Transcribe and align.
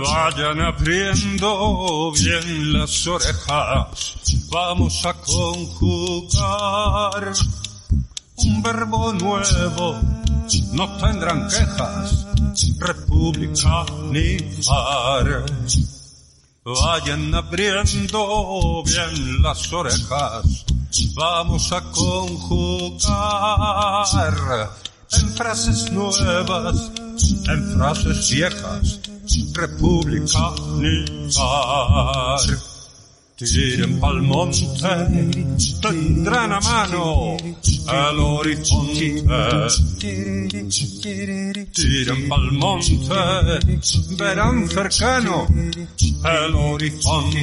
Vayan 0.00 0.60
abriendo 0.60 2.12
bien 2.12 2.72
las 2.72 3.06
orejas, 3.06 4.16
vamos 4.50 5.04
a 5.04 5.12
conjugar 5.14 7.32
un 8.36 8.62
verbo 8.62 9.12
nuevo, 9.12 10.00
no 10.72 10.96
tendrán 10.96 11.48
quejas, 11.48 12.26
republicanizar. 12.78 15.44
Vayan 16.64 17.34
abriendo 17.34 18.84
bien 18.84 19.42
las 19.42 19.72
orejas, 19.72 20.64
vamos 21.12 21.72
a 21.72 21.82
conjugar 21.90 23.10
en 25.10 25.28
frases 25.34 25.90
nuevas, 25.90 26.92
en 27.48 27.74
frases 27.74 28.30
viejas, 28.30 29.00
republicanizar. 29.54 30.52
Tiren 33.36 33.98
pa'l 33.98 34.20
monte, 34.22 34.60
tendrán 35.80 36.52
a 36.52 36.60
mano 36.60 37.36
el 37.40 38.18
horizonte. 38.18 39.24
Tiren 41.72 42.28
pa'l 42.28 42.52
monte, 42.52 42.98
verán 44.16 44.68
cercano 44.68 45.46
el 45.48 46.54
horizonte. 46.54 47.40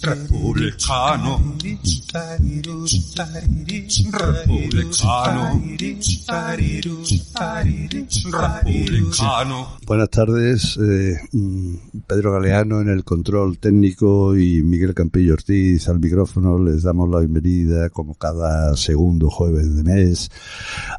Republicano, 0.00 1.42
republicano, 4.12 5.60
republicano. 8.32 9.78
Buenas 9.84 10.10
tardes, 10.10 10.78
eh, 10.78 11.18
mm, 11.32 11.74
Pedro 12.06 12.32
Galeano 12.32 12.80
en 12.80 12.88
el 12.88 13.04
control 13.04 13.58
técnico 13.58 13.97
y 14.00 14.62
Miguel 14.62 14.94
Campillo 14.94 15.32
Ortiz 15.32 15.88
al 15.88 15.98
micrófono. 15.98 16.56
Les 16.62 16.84
damos 16.84 17.10
la 17.10 17.18
bienvenida, 17.18 17.90
como 17.90 18.14
cada 18.14 18.76
segundo 18.76 19.28
jueves 19.28 19.74
de 19.74 19.82
mes, 19.82 20.30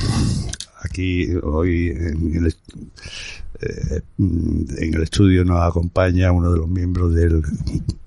aquí 0.84 1.34
hoy 1.42 1.88
en 1.89 2.45
el, 2.45 2.56
eh, 3.59 4.02
en 4.17 4.94
el 4.94 5.03
estudio 5.03 5.45
nos 5.45 5.62
acompaña 5.62 6.31
uno 6.31 6.52
de 6.52 6.58
los 6.58 6.67
miembros 6.67 7.14
del, 7.14 7.42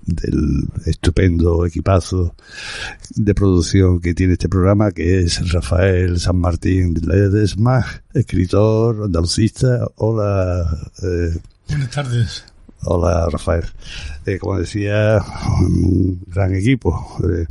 del 0.05 0.67
estupendo 0.85 1.65
equipazo 1.65 2.35
de 3.15 3.33
producción 3.33 3.99
que 3.99 4.13
tiene 4.13 4.33
este 4.33 4.49
programa, 4.49 4.91
que 4.91 5.19
es 5.19 5.51
Rafael 5.51 6.19
San 6.19 6.37
Martín 6.37 6.93
de 6.93 7.01
Ledesma, 7.07 7.85
escritor, 8.13 9.05
andalucista. 9.05 9.87
Hola. 9.95 10.91
Eh, 11.03 11.37
Buenas 11.69 11.91
tardes. 11.91 12.45
Hola, 12.83 13.27
Rafael. 13.29 13.63
Eh, 14.25 14.37
como 14.39 14.59
decía, 14.59 15.23
un 15.61 16.21
gran 16.27 16.53
equipo. 16.53 17.17
Eh, 17.23 17.45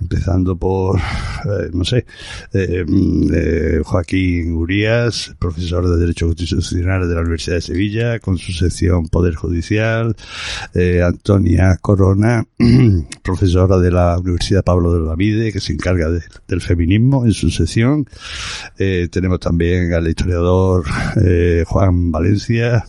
empezando 0.00 0.56
por, 0.56 0.98
eh, 0.98 1.70
no 1.72 1.84
sé, 1.84 2.06
eh, 2.52 2.84
mm, 2.86 3.82
Joaquín 3.82 4.52
Urias, 4.52 5.34
profesor 5.38 5.88
de 5.88 5.96
Derecho 5.96 6.26
Constitucional 6.26 7.08
de 7.08 7.14
la 7.14 7.20
Universidad 7.22 7.56
de 7.56 7.62
Sevilla, 7.62 8.18
con 8.20 8.38
su 8.38 8.52
sección 8.52 9.08
Poder 9.08 9.34
Judicial, 9.34 10.14
Antonia 11.04 11.76
Corona, 11.80 12.46
profesora 13.22 13.78
de 13.78 13.90
la 13.90 14.18
Universidad 14.18 14.64
Pablo 14.64 14.92
de 14.92 15.06
la 15.06 15.16
Vide, 15.16 15.52
que 15.52 15.60
se 15.60 15.72
encarga 15.72 16.08
del 16.10 16.60
feminismo 16.60 17.24
en 17.24 17.32
su 17.32 17.50
sección. 17.50 18.06
tenemos 18.76 19.40
también 19.40 19.92
al 19.92 20.06
historiador 20.06 20.84
Juan 21.66 22.12
Valencia, 22.12 22.86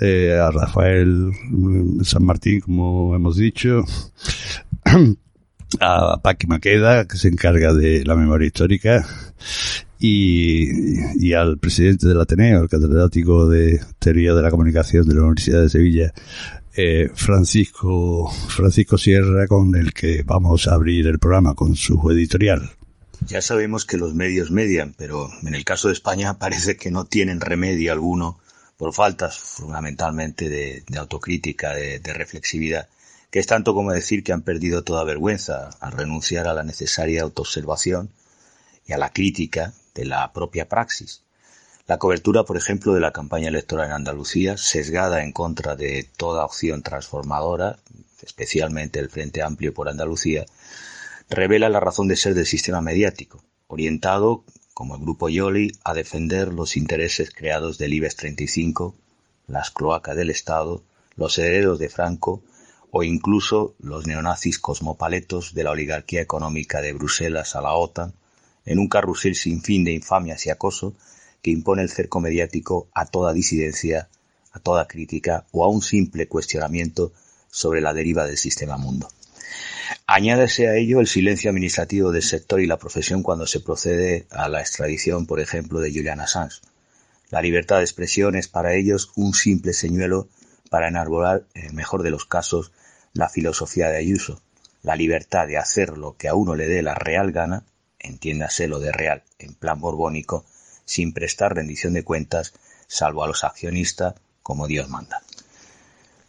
a 0.00 0.50
Rafael 0.50 1.32
mm, 1.50 2.02
San 2.02 2.24
Martín, 2.24 2.60
como 2.60 3.14
hemos 3.14 3.36
dicho, 3.36 3.84
a 5.80 6.20
Paqui 6.22 6.46
Maqueda, 6.46 7.06
que 7.06 7.16
se 7.16 7.28
encarga 7.28 7.72
de 7.72 8.04
la 8.04 8.14
memoria 8.14 8.46
histórica, 8.46 9.06
y, 10.00 11.26
y, 11.26 11.32
al 11.32 11.58
presidente 11.58 12.06
del 12.06 12.20
Ateneo, 12.20 12.62
el 12.62 12.68
catedrático 12.68 13.48
de 13.48 13.80
Teoría 13.98 14.32
de 14.32 14.42
la 14.42 14.50
Comunicación 14.50 15.08
de 15.08 15.14
la 15.14 15.22
Universidad 15.22 15.62
de 15.62 15.68
Sevilla, 15.68 16.12
eh, 16.76 17.10
Francisco, 17.12 18.30
Francisco 18.48 18.96
Sierra, 18.96 19.48
con 19.48 19.74
el 19.74 19.92
que 19.92 20.22
vamos 20.22 20.68
a 20.68 20.74
abrir 20.74 21.08
el 21.08 21.18
programa 21.18 21.54
con 21.54 21.74
su 21.74 22.08
editorial. 22.12 22.70
Ya 23.26 23.42
sabemos 23.42 23.84
que 23.84 23.96
los 23.96 24.14
medios 24.14 24.52
median, 24.52 24.94
pero 24.96 25.28
en 25.42 25.56
el 25.56 25.64
caso 25.64 25.88
de 25.88 25.94
España 25.94 26.34
parece 26.38 26.76
que 26.76 26.92
no 26.92 27.04
tienen 27.04 27.40
remedio 27.40 27.92
alguno 27.92 28.38
por 28.78 28.94
faltas 28.94 29.38
fundamentalmente 29.38 30.48
de, 30.48 30.82
autocrítica, 30.96 31.74
de, 31.74 31.98
de 31.98 32.14
reflexividad 32.14 32.88
que 33.30 33.38
es 33.38 33.46
tanto 33.46 33.74
como 33.74 33.92
decir 33.92 34.24
que 34.24 34.32
han 34.32 34.42
perdido 34.42 34.82
toda 34.82 35.04
vergüenza 35.04 35.70
al 35.80 35.92
renunciar 35.92 36.46
a 36.48 36.54
la 36.54 36.62
necesaria 36.62 37.22
autoobservación 37.22 38.10
y 38.86 38.92
a 38.94 38.98
la 38.98 39.12
crítica 39.12 39.74
de 39.94 40.06
la 40.06 40.32
propia 40.32 40.68
praxis. 40.68 41.22
La 41.86 41.98
cobertura, 41.98 42.44
por 42.44 42.56
ejemplo, 42.56 42.94
de 42.94 43.00
la 43.00 43.12
campaña 43.12 43.48
electoral 43.48 43.86
en 43.86 43.92
Andalucía, 43.92 44.56
sesgada 44.56 45.22
en 45.22 45.32
contra 45.32 45.76
de 45.76 46.08
toda 46.16 46.44
opción 46.44 46.82
transformadora, 46.82 47.78
especialmente 48.22 48.98
el 48.98 49.10
Frente 49.10 49.42
Amplio 49.42 49.74
por 49.74 49.88
Andalucía, 49.88 50.46
revela 51.28 51.68
la 51.68 51.80
razón 51.80 52.08
de 52.08 52.16
ser 52.16 52.34
del 52.34 52.46
sistema 52.46 52.80
mediático, 52.80 53.42
orientado, 53.66 54.44
como 54.78 54.94
el 54.94 55.00
grupo 55.00 55.28
Yoli, 55.28 55.72
a 55.82 55.92
defender 55.92 56.54
los 56.54 56.76
intereses 56.76 57.32
creados 57.34 57.78
del 57.78 57.94
IBEX 57.94 58.14
35, 58.14 58.94
las 59.48 59.72
cloacas 59.72 60.14
del 60.14 60.30
Estado, 60.30 60.84
los 61.16 61.36
herederos 61.36 61.80
de 61.80 61.88
Franco 61.88 62.44
o 62.92 63.02
incluso 63.02 63.74
los 63.80 64.06
neonazis 64.06 64.60
cosmopaletos 64.60 65.52
de 65.52 65.64
la 65.64 65.72
oligarquía 65.72 66.20
económica 66.20 66.80
de 66.80 66.92
Bruselas 66.92 67.56
a 67.56 67.60
la 67.60 67.72
OTAN, 67.74 68.12
en 68.66 68.78
un 68.78 68.88
carrusel 68.88 69.34
sin 69.34 69.62
fin 69.62 69.82
de 69.82 69.90
infamias 69.90 70.46
y 70.46 70.50
acoso 70.50 70.94
que 71.42 71.50
impone 71.50 71.82
el 71.82 71.90
cerco 71.90 72.20
mediático 72.20 72.86
a 72.94 73.06
toda 73.06 73.32
disidencia, 73.32 74.08
a 74.52 74.60
toda 74.60 74.86
crítica 74.86 75.44
o 75.50 75.64
a 75.64 75.68
un 75.68 75.82
simple 75.82 76.28
cuestionamiento 76.28 77.10
sobre 77.50 77.80
la 77.80 77.92
deriva 77.92 78.26
del 78.26 78.36
sistema 78.36 78.76
mundo. 78.76 79.08
Añádese 80.06 80.68
a 80.68 80.74
ello 80.74 81.00
el 81.00 81.06
silencio 81.06 81.50
administrativo 81.50 82.12
del 82.12 82.22
sector 82.22 82.60
y 82.60 82.66
la 82.66 82.78
profesión 82.78 83.22
cuando 83.22 83.46
se 83.46 83.60
procede 83.60 84.26
a 84.30 84.48
la 84.48 84.60
extradición, 84.60 85.26
por 85.26 85.40
ejemplo, 85.40 85.80
de 85.80 85.90
Julian 85.92 86.20
Assange. 86.20 86.60
La 87.30 87.42
libertad 87.42 87.76
de 87.76 87.84
expresión 87.84 88.36
es 88.36 88.48
para 88.48 88.74
ellos 88.74 89.12
un 89.16 89.34
simple 89.34 89.72
señuelo 89.72 90.28
para 90.70 90.88
enarbolar, 90.88 91.44
en 91.54 91.66
el 91.66 91.72
mejor 91.74 92.02
de 92.02 92.10
los 92.10 92.24
casos, 92.24 92.72
la 93.12 93.28
filosofía 93.28 93.88
de 93.88 93.98
Ayuso, 93.98 94.40
la 94.82 94.96
libertad 94.96 95.46
de 95.46 95.58
hacer 95.58 95.96
lo 95.98 96.16
que 96.16 96.28
a 96.28 96.34
uno 96.34 96.54
le 96.54 96.68
dé 96.68 96.82
la 96.82 96.94
real 96.94 97.32
gana, 97.32 97.64
entiéndase 97.98 98.68
lo 98.68 98.78
de 98.78 98.92
real 98.92 99.22
en 99.38 99.54
plan 99.54 99.80
borbónico, 99.80 100.44
sin 100.84 101.12
prestar 101.12 101.54
rendición 101.54 101.92
de 101.94 102.04
cuentas, 102.04 102.54
salvo 102.86 103.24
a 103.24 103.26
los 103.26 103.44
accionistas, 103.44 104.14
como 104.42 104.66
Dios 104.66 104.88
manda. 104.88 105.22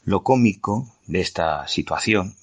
Lo 0.04 0.24
cómico 0.24 0.92
de 1.08 1.22
esta 1.22 1.68
situación 1.68 2.36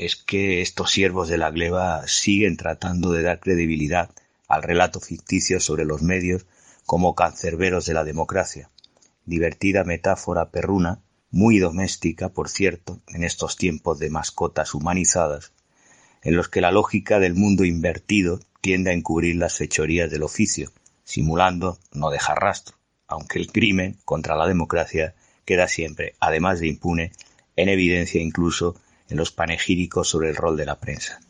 es 0.00 0.16
que 0.16 0.62
estos 0.62 0.90
siervos 0.90 1.28
de 1.28 1.36
la 1.36 1.50
gleba 1.50 2.08
siguen 2.08 2.56
tratando 2.56 3.12
de 3.12 3.22
dar 3.22 3.38
credibilidad 3.38 4.08
al 4.48 4.62
relato 4.62 4.98
ficticio 4.98 5.60
sobre 5.60 5.84
los 5.84 6.00
medios 6.00 6.46
como 6.86 7.14
cancerberos 7.14 7.84
de 7.84 7.92
la 7.92 8.02
democracia, 8.02 8.70
divertida 9.26 9.84
metáfora 9.84 10.50
perruna 10.50 11.02
muy 11.30 11.58
doméstica, 11.58 12.30
por 12.30 12.48
cierto, 12.48 13.02
en 13.08 13.24
estos 13.24 13.58
tiempos 13.58 13.98
de 13.98 14.08
mascotas 14.08 14.72
humanizadas, 14.72 15.52
en 16.22 16.34
los 16.34 16.48
que 16.48 16.62
la 16.62 16.72
lógica 16.72 17.18
del 17.18 17.34
mundo 17.34 17.66
invertido 17.66 18.40
tiende 18.62 18.92
a 18.92 18.94
encubrir 18.94 19.36
las 19.36 19.58
fechorías 19.58 20.10
del 20.10 20.22
oficio, 20.22 20.72
simulando 21.04 21.78
no 21.92 22.08
dejar 22.08 22.38
rastro, 22.38 22.78
aunque 23.06 23.38
el 23.38 23.52
crimen 23.52 23.98
contra 24.06 24.34
la 24.34 24.46
democracia 24.46 25.14
queda 25.44 25.68
siempre, 25.68 26.14
además 26.20 26.58
de 26.58 26.68
impune, 26.68 27.12
en 27.56 27.68
evidencia 27.68 28.22
incluso 28.22 28.76
en 29.10 29.16
los 29.16 29.32
panegíricos 29.32 30.08
sobre 30.08 30.30
el 30.30 30.36
rol 30.36 30.56
de 30.56 30.66
la 30.66 30.80
prensa. 30.80 31.20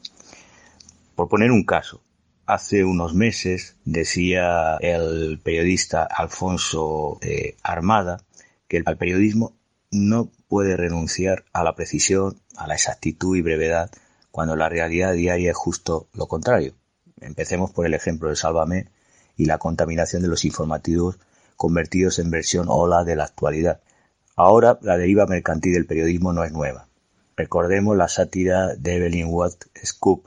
Por 1.14 1.28
poner 1.28 1.50
un 1.50 1.64
caso, 1.64 2.02
hace 2.46 2.84
unos 2.84 3.14
meses 3.14 3.76
decía 3.84 4.76
el 4.80 5.40
periodista 5.42 6.04
Alfonso 6.04 7.18
Armada 7.62 8.22
que 8.68 8.76
el 8.76 8.84
periodismo 8.84 9.54
no 9.90 10.30
puede 10.48 10.76
renunciar 10.76 11.44
a 11.52 11.64
la 11.64 11.74
precisión, 11.74 12.40
a 12.56 12.66
la 12.66 12.74
exactitud 12.74 13.36
y 13.36 13.42
brevedad, 13.42 13.90
cuando 14.30 14.56
la 14.56 14.68
realidad 14.68 15.12
diaria 15.12 15.50
es 15.50 15.56
justo 15.56 16.08
lo 16.14 16.26
contrario. 16.26 16.74
Empecemos 17.20 17.70
por 17.72 17.86
el 17.86 17.94
ejemplo 17.94 18.28
de 18.28 18.36
Sálvame 18.36 18.88
y 19.36 19.46
la 19.46 19.58
contaminación 19.58 20.22
de 20.22 20.28
los 20.28 20.44
informativos 20.44 21.18
convertidos 21.56 22.18
en 22.18 22.30
versión 22.30 22.66
ola 22.68 23.04
de 23.04 23.16
la 23.16 23.24
actualidad. 23.24 23.80
Ahora 24.36 24.78
la 24.82 24.96
deriva 24.96 25.26
mercantil 25.26 25.74
del 25.74 25.86
periodismo 25.86 26.32
no 26.32 26.44
es 26.44 26.52
nueva. 26.52 26.89
Recordemos 27.40 27.96
la 27.96 28.06
sátira 28.06 28.74
de 28.76 28.96
Evelyn 28.96 29.28
Watt 29.30 29.64
Scoop 29.82 30.26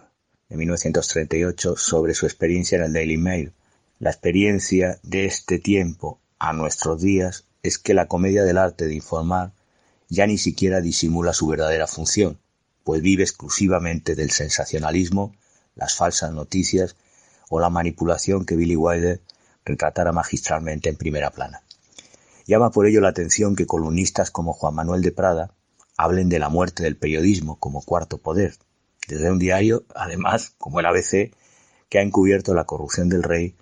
de 0.50 0.58
1938 0.58 1.78
sobre 1.78 2.16
su 2.16 2.26
experiencia 2.26 2.76
en 2.80 2.86
el 2.86 2.94
Daily 2.94 3.18
Mail. 3.18 3.54
La 4.00 4.10
experiencia 4.10 4.98
de 5.04 5.26
este 5.26 5.60
tiempo 5.60 6.20
a 6.40 6.54
nuestros 6.54 7.04
días 7.04 7.46
es 7.62 7.78
que 7.78 7.94
la 7.94 8.08
comedia 8.08 8.44
del 8.44 8.58
arte 8.58 8.88
de 8.88 8.96
informar 8.96 9.52
ya 10.10 10.26
ni 10.26 10.40
siquiera 10.40 10.82
disimula 10.82 11.34
su 11.34 11.46
verdadera 11.46 11.86
función, 11.86 12.40
pues 12.84 13.04
vive 13.04 13.22
exclusivamente 13.22 14.16
del 14.16 14.32
sensacionalismo, 14.32 15.36
las 15.76 15.94
falsas 15.94 16.32
noticias 16.32 16.96
o 17.48 17.60
la 17.60 17.70
manipulación 17.70 18.44
que 18.44 18.56
Billy 18.56 18.76
Wilder 18.76 19.22
retratara 19.66 20.12
magistralmente 20.14 20.90
en 20.90 20.96
primera 20.96 21.30
plana. 21.30 21.62
Llama 22.48 22.72
por 22.72 22.88
ello 22.88 23.02
la 23.02 23.10
atención 23.10 23.56
que 23.56 23.68
columnistas 23.68 24.32
como 24.32 24.54
Juan 24.54 24.74
Manuel 24.74 25.04
de 25.04 25.12
Prada 25.12 25.52
hablen 25.98 26.30
de 26.30 26.40
la 26.40 26.50
muerte 26.50 26.84
del 26.84 26.98
periodismo 26.98 27.60
como 27.60 27.84
cuarto 27.84 28.18
poder, 28.18 28.56
desde 29.08 29.32
un 29.32 29.40
diario, 29.40 29.84
además, 29.96 30.56
como 30.58 30.80
el 30.80 30.86
ABC, 30.86 31.34
que 31.90 32.00
ha 32.00 32.02
encubierto 32.02 32.54
la 32.54 32.66
corrupción 32.66 33.10
del 33.10 33.24
rey 33.24 33.56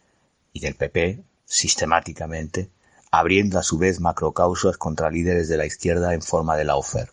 y 0.53 0.59
del 0.59 0.75
PP 0.75 1.23
sistemáticamente, 1.45 2.69
abriendo 3.11 3.59
a 3.59 3.63
su 3.63 3.77
vez 3.77 3.99
macrocausas 3.99 4.77
contra 4.77 5.11
líderes 5.11 5.49
de 5.49 5.57
la 5.57 5.65
izquierda 5.65 6.13
en 6.13 6.21
forma 6.21 6.55
de 6.55 6.63
la 6.63 6.77
OFER. 6.77 7.11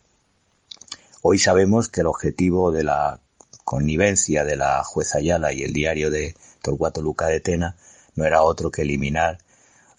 Hoy 1.23 1.39
sabemos 1.39 1.89
que 1.89 2.03
el 2.03 2.07
objetivo 2.07 2.71
de 2.71 2.85
la 2.85 3.21
connivencia 3.65 4.45
de 4.45 4.57
la 4.57 4.85
jueza 4.85 5.19
Ayala 5.19 5.53
y 5.53 5.63
el 5.63 5.73
diario 5.73 6.11
de 6.11 6.37
Torcuato 6.63 7.03
Luca 7.03 7.27
de 7.27 7.41
Tena 7.41 7.77
no 8.15 8.25
era 8.25 8.43
otro 8.43 8.71
que 8.71 8.83
eliminar 8.83 9.39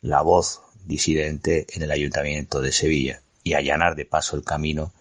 la 0.01 0.21
voz 0.21 0.61
disidente 0.85 1.67
en 1.73 1.83
el 1.83 1.91
ayuntamiento 1.91 2.61
de 2.61 2.71
Sevilla 2.71 3.21
y 3.43 3.53
allanar 3.53 3.95
de 3.95 4.05
paso 4.05 4.37
el 4.37 4.43
camino 4.43 4.93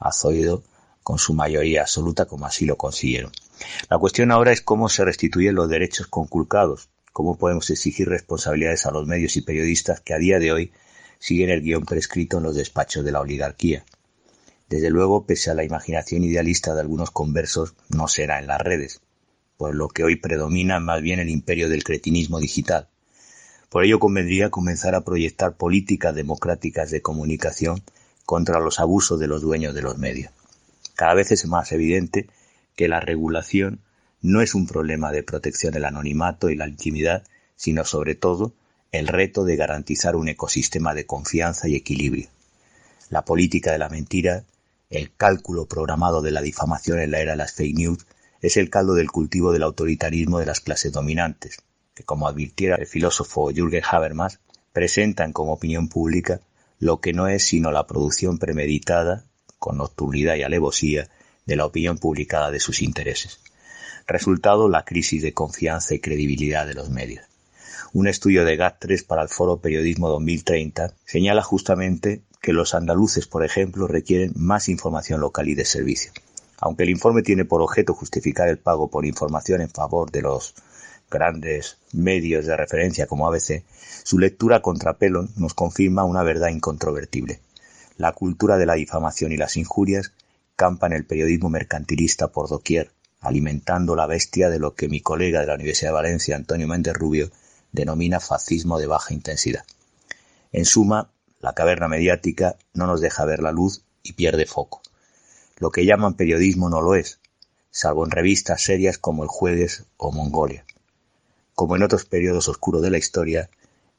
a 0.00 0.12
Zoido 0.12 0.64
con 1.02 1.18
su 1.18 1.34
mayoría 1.34 1.82
absoluta 1.82 2.26
como 2.26 2.46
así 2.46 2.66
lo 2.66 2.76
consiguieron. 2.76 3.32
La 3.88 3.98
cuestión 3.98 4.30
ahora 4.30 4.52
es 4.52 4.62
cómo 4.62 4.88
se 4.88 5.04
restituyen 5.04 5.54
los 5.54 5.68
derechos 5.68 6.06
conculcados, 6.06 6.88
cómo 7.12 7.36
podemos 7.36 7.68
exigir 7.70 8.08
responsabilidades 8.08 8.86
a 8.86 8.90
los 8.90 9.06
medios 9.06 9.36
y 9.36 9.42
periodistas 9.42 10.00
que 10.00 10.14
a 10.14 10.18
día 10.18 10.38
de 10.38 10.52
hoy 10.52 10.72
siguen 11.18 11.50
el 11.50 11.62
guion 11.62 11.84
prescrito 11.84 12.38
en 12.38 12.44
los 12.44 12.56
despachos 12.56 13.04
de 13.04 13.12
la 13.12 13.20
oligarquía. 13.20 13.84
Desde 14.68 14.90
luego, 14.90 15.26
pese 15.26 15.50
a 15.50 15.54
la 15.54 15.64
imaginación 15.64 16.24
idealista 16.24 16.74
de 16.74 16.80
algunos 16.80 17.10
conversos, 17.10 17.74
no 17.88 18.08
será 18.08 18.38
en 18.38 18.46
las 18.46 18.60
redes, 18.60 19.00
por 19.56 19.74
lo 19.74 19.88
que 19.88 20.04
hoy 20.04 20.16
predomina 20.16 20.80
más 20.80 21.02
bien 21.02 21.18
el 21.18 21.28
imperio 21.28 21.68
del 21.68 21.84
cretinismo 21.84 22.38
digital. 22.38 22.88
Por 23.68 23.84
ello 23.84 23.98
convendría 23.98 24.50
comenzar 24.50 24.94
a 24.94 25.04
proyectar 25.04 25.56
políticas 25.56 26.14
democráticas 26.14 26.90
de 26.90 27.02
comunicación 27.02 27.82
contra 28.30 28.60
los 28.60 28.78
abusos 28.78 29.18
de 29.18 29.26
los 29.26 29.42
dueños 29.42 29.74
de 29.74 29.82
los 29.82 29.98
medios. 29.98 30.30
Cada 30.94 31.14
vez 31.14 31.32
es 31.32 31.46
más 31.46 31.72
evidente 31.72 32.28
que 32.76 32.86
la 32.86 33.00
regulación 33.00 33.80
no 34.22 34.40
es 34.40 34.54
un 34.54 34.68
problema 34.68 35.10
de 35.10 35.24
protección 35.24 35.72
del 35.72 35.84
anonimato 35.84 36.48
y 36.48 36.54
la 36.54 36.68
intimidad, 36.68 37.24
sino 37.56 37.84
sobre 37.84 38.14
todo 38.14 38.52
el 38.92 39.08
reto 39.08 39.42
de 39.42 39.56
garantizar 39.56 40.14
un 40.14 40.28
ecosistema 40.28 40.94
de 40.94 41.06
confianza 41.06 41.66
y 41.66 41.74
equilibrio. 41.74 42.28
La 43.08 43.24
política 43.24 43.72
de 43.72 43.78
la 43.78 43.88
mentira, 43.88 44.44
el 44.90 45.12
cálculo 45.12 45.66
programado 45.66 46.22
de 46.22 46.30
la 46.30 46.40
difamación 46.40 47.00
en 47.00 47.10
la 47.10 47.18
era 47.18 47.32
de 47.32 47.38
las 47.38 47.54
fake 47.54 47.78
news, 47.78 48.06
es 48.42 48.56
el 48.56 48.70
caldo 48.70 48.94
del 48.94 49.10
cultivo 49.10 49.50
del 49.50 49.64
autoritarismo 49.64 50.38
de 50.38 50.46
las 50.46 50.60
clases 50.60 50.92
dominantes, 50.92 51.64
que 51.96 52.04
como 52.04 52.28
advirtiera 52.28 52.76
el 52.76 52.86
filósofo 52.86 53.50
Jürgen 53.50 53.82
Habermas, 53.90 54.38
presentan 54.72 55.32
como 55.32 55.54
opinión 55.54 55.88
pública 55.88 56.40
lo 56.80 57.00
que 57.00 57.12
no 57.12 57.28
es 57.28 57.44
sino 57.44 57.70
la 57.70 57.86
producción 57.86 58.38
premeditada 58.38 59.26
con 59.58 59.76
nocturnidad 59.76 60.34
y 60.36 60.42
alevosía 60.42 61.08
de 61.46 61.56
la 61.56 61.66
opinión 61.66 61.98
publicada 61.98 62.50
de 62.50 62.58
sus 62.58 62.82
intereses. 62.82 63.40
Resultado, 64.06 64.68
la 64.68 64.84
crisis 64.84 65.22
de 65.22 65.34
confianza 65.34 65.94
y 65.94 66.00
credibilidad 66.00 66.66
de 66.66 66.74
los 66.74 66.90
medios. 66.90 67.24
Un 67.92 68.08
estudio 68.08 68.44
de 68.44 68.58
GAT3 68.58 69.06
para 69.06 69.22
el 69.22 69.28
Foro 69.28 69.58
Periodismo 69.58 70.08
2030 70.08 70.94
señala 71.04 71.42
justamente 71.42 72.22
que 72.40 72.54
los 72.54 72.74
andaluces, 72.74 73.26
por 73.26 73.44
ejemplo, 73.44 73.86
requieren 73.86 74.32
más 74.34 74.68
información 74.68 75.20
local 75.20 75.48
y 75.48 75.54
de 75.54 75.66
servicio. 75.66 76.12
Aunque 76.58 76.84
el 76.84 76.90
informe 76.90 77.22
tiene 77.22 77.44
por 77.44 77.60
objeto 77.60 77.92
justificar 77.92 78.48
el 78.48 78.58
pago 78.58 78.90
por 78.90 79.04
información 79.04 79.60
en 79.60 79.70
favor 79.70 80.10
de 80.10 80.22
los 80.22 80.54
grandes 81.10 81.78
medios 81.92 82.46
de 82.46 82.56
referencia 82.56 83.06
como 83.06 83.26
ABC, 83.26 83.64
su 84.04 84.18
lectura 84.18 84.56
a 84.56 84.62
contrapelo 84.62 85.28
nos 85.36 85.54
confirma 85.54 86.04
una 86.04 86.22
verdad 86.22 86.48
incontrovertible. 86.48 87.40
La 87.96 88.12
cultura 88.12 88.56
de 88.56 88.66
la 88.66 88.74
difamación 88.74 89.32
y 89.32 89.36
las 89.36 89.56
injurias 89.56 90.12
campa 90.56 90.86
en 90.86 90.94
el 90.94 91.04
periodismo 91.04 91.50
mercantilista 91.50 92.28
por 92.28 92.48
doquier, 92.48 92.92
alimentando 93.20 93.96
la 93.96 94.06
bestia 94.06 94.48
de 94.48 94.58
lo 94.58 94.74
que 94.74 94.88
mi 94.88 95.00
colega 95.00 95.40
de 95.40 95.46
la 95.46 95.54
Universidad 95.54 95.90
de 95.90 95.94
Valencia, 95.94 96.36
Antonio 96.36 96.68
Méndez 96.68 96.94
Rubio, 96.94 97.30
denomina 97.72 98.20
fascismo 98.20 98.78
de 98.78 98.86
baja 98.86 99.14
intensidad. 99.14 99.64
En 100.52 100.64
suma, 100.64 101.10
la 101.40 101.54
caverna 101.54 101.88
mediática 101.88 102.56
no 102.74 102.86
nos 102.86 103.00
deja 103.00 103.24
ver 103.24 103.40
la 103.40 103.52
luz 103.52 103.84
y 104.02 104.14
pierde 104.14 104.46
foco. 104.46 104.82
Lo 105.58 105.70
que 105.70 105.84
llaman 105.84 106.14
periodismo 106.14 106.70
no 106.70 106.80
lo 106.80 106.94
es, 106.94 107.20
salvo 107.70 108.04
en 108.04 108.10
revistas 108.10 108.62
serias 108.62 108.98
como 108.98 109.22
El 109.22 109.28
Jueves 109.28 109.84
o 109.96 110.12
Mongolia. 110.12 110.64
Como 111.60 111.76
en 111.76 111.82
otros 111.82 112.06
periodos 112.06 112.48
oscuros 112.48 112.80
de 112.80 112.88
la 112.88 112.96
historia, 112.96 113.50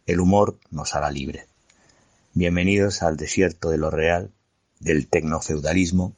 el 0.07 0.19
humor 0.19 0.57
nos 0.71 0.95
hará 0.95 1.11
libre. 1.11 1.45
Bienvenidos 2.33 3.03
al 3.03 3.17
desierto 3.17 3.69
de 3.69 3.77
lo 3.77 3.91
real, 3.91 4.31
del 4.79 5.07
tecnofeudalismo, 5.07 6.15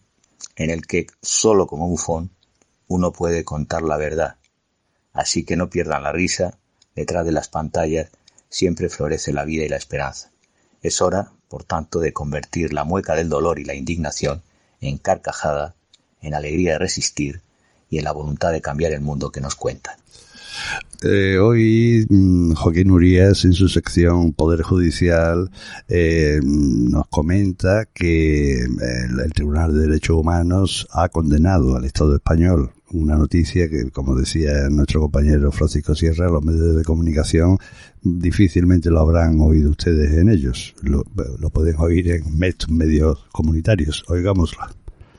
en 0.56 0.70
el 0.70 0.88
que 0.88 1.08
solo 1.22 1.68
como 1.68 1.90
bufón 1.90 2.30
uno 2.88 3.12
puede 3.12 3.44
contar 3.44 3.82
la 3.82 3.98
verdad. 3.98 4.38
Así 5.12 5.44
que 5.44 5.58
no 5.58 5.70
pierdan 5.70 6.04
la 6.04 6.14
risa, 6.14 6.58
detrás 6.96 7.26
de 7.26 7.34
las 7.34 7.50
pantallas 7.50 8.10
siempre 8.48 8.88
florece 8.88 9.34
la 9.34 9.44
vida 9.44 9.66
y 9.66 9.68
la 9.68 9.76
esperanza. 9.76 10.32
Es 10.82 11.02
hora, 11.02 11.34
por 11.50 11.66
tanto, 11.66 12.00
de 12.00 12.14
convertir 12.14 12.72
la 12.72 12.86
mueca 12.86 13.16
del 13.16 13.28
dolor 13.28 13.60
y 13.60 13.66
la 13.66 13.76
indignación 13.76 14.44
en 14.80 14.98
carcajada, 14.98 15.76
en 16.22 16.36
alegría 16.36 16.72
de 16.72 16.80
resistir 16.80 17.42
y 17.90 17.98
en 17.98 18.06
la 18.06 18.14
voluntad 18.14 18.54
de 18.54 18.62
cambiar 18.62 18.94
el 18.94 19.02
mundo 19.02 19.30
que 19.30 19.42
nos 19.42 19.56
cuentan. 19.56 19.98
Eh, 21.06 21.38
hoy 21.38 22.06
mm, 22.10 22.54
Joaquín 22.54 22.92
Urías 22.92 23.44
en 23.44 23.52
su 23.52 23.68
sección 23.68 24.32
Poder 24.32 24.62
Judicial 24.62 25.52
eh, 25.90 26.40
nos 26.42 27.08
comenta 27.10 27.86
que 27.94 28.54
eh, 28.62 28.68
el, 29.22 29.34
Tribunal 29.34 29.74
de 29.74 29.88
Derechos 29.88 30.16
Humanos 30.16 30.88
ha 30.92 31.10
condenado 31.10 31.76
al 31.76 31.84
Estado 31.84 32.16
español. 32.16 32.72
Una 32.92 33.18
noticia 33.18 33.68
que, 33.70 33.90
como 33.92 34.16
decía 34.16 34.70
nuestro 34.70 35.02
compañero 35.02 35.52
Francisco 35.52 35.94
Sierra, 35.94 36.30
los 36.30 36.44
medios 36.44 36.76
de 36.76 36.84
comunicación 36.84 37.58
difícilmente 38.02 38.90
lo 38.90 39.02
habrán 39.02 39.42
oído 39.42 39.72
ustedes 39.72 40.14
en 40.14 40.30
ellos. 40.30 40.74
Lo, 40.84 41.04
pueden 41.50 41.76
oír 41.80 42.12
en 42.12 42.38
medios 42.70 43.26
comunitarios. 43.32 44.06
Oigámoslo. 44.08 44.60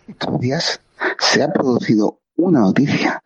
Estos 0.06 0.40
días 0.40 0.80
se 1.18 1.42
ha 1.42 1.52
producido 1.52 2.20
una 2.36 2.60
noticia 2.60 3.20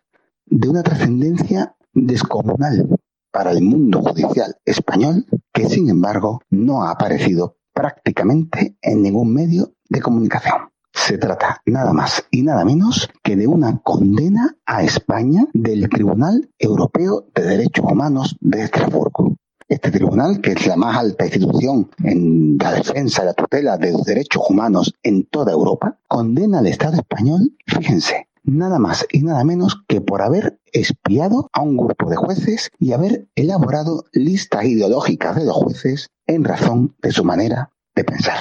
de 0.47 0.67
una 0.67 0.83
trascendencia 0.83 1.75
descomunal 1.93 2.87
para 3.31 3.51
el 3.51 3.61
mundo 3.61 4.01
judicial 4.01 4.55
español 4.65 5.25
que 5.53 5.67
sin 5.67 5.89
embargo 5.89 6.41
no 6.49 6.83
ha 6.83 6.91
aparecido 6.91 7.57
prácticamente 7.73 8.77
en 8.81 9.01
ningún 9.03 9.33
medio 9.33 9.73
de 9.89 10.01
comunicación. 10.01 10.69
Se 10.93 11.17
trata 11.17 11.61
nada 11.65 11.93
más 11.93 12.25
y 12.31 12.41
nada 12.41 12.65
menos 12.65 13.09
que 13.23 13.35
de 13.35 13.47
una 13.47 13.79
condena 13.79 14.57
a 14.65 14.83
España 14.83 15.45
del 15.53 15.87
Tribunal 15.89 16.49
Europeo 16.57 17.27
de 17.33 17.43
Derechos 17.43 17.85
Humanos 17.89 18.35
de 18.39 18.63
Estrasburgo. 18.63 19.35
Este 19.67 19.91
tribunal, 19.91 20.41
que 20.41 20.53
es 20.53 20.65
la 20.65 20.75
más 20.75 20.97
alta 20.97 21.25
institución 21.25 21.91
en 22.03 22.57
la 22.57 22.73
defensa 22.73 23.21
y 23.21 23.25
la 23.27 23.33
tutela 23.33 23.77
de 23.77 23.91
los 23.91 24.03
derechos 24.03 24.41
humanos 24.49 24.95
en 25.03 25.25
toda 25.27 25.51
Europa, 25.51 25.99
condena 26.07 26.57
al 26.57 26.65
Estado 26.65 26.95
español, 26.95 27.55
fíjense, 27.67 28.28
nada 28.49 28.79
más 28.79 29.05
y 29.11 29.23
nada 29.23 29.43
menos 29.43 29.83
que 29.87 30.01
por 30.01 30.21
haber 30.21 30.59
espiado 30.71 31.49
a 31.53 31.61
un 31.61 31.77
grupo 31.77 32.09
de 32.09 32.15
jueces 32.15 32.69
y 32.79 32.93
haber 32.93 33.27
elaborado 33.35 34.05
listas 34.11 34.65
ideológicas 34.65 35.35
de 35.35 35.45
los 35.45 35.55
jueces 35.55 36.09
en 36.27 36.43
razón 36.43 36.95
de 37.01 37.11
su 37.11 37.23
manera 37.23 37.71
de 37.95 38.03
pensar. 38.03 38.37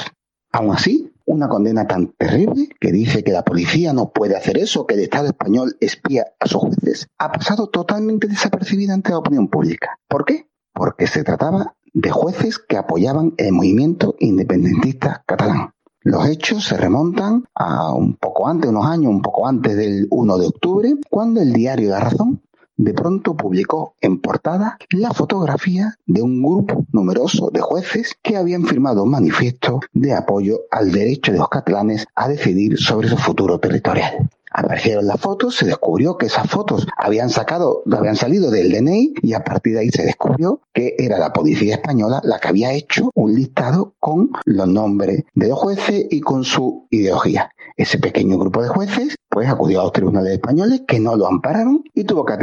Aún 0.52 0.72
así, 0.72 1.12
una 1.26 1.48
condena 1.48 1.86
tan 1.86 2.08
terrible 2.12 2.70
que 2.80 2.90
dice 2.90 3.22
que 3.22 3.32
la 3.32 3.44
policía 3.44 3.92
no 3.92 4.12
puede 4.12 4.36
hacer 4.36 4.56
eso, 4.56 4.86
que 4.86 4.94
el 4.94 5.00
Estado 5.00 5.26
español 5.26 5.76
espía 5.80 6.28
a 6.40 6.46
sus 6.46 6.62
jueces, 6.62 7.08
ha 7.18 7.30
pasado 7.30 7.68
totalmente 7.68 8.28
desapercibida 8.28 8.94
ante 8.94 9.10
la 9.10 9.18
opinión 9.18 9.48
pública. 9.48 9.98
¿Por 10.08 10.24
qué? 10.24 10.48
Porque 10.72 11.06
se 11.06 11.24
trataba 11.24 11.76
de 11.92 12.10
jueces 12.10 12.58
que 12.58 12.76
apoyaban 12.76 13.34
el 13.36 13.52
movimiento 13.52 14.14
independentista 14.18 15.22
catalán. 15.26 15.72
Los 16.08 16.26
hechos 16.26 16.64
se 16.64 16.78
remontan 16.78 17.44
a 17.54 17.92
un 17.92 18.14
poco 18.14 18.48
antes, 18.48 18.70
unos 18.70 18.86
años, 18.86 19.12
un 19.12 19.20
poco 19.20 19.46
antes 19.46 19.76
del 19.76 20.06
1 20.08 20.38
de 20.38 20.46
octubre, 20.46 20.94
cuando 21.10 21.42
el 21.42 21.52
diario 21.52 21.90
La 21.90 22.00
Razón 22.00 22.40
de 22.78 22.94
pronto 22.94 23.36
publicó 23.36 23.92
en 24.00 24.18
portada 24.18 24.78
la 24.88 25.10
fotografía 25.10 25.96
de 26.06 26.22
un 26.22 26.42
grupo 26.42 26.86
numeroso 26.92 27.50
de 27.50 27.60
jueces 27.60 28.14
que 28.22 28.38
habían 28.38 28.64
firmado 28.64 29.02
un 29.02 29.10
manifiesto 29.10 29.80
de 29.92 30.14
apoyo 30.14 30.60
al 30.70 30.92
derecho 30.92 31.30
de 31.32 31.40
los 31.40 31.50
catalanes 31.50 32.06
a 32.14 32.26
decidir 32.26 32.78
sobre 32.78 33.08
su 33.08 33.18
futuro 33.18 33.60
territorial. 33.60 34.30
Aparecieron 34.58 35.06
las 35.06 35.20
fotos, 35.20 35.54
se 35.54 35.66
descubrió 35.66 36.18
que 36.18 36.26
esas 36.26 36.50
fotos 36.50 36.84
habían 36.96 37.30
sacado, 37.30 37.84
habían 37.92 38.16
salido 38.16 38.50
del 38.50 38.72
DNI 38.72 39.14
y 39.22 39.32
a 39.34 39.44
partir 39.44 39.74
de 39.74 39.80
ahí 39.82 39.90
se 39.90 40.02
descubrió 40.02 40.62
que 40.74 40.96
era 40.98 41.16
la 41.16 41.32
policía 41.32 41.76
española 41.76 42.20
la 42.24 42.40
que 42.40 42.48
había 42.48 42.72
hecho 42.72 43.12
un 43.14 43.36
listado 43.36 43.94
con 44.00 44.32
los 44.46 44.66
nombres 44.66 45.22
de 45.32 45.48
los 45.48 45.56
jueces 45.60 46.06
y 46.10 46.20
con 46.20 46.42
su 46.42 46.88
ideología. 46.90 47.52
Ese 47.76 48.00
pequeño 48.00 48.36
grupo 48.36 48.60
de 48.60 48.68
jueces 48.68 49.14
pues 49.28 49.48
acudió 49.48 49.80
a 49.80 49.84
los 49.84 49.92
tribunales 49.92 50.32
españoles 50.32 50.82
que 50.88 50.98
no 50.98 51.14
lo 51.14 51.28
ampararon 51.28 51.84
y 51.94 52.02
tuvo 52.02 52.24
que, 52.24 52.34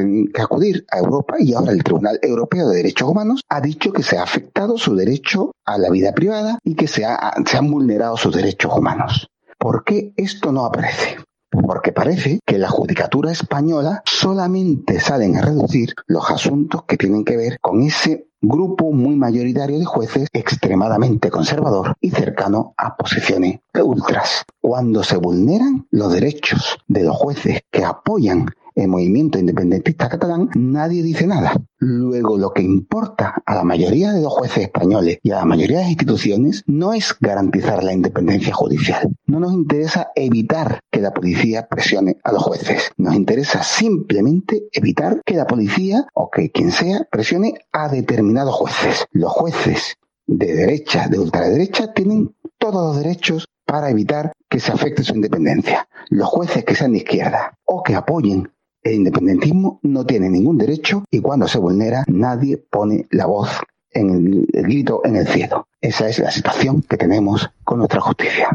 acudir 0.42 0.86
a 0.92 1.00
Europa 1.00 1.36
y 1.38 1.54
ahora 1.54 1.74
el 1.74 1.84
Tribunal 1.84 2.18
Europeo 2.22 2.70
de 2.70 2.78
Derechos 2.78 3.10
Humanos 3.10 3.42
ha 3.50 3.60
dicho 3.60 3.92
que 3.92 4.04
se 4.04 4.18
ha 4.18 4.24
afectado 4.24 4.78
su 4.78 4.96
derecho 4.96 5.52
a 5.66 5.78
la 5.78 5.90
vida 5.90 6.14
privada 6.14 6.60
y 6.64 6.76
que 6.76 6.88
se, 6.88 7.06
se 7.46 7.58
han 7.58 7.70
vulnerado 7.70 8.16
sus 8.16 8.34
derechos 8.34 8.72
humanos. 8.74 9.28
¿Por 9.60 9.84
qué 9.84 10.14
esto 10.16 10.54
no 10.54 10.64
aparece? 10.64 11.18
Porque 11.62 11.92
parece 11.92 12.40
que 12.46 12.58
la 12.58 12.70
judicatura 12.70 13.32
española 13.32 14.02
solamente 14.06 15.00
salen 15.00 15.38
a 15.38 15.42
reducir 15.42 15.94
los 16.08 16.30
asuntos 16.30 16.84
que 16.84 16.98
tienen 16.98 17.24
que 17.24 17.38
ver 17.38 17.60
con 17.60 17.82
ese 17.82 18.28
grupo 18.42 18.92
muy 18.92 19.16
mayoritario 19.16 19.80
de 19.80 19.86
jueces 19.86 20.28
extremadamente 20.34 21.30
conservador 21.30 21.96
y 22.00 22.12
cercano 22.12 22.74
a 22.78 22.96
posiciones 22.96 23.60
ultras. 23.74 24.44
Cuando 24.62 25.04
se 25.04 25.18
vulneran 25.18 25.88
los 25.92 26.14
derechos 26.14 26.78
de 26.88 27.04
los 27.04 27.16
jueces 27.16 27.62
que 27.72 27.84
apoyan 27.84 28.48
el 28.76 28.90
movimiento 28.90 29.40
independentista 29.40 30.10
catalán, 30.10 30.50
nadie 30.54 31.02
dice 31.02 31.26
nada. 31.26 31.56
Luego, 31.80 32.38
lo 32.38 32.52
que 32.52 32.62
importa 32.62 33.42
a 33.46 33.56
la 33.56 33.64
mayoría 33.64 34.12
de 34.12 34.22
los 34.22 34.34
jueces 34.34 34.64
españoles 34.64 35.20
y 35.24 35.32
a 35.32 35.38
la 35.38 35.46
mayoría 35.46 35.78
de 35.78 35.84
las 35.84 35.92
instituciones 35.92 36.64
no 36.68 36.94
es 36.94 37.16
garantizar 37.20 37.84
la 37.84 37.94
independencia 37.94 38.54
judicial. 38.54 39.10
No 39.26 39.40
nos 39.40 39.54
interesa 39.54 40.10
evitar 40.16 40.80
que 40.92 41.02
la 41.02 41.14
policía 41.14 41.68
presione 41.68 42.18
a 42.24 42.32
los 42.32 42.44
jueces. 42.44 42.92
Nos 42.98 43.16
interesa 43.16 43.64
simplemente 43.64 44.68
evitar 44.72 45.22
que 45.26 45.36
la 45.36 45.48
policía 45.48 46.08
o 46.14 46.30
que 46.30 46.52
quien 46.52 46.72
sea 46.72 47.08
presione 47.10 47.56
a 47.72 47.90
determinados 47.90 48.56
jueces. 48.56 49.06
Los 49.12 49.32
jueces 49.32 49.96
de 50.28 50.54
derecha, 50.54 51.08
de 51.08 51.20
ultraderecha, 51.20 51.94
tienen 51.94 52.36
todos 52.58 52.96
los 52.96 53.04
derechos 53.04 53.48
para 53.66 53.90
evitar 53.90 54.32
que 54.50 54.60
se 54.60 54.72
afecte 54.72 55.04
su 55.04 55.16
independencia. 55.16 55.88
Los 56.10 56.30
jueces 56.30 56.64
que 56.64 56.76
sean 56.76 56.94
de 56.94 57.00
izquierda 57.00 57.58
o 57.66 57.84
que 57.84 57.96
apoyen 57.96 58.52
el 58.86 58.94
independentismo 58.94 59.80
no 59.82 60.06
tiene 60.06 60.30
ningún 60.30 60.60
derecho 60.60 61.06
y 61.10 61.20
cuando 61.20 61.48
se 61.48 61.58
vulnera 61.58 62.06
nadie 62.08 62.58
pone 62.58 63.08
la 63.10 63.26
voz 63.26 63.50
en 63.90 64.10
el, 64.12 64.64
grito 64.64 65.02
en 65.04 65.16
el 65.16 65.28
cielo. 65.28 65.68
Esa 65.82 66.08
es 66.08 66.20
la 66.20 66.30
situación 66.30 66.84
que 66.84 66.96
tenemos 66.96 67.50
con 67.64 67.80
nuestra 67.80 68.00
justicia. 68.00 68.50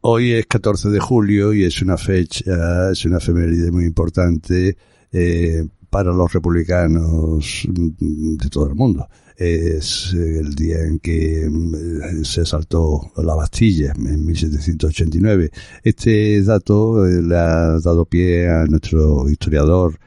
Hoy 0.00 0.32
es 0.32 0.46
14 0.46 0.88
de 0.90 0.98
julio 0.98 1.54
y 1.54 1.64
es 1.64 1.80
una 1.80 1.96
fecha, 1.96 2.90
es 2.90 3.04
una 3.04 3.18
efeméride 3.18 3.70
muy 3.70 3.84
importante 3.84 4.76
eh, 5.12 5.64
para 5.94 6.12
los 6.12 6.32
republicanos 6.32 7.62
de 7.68 8.50
todo 8.50 8.66
el 8.66 8.74
mundo 8.74 9.08
es 9.36 10.12
el 10.12 10.52
día 10.56 10.80
en 10.80 10.98
que 10.98 11.48
mm, 11.48 12.24
se 12.24 12.40
asaltó 12.40 13.12
la 13.16 13.36
Bastilla 13.36 13.92
en 13.96 14.26
1789. 14.26 15.52
Este 15.84 16.42
dato 16.42 17.06
eh, 17.06 17.22
le 17.22 17.36
ha 17.36 17.78
dado 17.78 18.06
pie 18.06 18.48
a 18.48 18.66
nuestro 18.66 19.30
historiador 19.30 20.00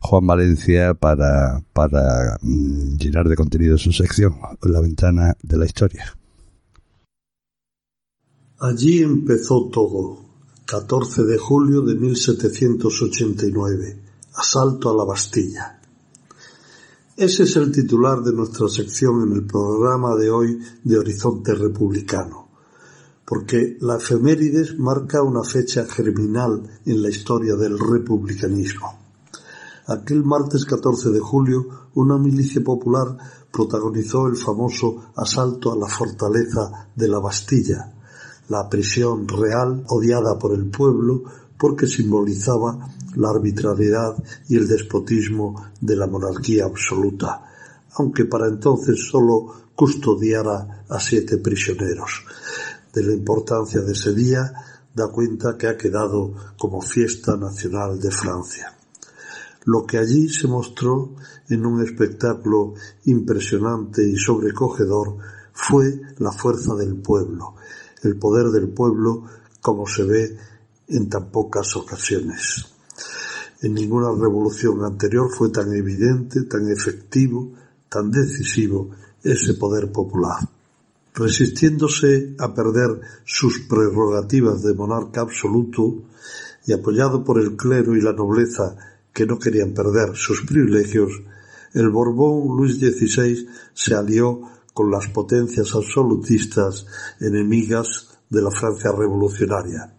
Juan 0.00 0.26
Valencia 0.26 0.94
para, 0.94 1.62
para 1.72 2.36
mm, 2.42 2.96
llenar 2.96 3.28
de 3.28 3.36
contenido 3.36 3.78
su 3.78 3.92
sección, 3.92 4.34
La 4.62 4.80
ventana 4.80 5.36
de 5.40 5.56
la 5.56 5.66
historia. 5.66 6.18
Allí 8.58 9.04
empezó 9.04 9.68
todo, 9.72 10.18
14 10.66 11.22
de 11.22 11.38
julio 11.38 11.82
de 11.82 11.94
1789, 11.94 14.07
asalto 14.34 14.90
a 14.90 14.96
la 14.96 15.04
Bastilla. 15.04 15.80
Ese 17.16 17.42
es 17.42 17.56
el 17.56 17.72
titular 17.72 18.22
de 18.22 18.32
nuestra 18.32 18.68
sección 18.68 19.22
en 19.22 19.32
el 19.32 19.44
programa 19.44 20.14
de 20.14 20.30
hoy 20.30 20.60
de 20.84 20.98
Horizonte 20.98 21.52
Republicano, 21.54 22.48
porque 23.24 23.76
la 23.80 23.96
efemérides 23.96 24.78
marca 24.78 25.22
una 25.22 25.42
fecha 25.42 25.84
germinal 25.84 26.62
en 26.86 27.02
la 27.02 27.08
historia 27.08 27.56
del 27.56 27.78
republicanismo. 27.78 28.98
Aquel 29.88 30.22
martes 30.22 30.64
14 30.64 31.10
de 31.10 31.18
julio, 31.18 31.66
una 31.94 32.18
milicia 32.18 32.62
popular 32.62 33.16
protagonizó 33.50 34.28
el 34.28 34.36
famoso 34.36 35.10
asalto 35.16 35.72
a 35.72 35.76
la 35.76 35.88
fortaleza 35.88 36.90
de 36.94 37.08
la 37.08 37.18
Bastilla, 37.18 37.94
la 38.48 38.68
prisión 38.68 39.26
real 39.26 39.84
odiada 39.88 40.38
por 40.38 40.54
el 40.54 40.70
pueblo 40.70 41.24
porque 41.58 41.86
simbolizaba 41.86 42.78
la 43.16 43.30
arbitrariedad 43.30 44.16
y 44.48 44.56
el 44.56 44.68
despotismo 44.68 45.70
de 45.80 45.96
la 45.96 46.06
monarquía 46.06 46.64
absoluta, 46.64 47.44
aunque 47.94 48.24
para 48.24 48.46
entonces 48.46 49.08
sólo 49.10 49.52
custodiara 49.74 50.84
a 50.88 51.00
siete 51.00 51.38
prisioneros. 51.38 52.24
De 52.92 53.02
la 53.02 53.12
importancia 53.12 53.80
de 53.80 53.92
ese 53.92 54.14
día 54.14 54.52
da 54.94 55.08
cuenta 55.08 55.56
que 55.56 55.66
ha 55.66 55.76
quedado 55.76 56.34
como 56.56 56.80
fiesta 56.80 57.36
nacional 57.36 58.00
de 58.00 58.10
Francia. 58.10 58.74
Lo 59.64 59.84
que 59.84 59.98
allí 59.98 60.28
se 60.28 60.48
mostró 60.48 61.14
en 61.48 61.66
un 61.66 61.82
espectáculo 61.82 62.74
impresionante 63.04 64.08
y 64.08 64.16
sobrecogedor 64.16 65.18
fue 65.52 66.00
la 66.18 66.32
fuerza 66.32 66.74
del 66.74 66.96
pueblo, 66.96 67.54
el 68.02 68.16
poder 68.16 68.46
del 68.46 68.68
pueblo 68.68 69.24
como 69.60 69.86
se 69.86 70.04
ve 70.04 70.38
en 70.88 71.08
tan 71.08 71.30
pocas 71.30 71.76
ocasiones. 71.76 72.64
En 73.60 73.74
ninguna 73.74 74.10
revolución 74.10 74.84
anterior 74.84 75.30
fue 75.30 75.50
tan 75.50 75.72
evidente, 75.74 76.42
tan 76.44 76.70
efectivo, 76.70 77.52
tan 77.88 78.10
decisivo 78.10 78.90
ese 79.22 79.54
poder 79.54 79.90
popular. 79.90 80.48
Resistiéndose 81.14 82.36
a 82.38 82.54
perder 82.54 83.00
sus 83.24 83.60
prerrogativas 83.60 84.62
de 84.62 84.74
monarca 84.74 85.22
absoluto 85.22 86.04
y 86.66 86.72
apoyado 86.72 87.24
por 87.24 87.40
el 87.40 87.56
clero 87.56 87.96
y 87.96 88.00
la 88.00 88.12
nobleza 88.12 88.76
que 89.12 89.26
no 89.26 89.38
querían 89.38 89.74
perder 89.74 90.14
sus 90.14 90.42
privilegios, 90.42 91.10
el 91.74 91.90
Borbón 91.90 92.56
Luis 92.56 92.78
XVI 92.78 93.46
se 93.74 93.94
alió 93.94 94.42
con 94.72 94.90
las 94.90 95.08
potencias 95.08 95.74
absolutistas 95.74 96.86
enemigas 97.20 98.08
de 98.30 98.42
la 98.42 98.50
Francia 98.52 98.92
revolucionaria 98.92 99.97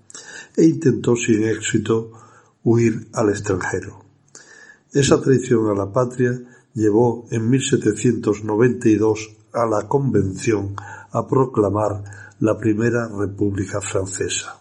e 0.60 0.66
intentó 0.66 1.16
sin 1.16 1.44
éxito 1.46 2.12
huir 2.64 3.08
al 3.14 3.30
extranjero. 3.30 4.04
Esa 4.92 5.22
traición 5.22 5.70
a 5.70 5.74
la 5.74 5.94
patria 5.94 6.34
llevó 6.74 7.26
en 7.32 7.50
1792 7.50 9.38
a 9.54 9.66
la 9.66 9.88
Convención 9.88 10.76
a 11.12 11.26
proclamar 11.26 12.04
la 12.42 12.58
primera 12.58 13.08
República 13.08 13.80
Francesa. 13.80 14.60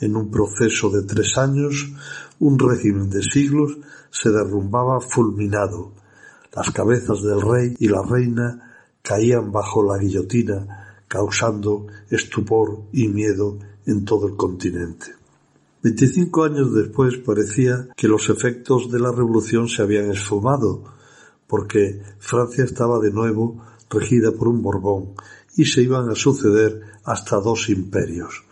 En 0.00 0.16
un 0.16 0.30
proceso 0.30 0.88
de 0.88 1.02
tres 1.02 1.36
años, 1.36 1.92
un 2.40 2.58
régimen 2.58 3.10
de 3.10 3.22
siglos 3.22 3.78
se 4.10 4.30
derrumbaba 4.30 5.00
fulminado. 5.00 5.92
Las 6.56 6.70
cabezas 6.70 7.22
del 7.22 7.40
rey 7.42 7.76
y 7.78 7.88
la 7.88 8.02
reina 8.02 8.96
caían 9.02 9.52
bajo 9.52 9.82
la 9.82 9.98
guillotina, 9.98 11.04
causando 11.06 11.86
estupor 12.08 12.84
y 12.92 13.08
miedo 13.08 13.58
en 13.86 14.04
todo 14.04 14.28
el 14.28 14.36
continente. 14.36 15.14
Veinticinco 15.82 16.44
años 16.44 16.72
después 16.72 17.16
parecía 17.18 17.88
que 17.96 18.06
los 18.06 18.28
efectos 18.28 18.90
de 18.90 19.00
la 19.00 19.10
revolución 19.10 19.68
se 19.68 19.82
habían 19.82 20.10
esfumado, 20.10 20.84
porque 21.48 22.00
Francia 22.18 22.64
estaba 22.64 23.00
de 23.00 23.10
nuevo 23.10 23.62
regida 23.90 24.32
por 24.32 24.48
un 24.48 24.62
Borbón 24.62 25.14
y 25.56 25.64
se 25.64 25.82
iban 25.82 26.08
a 26.08 26.14
suceder 26.14 26.80
hasta 27.04 27.40
dos 27.40 27.68
imperios. 27.68 28.44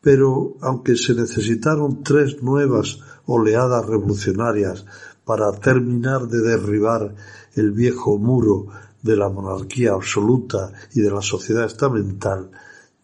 Pero 0.00 0.54
aunque 0.60 0.96
se 0.96 1.14
necesitaron 1.14 2.02
tres 2.02 2.42
nuevas 2.42 3.00
oleadas 3.26 3.86
revolucionarias 3.86 4.84
para 5.24 5.50
terminar 5.52 6.28
de 6.28 6.40
derribar 6.40 7.14
el 7.54 7.72
viejo 7.72 8.18
muro 8.18 8.66
de 9.02 9.16
la 9.16 9.28
monarquía 9.28 9.92
absoluta 9.92 10.72
y 10.94 11.00
de 11.00 11.10
la 11.10 11.22
sociedad 11.22 11.64
estamental, 11.64 12.50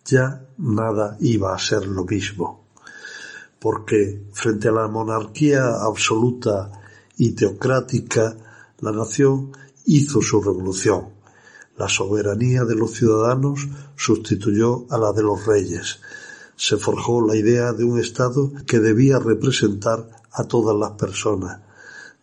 ya 0.04 0.46
nada 0.60 1.16
iba 1.20 1.54
a 1.54 1.58
ser 1.58 1.86
lo 1.86 2.04
mismo, 2.04 2.64
porque 3.58 4.22
frente 4.32 4.68
a 4.68 4.72
la 4.72 4.88
monarquía 4.88 5.82
absoluta 5.82 6.70
y 7.16 7.32
teocrática, 7.32 8.36
la 8.80 8.92
nación 8.92 9.52
hizo 9.86 10.20
su 10.22 10.40
revolución. 10.40 11.08
La 11.76 11.88
soberanía 11.88 12.64
de 12.64 12.74
los 12.74 12.92
ciudadanos 12.92 13.66
sustituyó 13.96 14.86
a 14.90 14.98
la 14.98 15.12
de 15.12 15.22
los 15.22 15.46
reyes. 15.46 16.00
Se 16.56 16.76
forjó 16.76 17.26
la 17.26 17.36
idea 17.36 17.72
de 17.72 17.84
un 17.84 17.98
Estado 17.98 18.52
que 18.66 18.80
debía 18.80 19.18
representar 19.18 20.10
a 20.30 20.44
todas 20.44 20.76
las 20.76 20.92
personas. 20.92 21.60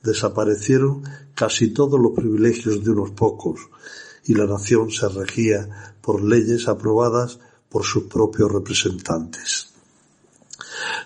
Desaparecieron 0.03 1.03
casi 1.34 1.74
todos 1.74 2.00
los 2.00 2.13
privilegios 2.13 2.84
de 2.84 2.91
unos 2.91 3.12
pocos 3.12 3.60
y 4.25 4.34
la 4.34 4.46
nación 4.46 4.91
se 4.91 5.08
regía 5.10 5.94
por 6.01 6.22
leyes 6.22 6.67
aprobadas 6.67 7.39
por 7.69 7.83
sus 7.83 8.03
propios 8.03 8.51
representantes. 8.51 9.74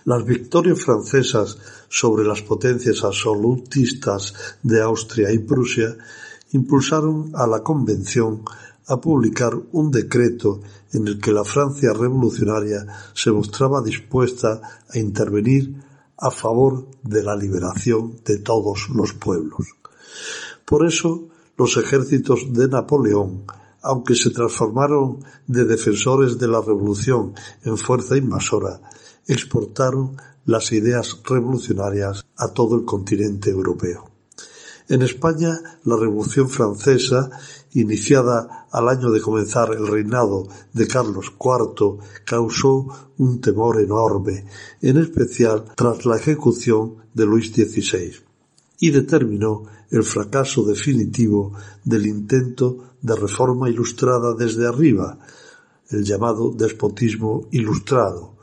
Las 0.06 0.26
victorias 0.26 0.82
francesas 0.82 1.58
sobre 1.90 2.24
las 2.24 2.42
potencias 2.42 3.04
absolutistas 3.04 4.34
de 4.64 4.82
Austria 4.82 5.32
y 5.32 5.40
Prusia 5.40 5.96
impulsaron 6.52 7.32
a 7.36 7.48
la 7.48 7.62
Convención 7.64 8.44
a 8.88 9.00
publicar 9.00 9.54
un 9.72 9.92
decreto 9.92 10.62
en 10.92 11.08
el 11.08 11.20
que 11.20 11.32
la 11.32 11.46
Francia 11.46 11.94
revolucionaria 11.94 12.86
se 13.14 13.32
mostraba 13.32 13.82
dispuesta 13.82 14.62
a 14.90 14.98
intervenir 14.98 15.76
a 16.18 16.30
favor 16.32 16.88
de 17.04 17.24
la 17.24 17.36
liberación 17.36 18.18
de 18.26 18.40
todos 18.40 18.90
los 18.90 19.14
pueblos. 19.14 19.68
Por 20.66 20.86
eso, 20.86 21.30
los 21.58 21.78
ejércitos 21.78 22.54
de 22.54 22.68
Napoleón, 22.68 23.44
aunque 23.82 24.16
se 24.16 24.30
transformaron 24.30 25.24
de 25.48 25.66
defensores 25.66 26.38
de 26.38 26.48
la 26.48 26.62
revolución 26.62 27.34
en 27.64 27.78
fuerza 27.78 28.18
invasora, 28.18 28.82
exportaron 29.28 30.18
las 30.46 30.72
ideas 30.72 31.20
revolucionarias 31.24 32.26
a 32.38 32.48
todo 32.50 32.76
el 32.76 32.86
continente 32.86 33.50
europeo. 33.50 34.10
En 34.92 35.04
España, 35.04 35.58
la 35.86 35.96
Revolución 35.96 36.50
Francesa, 36.50 37.30
iniciada 37.72 38.68
al 38.72 38.90
año 38.90 39.10
de 39.10 39.22
comenzar 39.22 39.74
el 39.74 39.88
reinado 39.88 40.50
de 40.74 40.86
Carlos 40.86 41.32
IV, 41.40 42.00
causó 42.26 42.88
un 43.18 43.40
temor 43.40 43.80
enorme, 43.80 44.46
en 44.82 44.98
especial 44.98 45.64
tras 45.76 46.06
la 46.06 46.18
ejecución 46.18 46.96
de 47.14 47.26
Luis 47.26 47.54
XVI, 47.54 48.16
y 48.80 48.90
determinó 48.90 49.64
el 49.92 50.04
fracaso 50.04 50.64
definitivo 50.64 51.54
del 51.86 52.08
intento 52.08 52.91
de 53.02 53.16
reforma 53.16 53.70
ilustrada 53.70 54.34
desde 54.34 54.68
arriba, 54.68 55.18
el 55.90 56.04
llamado 56.04 56.52
despotismo 56.52 57.48
ilustrado, 57.52 58.36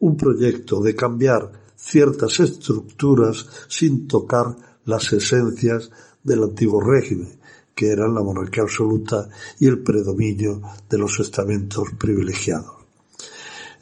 un 0.00 0.16
proyecto 0.16 0.80
de 0.80 0.94
cambiar 0.94 1.52
ciertas 1.76 2.40
estructuras 2.40 3.46
sin 3.68 4.06
tocar 4.06 4.56
las 4.84 5.12
esencias 5.12 5.90
del 6.22 6.44
antiguo 6.44 6.80
régimen, 6.80 7.38
que 7.74 7.90
eran 7.90 8.14
la 8.14 8.22
monarquía 8.22 8.62
absoluta 8.64 9.28
y 9.58 9.66
el 9.66 9.82
predominio 9.82 10.60
de 10.88 10.98
los 10.98 11.18
estamentos 11.18 11.88
privilegiados. 11.98 12.82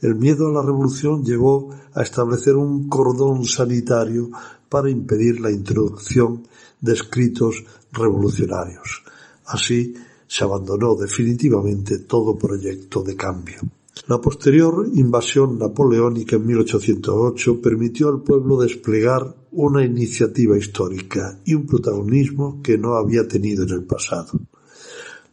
El 0.01 0.15
miedo 0.15 0.49
a 0.49 0.53
la 0.53 0.63
revolución 0.63 1.25
llevó 1.25 1.75
a 1.93 2.03
establecer 2.03 2.57
un 2.57 2.89
cordón 2.89 3.45
sanitario 3.45 4.31
para 4.69 4.89
impedir 4.89 5.41
la 5.41 5.51
introducción 5.51 6.47
de 6.81 6.95
escritos 6.95 7.65
revolucionarios. 7.93 9.03
Así 9.45 9.95
se 10.31 10.45
abandonó 10.45 10.95
definitivamente 10.95 11.99
todo 11.99 12.39
proyecto 12.39 13.03
de 13.03 13.17
cambio. 13.17 13.59
La 14.07 14.21
posterior 14.21 14.87
invasión 14.95 15.59
napoleónica 15.59 16.37
en 16.37 16.47
1808 16.47 17.61
permitió 17.61 18.09
al 18.09 18.23
pueblo 18.23 18.61
desplegar 18.61 19.35
una 19.51 19.85
iniciativa 19.85 20.57
histórica 20.57 21.41
y 21.45 21.55
un 21.55 21.67
protagonismo 21.67 22.63
que 22.63 22.79
no 22.79 22.95
había 22.95 23.27
tenido 23.27 23.65
en 23.65 23.71
el 23.71 23.83
pasado. 23.83 24.39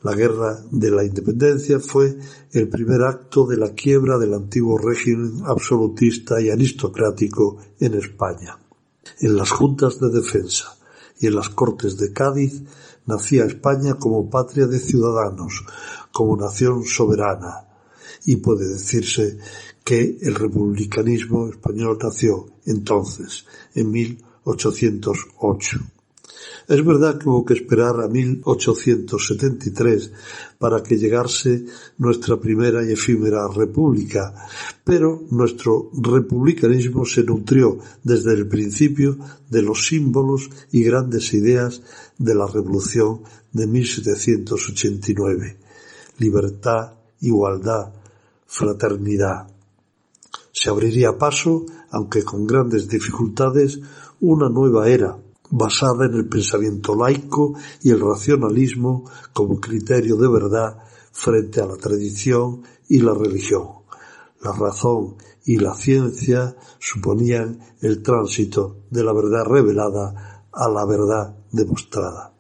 La 0.02 0.16
Guerra 0.16 0.64
de 0.72 0.90
la 0.90 1.04
Independencia 1.04 1.80
fue 1.80 2.18
el 2.52 2.68
primer 2.68 3.04
acto 3.04 3.46
de 3.46 3.58
la 3.58 3.76
quiebra 3.76 4.18
del 4.18 4.34
antiguo 4.34 4.80
régimen 4.80 5.44
absolutista 5.46 6.42
y 6.42 6.50
aristocrático 6.50 7.58
en 7.80 7.94
España. 7.94 8.58
En 9.20 9.36
las 9.36 9.52
juntas 9.52 10.00
de 10.00 10.10
defensa 10.10 10.76
y 11.20 11.28
en 11.28 11.36
las 11.36 11.50
Cortes 11.50 11.98
de 11.98 12.12
Cádiz 12.12 12.64
nacía 13.08 13.46
España 13.46 13.96
como 13.96 14.30
patria 14.30 14.68
de 14.68 14.80
ciudadanos, 14.80 15.66
como 16.12 16.38
nación 16.38 16.84
soberana, 16.84 17.66
y 18.26 18.36
puede 18.38 18.68
decirse 18.68 19.38
que 19.84 20.18
el 20.22 20.36
republicanismo 20.36 21.48
español 21.48 21.98
nació 22.02 22.48
entonces, 22.66 23.46
en 23.74 23.90
1808. 23.90 25.80
Es 26.68 26.84
verdad 26.84 27.18
que 27.18 27.30
hubo 27.30 27.46
que 27.46 27.54
esperar 27.54 28.02
a 28.02 28.10
1873 28.10 30.12
para 30.60 30.84
que 30.84 30.98
llegase 30.98 31.66
nuestra 31.98 32.38
primera 32.38 32.84
y 32.84 32.92
efímera 32.92 33.48
república, 33.48 34.34
pero 34.84 35.24
nuestro 35.32 35.90
republicanismo 35.94 37.06
se 37.06 37.24
nutrió 37.24 37.80
desde 38.04 38.34
el 38.34 38.50
principio 38.50 39.18
de 39.50 39.62
los 39.62 39.88
símbolos 39.88 40.50
y 40.72 40.84
grandes 40.84 41.34
ideas 41.34 41.82
de 42.18 42.36
la 42.36 42.48
revolución 42.48 43.22
de 43.52 43.68
1789. 43.68 45.60
Libertad, 46.18 46.94
igualdad, 47.22 47.94
fraternidad. 48.46 49.48
Se 50.52 50.70
abriría 50.70 51.18
paso, 51.18 51.66
aunque 51.92 52.24
con 52.24 52.48
grandes 52.48 52.88
dificultades, 52.88 53.80
una 54.20 54.50
nueva 54.50 54.90
era, 54.90 55.18
basada 55.50 56.06
en 56.06 56.16
el 56.16 56.28
pensamiento 56.28 56.96
laico 56.96 57.54
y 57.82 57.92
el 57.92 58.00
racionalismo 58.00 59.10
como 59.34 59.60
criterio 59.60 60.18
de 60.18 60.28
verdad 60.28 60.78
frente 61.12 61.62
a 61.62 61.66
la 61.66 61.78
tradición 61.78 62.64
y 62.90 63.00
la 63.00 63.14
religión. 63.14 63.68
La 64.42 64.52
razón 64.52 65.16
y 65.46 65.58
la 65.58 65.74
ciencia 65.74 66.56
suponían 66.80 67.60
el 67.82 68.02
tránsito 68.04 68.84
de 68.90 69.04
la 69.04 69.14
verdad 69.14 69.46
revelada 69.46 70.46
a 70.52 70.70
la 70.70 70.86
verdad 70.86 71.36
demostrada. 71.52 72.34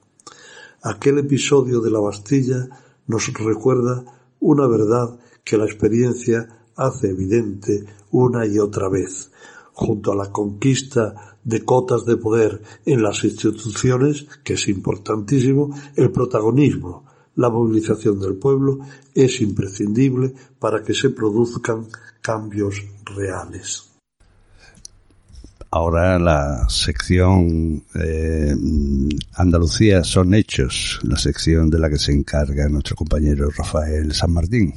Aquel 0.81 1.19
episodio 1.19 1.81
de 1.81 1.91
la 1.91 1.99
Bastilla 1.99 2.69
nos 3.07 3.33
recuerda 3.33 4.05
una 4.39 4.67
verdad 4.67 5.19
que 5.43 5.57
la 5.57 5.65
experiencia 5.65 6.47
hace 6.75 7.09
evidente 7.09 7.85
una 8.11 8.45
y 8.45 8.59
otra 8.59 8.89
vez, 8.89 9.31
junto 9.73 10.11
a 10.11 10.15
la 10.15 10.31
conquista 10.31 11.37
de 11.43 11.63
cotas 11.63 12.05
de 12.05 12.17
poder 12.17 12.61
en 12.85 13.01
las 13.01 13.23
instituciones, 13.23 14.27
que 14.43 14.53
es 14.53 14.67
importantísimo, 14.67 15.73
el 15.95 16.11
protagonismo, 16.11 17.05
la 17.35 17.49
movilización 17.49 18.19
del 18.19 18.35
pueblo 18.35 18.79
es 19.13 19.41
imprescindible 19.41 20.33
para 20.59 20.83
que 20.83 20.93
se 20.93 21.09
produzcan 21.11 21.87
cambios 22.21 22.83
reales. 23.05 23.96
Ahora 25.69 26.17
la 26.17 26.69
sección 26.69 27.83
eh, 27.93 28.55
Andalucía 29.33 30.03
son 30.03 30.33
hechos, 30.33 30.99
la 31.03 31.17
sección 31.17 31.69
de 31.69 31.79
la 31.79 31.89
que 31.89 31.97
se 31.97 32.13
encarga 32.13 32.69
nuestro 32.69 32.95
compañero 32.95 33.49
Rafael 33.49 34.13
San 34.13 34.31
Martín. 34.31 34.73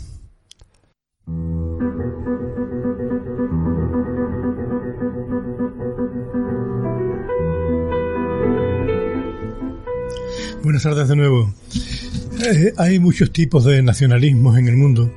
Buenas 10.62 10.82
tardes 10.82 11.08
de 11.08 11.16
nuevo. 11.16 11.54
Eh, 12.42 12.72
hay 12.76 12.98
muchos 12.98 13.32
tipos 13.32 13.64
de 13.64 13.82
nacionalismos 13.82 14.58
en 14.58 14.66
el 14.66 14.76
mundo, 14.76 15.12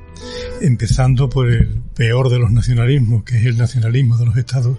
empezando 0.60 1.28
por 1.28 1.50
el 1.50 1.82
peor 1.94 2.30
de 2.30 2.38
los 2.38 2.52
nacionalismos, 2.52 3.24
que 3.24 3.38
es 3.38 3.46
el 3.46 3.58
nacionalismo 3.58 4.16
de 4.16 4.26
los 4.26 4.36
estados, 4.36 4.78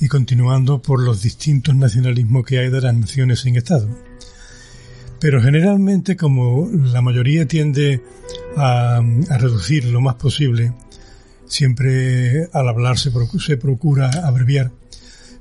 y 0.00 0.08
continuando 0.08 0.82
por 0.82 1.02
los 1.02 1.22
distintos 1.22 1.74
nacionalismos 1.74 2.44
que 2.44 2.58
hay 2.58 2.70
de 2.70 2.80
las 2.80 2.94
naciones 2.94 3.40
sin 3.40 3.56
estado. 3.56 3.88
Pero 5.18 5.40
generalmente, 5.40 6.16
como 6.16 6.68
la 6.70 7.00
mayoría 7.00 7.46
tiende 7.46 8.02
a, 8.56 9.00
reducir 9.38 9.86
lo 9.86 10.00
más 10.00 10.16
posible, 10.16 10.72
siempre 11.46 12.48
al 12.52 12.68
hablar 12.68 12.98
se, 12.98 13.10
procura 13.56 14.10
abreviar, 14.24 14.70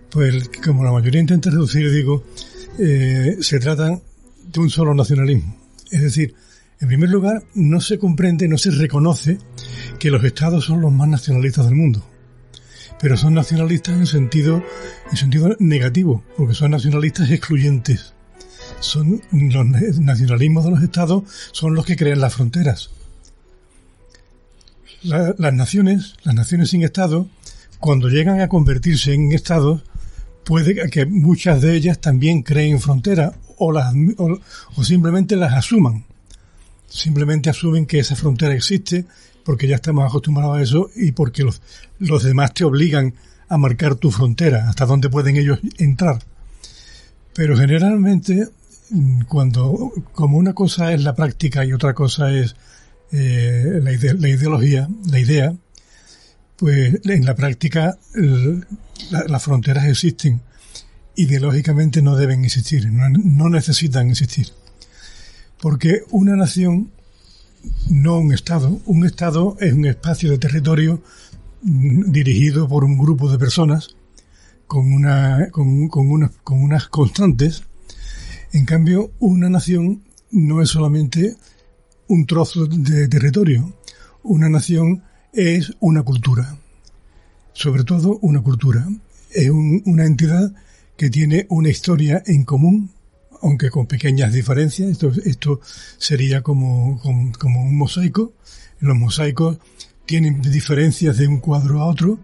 pues 0.09 0.49
como 0.63 0.83
la 0.83 0.91
mayoría 0.91 1.19
intenta 1.19 1.49
reducir, 1.49 1.91
digo, 1.91 2.23
eh, 2.79 3.37
se 3.41 3.59
trata 3.59 3.99
de 4.51 4.59
un 4.59 4.69
solo 4.69 4.93
nacionalismo. 4.93 5.55
Es 5.91 6.01
decir, 6.01 6.33
en 6.79 6.87
primer 6.87 7.09
lugar, 7.09 7.43
no 7.53 7.81
se 7.81 7.99
comprende, 7.99 8.47
no 8.47 8.57
se 8.57 8.71
reconoce 8.71 9.37
que 9.99 10.11
los 10.11 10.23
estados 10.23 10.65
son 10.65 10.81
los 10.81 10.91
más 10.91 11.07
nacionalistas 11.07 11.65
del 11.65 11.75
mundo. 11.75 12.03
Pero 12.99 13.17
son 13.17 13.33
nacionalistas 13.33 13.97
en 13.97 14.05
sentido, 14.05 14.63
en 15.11 15.17
sentido 15.17 15.55
negativo, 15.59 16.23
porque 16.37 16.53
son 16.53 16.71
nacionalistas 16.71 17.29
excluyentes 17.29 18.15
son 18.79 19.21
los 19.31 19.65
nacionalismos 19.99 20.65
de 20.65 20.71
los 20.71 20.83
estados 20.83 21.23
son 21.51 21.75
los 21.75 21.85
que 21.85 21.95
crean 21.95 22.21
las 22.21 22.33
fronteras. 22.33 22.89
las 25.03 25.53
naciones, 25.53 26.15
las 26.23 26.33
naciones 26.33 26.69
sin 26.71 26.83
Estado, 26.83 27.27
cuando 27.79 28.09
llegan 28.09 28.41
a 28.41 28.49
convertirse 28.49 29.13
en 29.13 29.31
Estados, 29.31 29.83
puede 30.43 30.89
que 30.89 31.05
muchas 31.05 31.61
de 31.61 31.75
ellas 31.75 32.01
también 32.01 32.41
creen 32.41 32.79
fronteras 32.79 33.33
o, 33.57 33.71
las, 33.71 33.93
o, 34.17 34.83
simplemente 34.83 35.35
las 35.35 35.53
asuman. 35.53 36.05
Simplemente 36.87 37.49
asumen 37.49 37.85
que 37.85 37.99
esa 37.99 38.15
frontera 38.15 38.55
existe 38.55 39.05
porque 39.45 39.67
ya 39.67 39.75
estamos 39.75 40.05
acostumbrados 40.05 40.57
a 40.57 40.61
eso 40.61 40.89
y 40.95 41.13
porque 41.13 41.43
los, 41.43 41.61
los 41.99 42.23
demás 42.23 42.53
te 42.53 42.65
obligan 42.65 43.13
a 43.47 43.57
marcar 43.57 43.95
tu 43.95 44.11
frontera, 44.11 44.67
hasta 44.67 44.85
dónde 44.85 45.09
pueden 45.09 45.37
ellos 45.37 45.59
entrar. 45.77 46.21
Pero 47.33 47.55
generalmente, 47.55 48.49
mm, 48.89 49.21
cuando, 49.29 49.93
como 50.11 50.37
una 50.37 50.53
cosa 50.53 50.91
es 50.91 51.01
la 51.01 51.15
práctica 51.15 51.63
y 51.63 51.71
otra 51.71 51.93
cosa 51.93 52.33
es 52.33 52.55
eh, 53.11 53.79
la, 53.81 53.91
la, 53.91 54.29
ideología, 54.29 54.89
la 55.05 55.19
idea, 55.19 55.55
pues 56.57 57.01
en 57.05 57.25
la 57.25 57.35
práctica 57.35 57.97
las 59.09 59.43
fronteras 59.43 59.85
existen. 59.85 60.41
Ideológicamente 61.15 62.01
no 62.01 62.15
deben 62.15 62.43
existir, 62.43 62.91
no, 62.91 63.49
necesitan 63.49 64.09
existir. 64.09 64.47
Porque 65.61 66.01
una 66.09 66.35
nación, 66.35 66.91
no 67.89 68.19
un 68.19 68.33
Estado, 68.33 68.79
un 68.85 69.05
Estado 69.05 69.57
es 69.59 69.73
un 69.73 69.85
espacio 69.85 70.31
de 70.31 70.37
territorio 70.37 71.01
mm, 71.61 72.11
dirigido 72.11 72.67
por 72.67 72.83
un 72.83 72.97
grupo 72.97 73.31
de 73.31 73.37
personas 73.37 73.95
con, 74.67 74.93
una, 74.93 75.49
con, 75.51 75.87
con, 75.87 76.27
con 76.43 76.61
unas 76.61 76.87
constantes. 76.87 77.63
En 78.51 78.65
cambio, 78.65 79.11
una 79.19 79.49
nación 79.49 80.03
no 80.31 80.61
es 80.61 80.69
solamente 80.69 81.35
un 82.07 82.25
trozo 82.25 82.65
de 82.67 83.07
territorio. 83.07 83.73
Una 84.23 84.49
nación 84.49 85.03
es 85.33 85.73
una 85.79 86.03
cultura. 86.03 86.57
Sobre 87.53 87.83
todo 87.83 88.19
una 88.21 88.41
cultura. 88.41 88.87
Es 89.31 89.49
una 89.49 90.05
entidad 90.05 90.53
que 90.97 91.09
tiene 91.09 91.45
una 91.49 91.69
historia 91.69 92.23
en 92.25 92.43
común, 92.43 92.89
aunque 93.45 93.69
con 93.69 93.85
pequeñas 93.85 94.33
diferencias. 94.33 94.97
Esto, 95.23 95.61
sería 95.97 96.41
como, 96.41 96.99
un 97.03 97.77
mosaico. 97.77 98.33
Los 98.79 98.97
mosaicos 98.97 99.57
tienen 100.05 100.41
diferencias 100.41 101.17
de 101.17 101.27
un 101.27 101.39
cuadro 101.39 101.81
a 101.81 101.85
otro, 101.85 102.19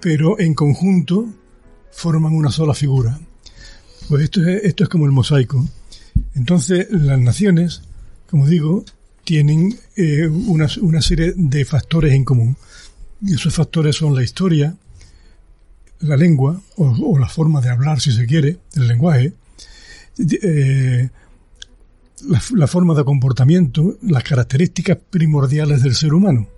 pero 0.00 0.38
en 0.38 0.54
conjunto 0.54 1.26
forman 1.92 2.34
una 2.34 2.50
sola 2.50 2.74
figura. 2.74 3.20
Pues 4.08 4.22
esto 4.24 4.46
es, 4.46 4.64
esto 4.64 4.84
es 4.84 4.88
como 4.88 5.04
el 5.04 5.12
mosaico. 5.12 5.68
Entonces, 6.34 6.86
las 6.90 7.18
naciones, 7.20 7.82
como 8.30 8.46
digo, 8.46 8.84
tienen 9.24 9.78
eh, 9.96 10.26
una, 10.26 11.02
serie 11.02 11.34
de 11.36 11.64
factores 11.66 12.14
en 12.14 12.24
común. 12.24 12.56
Y 13.20 13.34
esos 13.34 13.52
factores 13.52 13.96
son 13.96 14.14
la 14.14 14.22
historia, 14.22 14.74
la 16.00 16.16
lengua, 16.16 16.58
o, 16.76 17.18
la 17.18 17.28
forma 17.28 17.60
de 17.60 17.68
hablar, 17.68 18.00
si 18.00 18.12
se 18.12 18.24
quiere, 18.24 18.56
el 18.74 18.88
lenguaje, 18.88 19.34
eh, 20.18 21.08
la, 22.26 22.66
forma 22.66 22.94
de 22.94 23.04
comportamiento, 23.04 23.96
las 24.02 24.24
características 24.24 24.98
primordiales 25.10 25.82
del 25.82 25.94
ser 25.94 26.14
humano, 26.14 26.48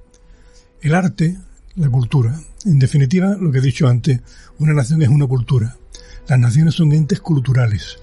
el 0.80 0.94
arte, 0.94 1.36
la 1.76 1.88
cultura. 1.88 2.40
En 2.64 2.78
definitiva, 2.78 3.36
lo 3.38 3.50
que 3.52 3.58
he 3.58 3.62
dicho 3.62 3.86
antes, 3.88 4.20
una 4.58 4.72
nación 4.72 5.02
es 5.02 5.08
una 5.08 5.26
cultura. 5.26 5.76
Las 6.28 6.38
naciones 6.38 6.74
son 6.74 6.92
entes 6.92 7.20
culturales. 7.20 7.98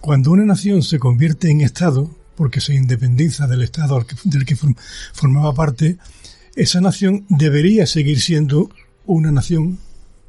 Cuando 0.00 0.30
una 0.30 0.44
nación 0.44 0.82
se 0.82 0.98
convierte 0.98 1.50
en 1.50 1.60
Estado, 1.60 2.10
porque 2.36 2.60
se 2.60 2.74
independiza 2.74 3.46
del 3.46 3.62
Estado 3.62 4.04
del 4.24 4.44
que 4.44 4.56
formaba 5.12 5.54
parte, 5.54 5.98
esa 6.54 6.80
nación 6.80 7.24
debería 7.28 7.86
seguir 7.86 8.20
siendo 8.20 8.70
una 9.06 9.30
nación 9.30 9.78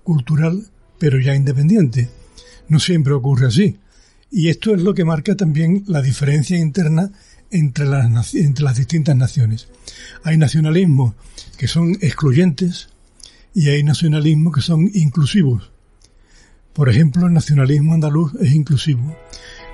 cultural, 0.04 0.66
pero 0.98 1.20
ya 1.20 1.36
independiente. 1.36 2.10
No 2.68 2.80
siempre 2.80 3.14
ocurre 3.14 3.48
así. 3.48 3.78
Y 4.32 4.50
esto 4.50 4.74
es 4.76 4.82
lo 4.82 4.94
que 4.94 5.06
marca 5.06 5.36
también 5.36 5.84
la 5.88 6.02
diferencia 6.02 6.58
interna 6.58 7.12
entre 7.52 7.86
las, 7.86 8.36
entre 8.36 8.64
las 8.64 8.78
distintas 8.78 9.16
naciones. 9.16 9.68
Hay 10.24 10.38
nacionalismos 10.38 11.16
que 11.58 11.68
son 11.68 11.98
excluyentes 12.02 12.90
y 13.54 13.70
hay 13.70 13.84
nacionalismos 13.84 14.54
que 14.54 14.62
son 14.62 14.90
inclusivos. 14.94 15.72
Por 16.74 16.90
ejemplo, 16.90 17.28
el 17.28 17.34
nacionalismo 17.34 17.94
andaluz 17.94 18.34
es 18.40 18.54
inclusivo 18.54 19.16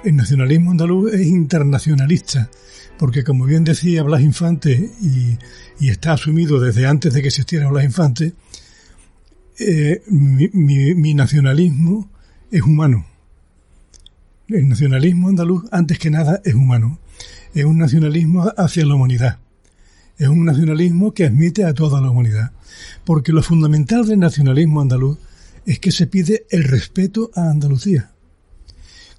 el 0.06 0.15
nacionalismo 0.15 0.72
andaluz 0.72 1.13
es 1.13 1.26
internacionalista, 1.28 2.50
porque 2.98 3.24
como 3.24 3.46
bien 3.46 3.63
decía 3.63 4.04
Blas 4.04 4.22
Infante, 4.22 4.91
y, 5.02 5.38
está 5.89 6.13
asumido 6.13 6.60
desde 6.60 6.86
antes 6.86 7.13
de 7.13 7.22
que 7.22 7.30
existiera 7.30 7.70
Blas 7.70 7.84
Infante, 7.84 8.34
eh, 9.60 10.04
mi, 10.08 11.13
nacionalismo 11.13 12.10
es 12.52 12.62
humano. 12.62 13.06
El 14.47 14.69
nacionalismo 14.69 15.29
andaluz, 15.29 15.63
antes 15.71 15.97
que 15.97 16.12
nada, 16.12 16.39
es 16.43 16.53
humano. 16.53 16.99
Es 17.55 17.65
un 17.65 17.79
nacionalismo 17.79 18.51
hacia 18.58 18.86
la 18.86 18.93
humanidad. 18.93 19.39
Es 20.17 20.27
un 20.27 20.45
nacionalismo 20.45 21.13
que 21.13 21.25
admite 21.25 21.65
a 21.65 21.73
toda 21.73 21.99
la 21.99 22.12
humanidad. 22.12 22.51
Porque 23.05 23.31
lo 23.31 23.41
fundamental 23.41 24.05
del 24.05 24.19
nacionalismo 24.19 24.81
andaluz 24.81 25.17
es 25.65 25.79
que 25.79 25.91
se 25.91 26.05
pide 26.05 26.45
el 26.51 26.63
respeto 26.63 27.31
a 27.34 27.49
Andalucía. 27.49 28.12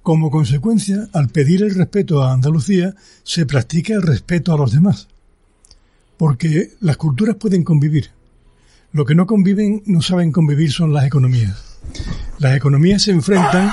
Como 0.01 0.31
consecuencia, 0.31 1.09
al 1.13 1.29
pedir 1.29 1.65
el 1.65 1.75
respeto 1.75 2.23
a 2.23 2.33
Andalucía, 2.33 2.95
se 3.25 3.47
practica 3.47 3.95
el 3.95 4.03
respeto 4.03 4.55
a 4.55 4.57
los 4.57 4.73
demás. 4.73 5.09
Porque 6.17 6.75
las 6.81 6.97
culturas 6.97 7.35
pueden 7.35 7.65
convivir. 7.65 8.11
Lo 8.93 9.05
que 9.05 9.17
no 9.17 9.27
conviven, 9.27 9.83
no 9.87 10.01
saben 10.03 10.31
convivir 10.31 10.71
son 10.71 10.93
las 10.93 11.05
economías. 11.05 11.79
Las 12.39 12.57
economías 12.57 13.03
se 13.03 13.13
enfrentan 13.13 13.71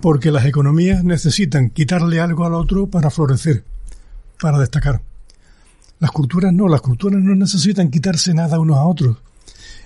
porque 0.00 0.30
las 0.30 0.44
economías 0.44 1.04
necesitan 1.04 1.70
quitarle 1.70 2.20
algo 2.20 2.44
al 2.44 2.54
otro 2.54 2.88
para 2.88 3.10
florecer, 3.10 3.64
para 4.40 4.58
destacar. 4.58 5.02
Las 5.98 6.10
culturas 6.10 6.52
no, 6.52 6.68
las 6.68 6.80
culturas 6.80 7.22
no 7.22 7.34
necesitan 7.34 7.90
quitarse 7.90 8.34
nada 8.34 8.58
unos 8.58 8.76
a 8.76 8.84
otros. 8.84 9.18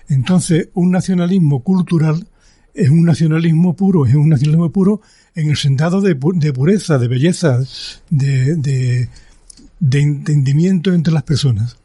Entonces, 0.09 0.69
un 0.75 0.91
nacionalismo 0.91 1.63
cultural 1.63 2.27
es 2.75 2.91
un 2.91 3.05
nacionalismo 3.05 3.77
puro, 3.77 4.07
es 4.07 4.15
un 4.15 4.29
nacionalismo 4.29 4.71
puro 4.71 5.01
en 5.35 5.51
el 5.51 5.57
sentido 5.57 6.01
de, 6.01 6.17
pureza, 6.17 6.99
de 6.99 7.09
belleza, 7.09 7.61
de, 8.11 9.09
entendimiento 9.81 10.93
entre 10.93 11.13
las 11.13 11.23
personas. 11.23 11.77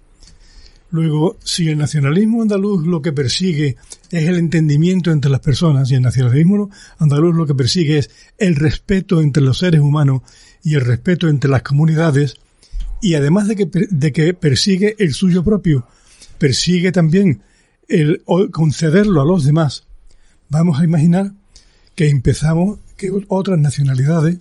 Luego, 0.95 1.37
si 1.43 1.67
el 1.67 1.77
nacionalismo 1.77 2.41
andaluz 2.41 2.87
lo 2.87 3.01
que 3.01 3.11
persigue 3.11 3.75
es 4.11 4.29
el 4.29 4.37
entendimiento 4.37 5.11
entre 5.11 5.29
las 5.29 5.41
personas 5.41 5.91
y 5.91 5.95
el 5.95 6.01
nacionalismo 6.01 6.69
andaluz 6.99 7.35
lo 7.35 7.45
que 7.45 7.53
persigue 7.53 7.97
es 7.97 8.09
el 8.37 8.55
respeto 8.55 9.19
entre 9.19 9.43
los 9.43 9.57
seres 9.57 9.81
humanos 9.81 10.21
y 10.63 10.75
el 10.75 10.79
respeto 10.79 11.27
entre 11.27 11.49
las 11.49 11.63
comunidades, 11.63 12.35
y 13.01 13.15
además 13.15 13.49
de 13.49 13.57
que, 13.57 13.69
de 13.89 14.13
que 14.13 14.33
persigue 14.33 14.95
el 14.97 15.13
suyo 15.13 15.43
propio, 15.43 15.85
persigue 16.37 16.93
también 16.93 17.41
el 17.89 18.23
concederlo 18.53 19.21
a 19.21 19.25
los 19.25 19.43
demás, 19.43 19.83
vamos 20.47 20.79
a 20.79 20.85
imaginar 20.85 21.33
que 21.93 22.07
empezamos 22.07 22.79
que 22.95 23.11
otras 23.27 23.59
nacionalidades 23.59 24.37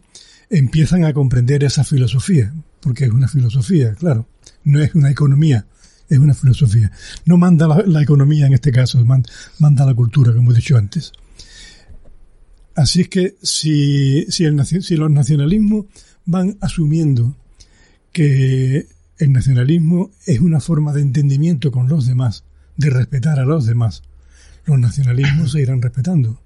empiezan 0.50 1.04
a 1.04 1.14
comprender 1.14 1.64
esa 1.64 1.82
filosofía, 1.82 2.54
porque 2.78 3.06
es 3.06 3.10
una 3.10 3.26
filosofía, 3.26 3.96
claro, 3.96 4.28
no 4.62 4.80
es 4.80 4.94
una 4.94 5.10
economía, 5.10 5.66
es 6.08 6.18
una 6.18 6.34
filosofía. 6.34 6.90
No 7.24 7.36
manda 7.36 7.66
la, 7.86 8.02
economía 8.02 8.46
en 8.46 8.54
este 8.54 8.72
caso, 8.72 9.04
manda, 9.04 9.86
la 9.86 9.94
cultura, 9.94 10.34
como 10.34 10.52
he 10.52 10.54
dicho 10.54 10.76
antes. 10.76 11.12
Así 12.74 13.02
es 13.02 13.08
que 13.08 13.36
si, 13.42 14.26
si, 14.30 14.44
el, 14.44 14.64
si 14.64 14.96
los 14.96 15.10
nacionalismos 15.10 15.86
van 16.24 16.56
asumiendo 16.60 17.36
que 18.12 18.86
el 19.18 19.32
nacionalismo 19.32 20.10
es 20.26 20.40
una 20.40 20.60
forma 20.60 20.92
de 20.92 21.02
entendimiento 21.02 21.70
con 21.70 21.88
los 21.88 22.06
demás, 22.06 22.44
de 22.76 22.90
respetar 22.90 23.38
a 23.38 23.44
los 23.44 23.66
demás, 23.66 24.02
los 24.66 24.78
nacionalismos 24.78 25.52
se 25.52 25.60
irán 25.60 25.82
respetando 25.82 26.40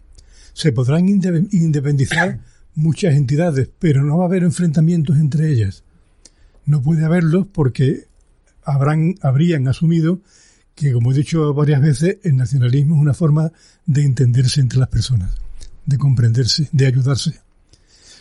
se 0.58 0.72
podrán 0.72 1.08
independizar 1.08 2.40
muchas 2.74 3.14
entidades, 3.14 3.70
pero 3.78 4.02
no 4.02 4.18
va 4.18 4.24
a 4.24 4.26
haber 4.26 4.42
enfrentamientos 4.42 5.16
entre 5.16 5.52
ellas. 5.52 5.84
No 6.66 6.82
puede 6.82 7.04
haberlos 7.04 7.46
porque 7.46 8.07
habrán, 8.72 9.14
habrían 9.22 9.68
asumido 9.68 10.20
que, 10.74 10.92
como 10.92 11.12
he 11.12 11.14
dicho 11.14 11.52
varias 11.54 11.82
veces, 11.82 12.18
el 12.22 12.36
nacionalismo 12.36 12.96
es 12.96 13.00
una 13.00 13.14
forma 13.14 13.52
de 13.86 14.04
entenderse 14.04 14.60
entre 14.60 14.78
las 14.78 14.88
personas, 14.88 15.34
de 15.86 15.98
comprenderse, 15.98 16.68
de 16.72 16.86
ayudarse. 16.86 17.40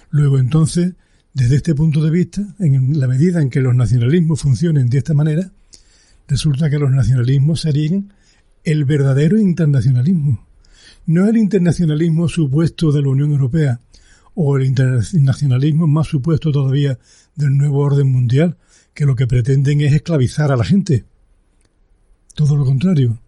Luego, 0.09 0.39
entonces, 0.39 0.93
desde 1.33 1.57
este 1.57 1.75
punto 1.75 2.03
de 2.03 2.09
vista, 2.09 2.41
en 2.59 2.99
la 2.99 3.07
medida 3.07 3.41
en 3.41 3.49
que 3.49 3.61
los 3.61 3.75
nacionalismos 3.75 4.41
funcionen 4.41 4.89
de 4.89 4.97
esta 4.97 5.13
manera, 5.13 5.51
resulta 6.27 6.69
que 6.69 6.79
los 6.79 6.91
nacionalismos 6.91 7.61
serían 7.61 8.13
el 8.63 8.85
verdadero 8.85 9.37
internacionalismo 9.37 10.47
no 11.07 11.25
el 11.27 11.37
internacionalismo 11.37 12.27
supuesto 12.27 12.91
de 12.91 13.01
la 13.01 13.09
Unión 13.09 13.31
Europea 13.31 13.79
o 14.35 14.57
el 14.57 14.65
internacionalismo 14.65 15.87
más 15.87 16.07
supuesto 16.07 16.51
todavía 16.51 16.99
del 17.35 17.57
nuevo 17.57 17.79
orden 17.79 18.11
mundial, 18.11 18.57
que 18.97 19.05
lo 19.05 19.15
que 19.15 19.27
pretenden 19.27 19.81
es 19.81 19.93
esclavizar 19.93 20.51
a 20.51 20.57
la 20.57 20.63
gente. 20.63 21.05
Todo 22.33 22.55
lo 22.55 22.65
contrario, 22.65 23.19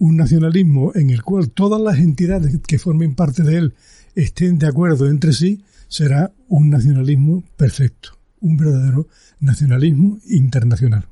un 0.00 0.16
nacionalismo 0.16 0.90
en 0.96 1.10
el 1.10 1.22
cual 1.22 1.50
todas 1.50 1.80
las 1.80 1.98
entidades 1.98 2.58
que 2.66 2.80
formen 2.80 3.14
parte 3.14 3.44
de 3.44 3.56
él 3.56 3.74
estén 4.16 4.58
de 4.58 4.66
acuerdo 4.66 5.06
entre 5.06 5.32
sí, 5.32 5.62
será 5.86 6.32
un 6.48 6.70
nacionalismo 6.70 7.44
perfecto, 7.56 8.18
un 8.40 8.56
verdadero 8.56 9.06
nacionalismo 9.38 10.18
internacional. 10.26 11.06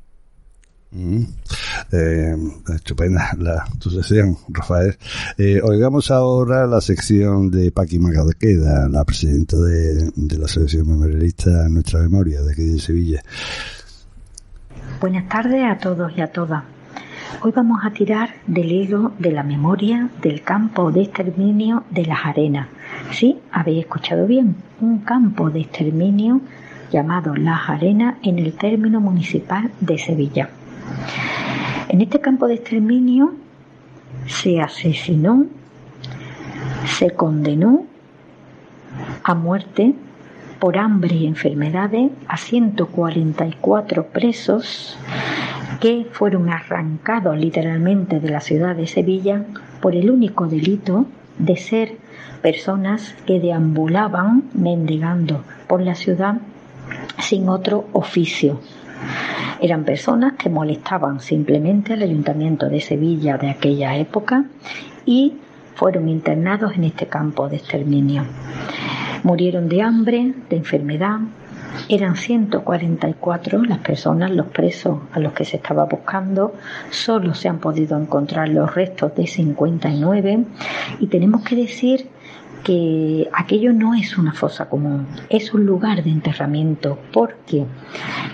Mm. 0.91 1.23
Eh, 1.93 2.37
estupenda 2.75 3.31
la, 3.39 3.65
tu 3.79 3.91
sesión, 3.91 4.37
Rafael. 4.49 4.97
Eh, 5.39 5.61
oigamos 5.63 6.11
ahora 6.11 6.67
la 6.67 6.81
sección 6.81 7.49
de 7.49 7.71
Paqui 7.71 8.01
Magalqueda, 8.01 8.89
la 8.89 9.05
presidenta 9.05 9.57
de, 9.57 10.11
de 10.17 10.39
la 10.39 10.47
Asociación 10.47 10.89
Memorialista 10.89 11.69
Nuestra 11.69 12.01
Memoria 12.01 12.43
de 12.43 12.53
aquí 12.53 12.65
de 12.65 12.81
Sevilla. 12.81 13.23
Buenas 15.05 15.29
tardes 15.29 15.63
a 15.63 15.77
todos 15.77 16.17
y 16.17 16.23
a 16.23 16.29
todas. 16.29 16.65
Hoy 17.43 17.53
vamos 17.55 17.85
a 17.85 17.91
tirar 17.91 18.37
del 18.47 18.73
hilo 18.73 19.13
de 19.19 19.33
la 19.33 19.43
memoria 19.43 20.09
del 20.23 20.41
campo 20.41 20.91
de 20.93 21.03
exterminio 21.03 21.85
de 21.91 22.07
las 22.07 22.25
arenas. 22.25 22.69
Sí, 23.11 23.39
habéis 23.53 23.81
escuchado 23.81 24.27
bien, 24.27 24.57
un 24.81 25.01
campo 25.01 25.51
de 25.51 25.61
exterminio 25.61 26.41
llamado 26.91 27.37
Las 27.37 27.69
Arenas 27.69 28.15
en 28.23 28.39
el 28.39 28.55
término 28.55 28.99
municipal 28.99 29.71
de 29.79 29.99
Sevilla. 29.99 30.49
En 31.91 32.01
este 32.01 32.21
campo 32.21 32.47
de 32.47 32.55
exterminio 32.55 33.35
se 34.27 34.63
asesinó, 34.63 35.45
se 36.87 37.11
condenó 37.11 37.85
a 39.23 39.35
muerte 39.35 39.95
por 40.65 40.79
hambre 40.79 41.15
y 41.15 41.27
enfermedades 41.27 42.11
a 42.27 42.39
144 42.39 44.07
presos 44.07 44.97
que 45.79 46.07
fueron 46.11 46.49
arrancados 46.49 47.37
literalmente 47.37 48.19
de 48.19 48.31
la 48.31 48.41
ciudad 48.41 48.75
de 48.75 48.87
Sevilla 48.87 49.45
por 49.83 49.95
el 49.95 50.11
único 50.11 50.47
delito 50.47 51.05
de 51.37 51.59
ser 51.59 51.99
personas 52.41 53.15
que 53.27 53.41
deambulaban 53.41 54.45
mendigando 54.55 55.45
por 55.69 55.83
la 55.83 55.95
ciudad 55.95 56.37
sin 57.19 57.51
otro 57.51 57.87
oficio. 57.93 58.59
Eran 59.61 59.85
personas 59.85 60.33
que 60.33 60.49
molestaban 60.49 61.21
simplemente 61.21 61.93
al 61.93 62.05
ayuntamiento 62.05 62.71
de 62.71 62.81
Sevilla 62.81 63.37
de 63.37 63.51
aquella 63.51 63.99
época 63.99 64.47
y 65.05 65.35
fueron 65.75 66.09
internados 66.09 66.75
en 66.75 66.85
este 66.85 67.07
campo 67.07 67.51
de 67.51 67.57
exterminio. 67.57 68.25
Murieron 69.25 69.69
de 69.69 69.83
hambre, 69.83 70.35
de 70.49 70.57
enfermedad. 70.57 71.19
Eran 71.89 72.15
144 72.15 73.65
las 73.65 73.79
personas, 73.79 74.31
los 74.31 74.47
presos 74.47 75.01
a 75.13 75.19
los 75.19 75.33
que 75.33 75.45
se 75.45 75.57
estaba 75.57 75.87
buscando. 75.87 76.55
Solo 76.91 77.35
se 77.35 77.49
han 77.49 77.59
podido 77.59 77.99
encontrar 77.99 78.49
los 78.51 78.75
restos 78.75 79.15
de 79.17 79.27
59 79.27 80.45
y 81.01 81.07
tenemos 81.09 81.43
que 81.43 81.57
decir 81.57 82.07
que 82.63 83.29
aquello 83.33 83.73
no 83.73 83.95
es 83.95 84.17
una 84.17 84.33
fosa 84.33 84.69
común, 84.69 85.07
es 85.29 85.53
un 85.53 85.67
lugar 85.67 86.03
de 86.03 86.11
enterramiento 86.11 86.99
porque 87.13 87.67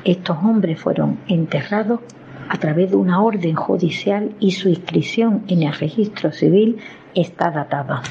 estos 0.04 0.36
hombres 0.38 0.78
fueron 0.78 1.18
enterrados 1.26 2.00
a 2.48 2.58
través 2.58 2.90
de 2.90 2.96
una 2.96 3.22
orden 3.22 3.54
judicial 3.54 4.32
y 4.40 4.52
su 4.52 4.68
inscripción 4.68 5.44
en 5.48 5.62
el 5.62 5.72
registro 5.72 6.32
civil 6.32 6.78
está 7.14 7.50
datada. 7.50 8.02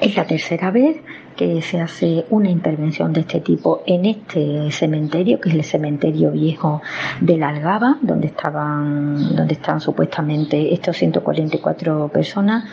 Es 0.00 0.16
la 0.16 0.26
tercera 0.26 0.70
vez 0.70 1.02
que 1.36 1.62
se 1.62 1.80
hace 1.80 2.24
una 2.30 2.50
intervención 2.50 3.12
de 3.12 3.20
este 3.20 3.40
tipo 3.40 3.82
en 3.86 4.06
este 4.06 4.70
cementerio, 4.72 5.40
que 5.40 5.50
es 5.50 5.54
el 5.54 5.64
cementerio 5.64 6.32
viejo 6.32 6.82
de 7.20 7.36
la 7.36 7.50
Algaba, 7.50 7.98
donde 8.00 8.28
estaban, 8.28 9.36
donde 9.36 9.54
están 9.54 9.80
supuestamente 9.80 10.72
estos 10.72 10.96
144 10.96 12.08
personas. 12.08 12.64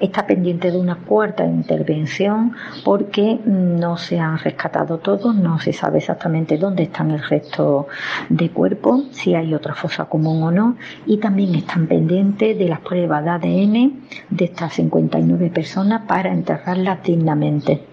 Está 0.00 0.26
pendiente 0.26 0.70
de 0.70 0.78
una 0.78 0.96
cuarta 0.96 1.44
intervención 1.44 2.52
porque 2.84 3.40
no 3.44 3.96
se 3.96 4.18
han 4.18 4.38
rescatado 4.38 4.98
todos, 4.98 5.34
no 5.34 5.58
se 5.58 5.72
sabe 5.72 5.98
exactamente 5.98 6.58
dónde 6.58 6.84
están 6.84 7.10
el 7.10 7.22
resto 7.22 7.86
de 8.28 8.50
cuerpos, 8.50 9.04
si 9.12 9.34
hay 9.34 9.54
otra 9.54 9.74
fosa 9.74 10.04
común 10.04 10.42
o 10.42 10.50
no, 10.50 10.76
y 11.06 11.18
también 11.18 11.54
están 11.54 11.86
pendientes 11.86 12.58
de 12.58 12.68
las 12.68 12.80
pruebas 12.80 13.24
de 13.24 13.30
ADN 13.30 14.02
de 14.30 14.44
estas 14.44 14.74
59 14.74 15.50
personas 15.50 16.02
para 16.06 16.32
enterrarlas 16.32 17.02
dignamente. 17.02 17.92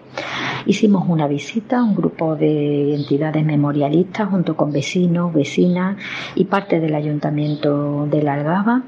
Hicimos 0.66 1.08
una 1.08 1.26
visita 1.26 1.78
a 1.78 1.84
un 1.84 1.94
grupo 1.94 2.36
de 2.36 2.94
entidades 2.94 3.44
memorialistas 3.44 4.28
junto 4.28 4.56
con 4.56 4.72
vecinos, 4.72 5.32
vecinas 5.32 5.96
y 6.34 6.44
parte 6.44 6.80
del 6.80 6.94
ayuntamiento 6.94 8.06
de 8.06 8.22
la 8.22 8.34
Algaba 8.34 8.82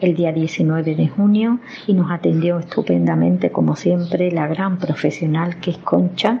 el 0.00 0.14
día 0.14 0.32
19 0.32 0.94
de 0.94 1.08
junio 1.08 1.58
y 1.86 1.94
nos 1.94 2.10
atendió 2.10 2.58
estupendamente, 2.58 3.50
como 3.50 3.76
siempre, 3.76 4.30
la 4.30 4.46
gran 4.46 4.78
profesional 4.78 5.60
que 5.60 5.72
es 5.72 5.78
Concha, 5.78 6.40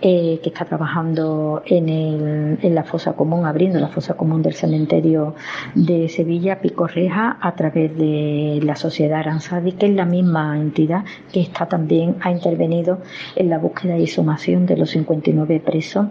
eh, 0.00 0.40
que 0.42 0.48
está 0.48 0.64
trabajando 0.64 1.62
en, 1.66 1.88
el, 1.88 2.58
en 2.62 2.74
la 2.74 2.84
fosa 2.84 3.14
común, 3.14 3.46
abriendo 3.46 3.78
la 3.78 3.88
fosa 3.88 4.14
común 4.14 4.42
del 4.42 4.54
cementerio 4.54 5.34
de 5.74 6.08
Sevilla, 6.08 6.60
Picorreja, 6.60 7.38
a 7.40 7.54
través 7.54 7.96
de 7.96 8.60
la 8.62 8.76
Sociedad 8.76 9.20
Aranzadi, 9.20 9.72
que 9.72 9.86
es 9.86 9.94
la 9.94 10.04
misma 10.04 10.58
entidad 10.58 11.04
que 11.32 11.40
está 11.40 11.66
también 11.66 12.16
ha 12.20 12.30
intervenido 12.30 13.00
en 13.36 13.50
la 13.50 13.58
búsqueda 13.58 13.98
y 13.98 14.06
sumación 14.06 14.66
de 14.66 14.76
los 14.76 14.90
59 14.90 15.60
presos 15.60 16.06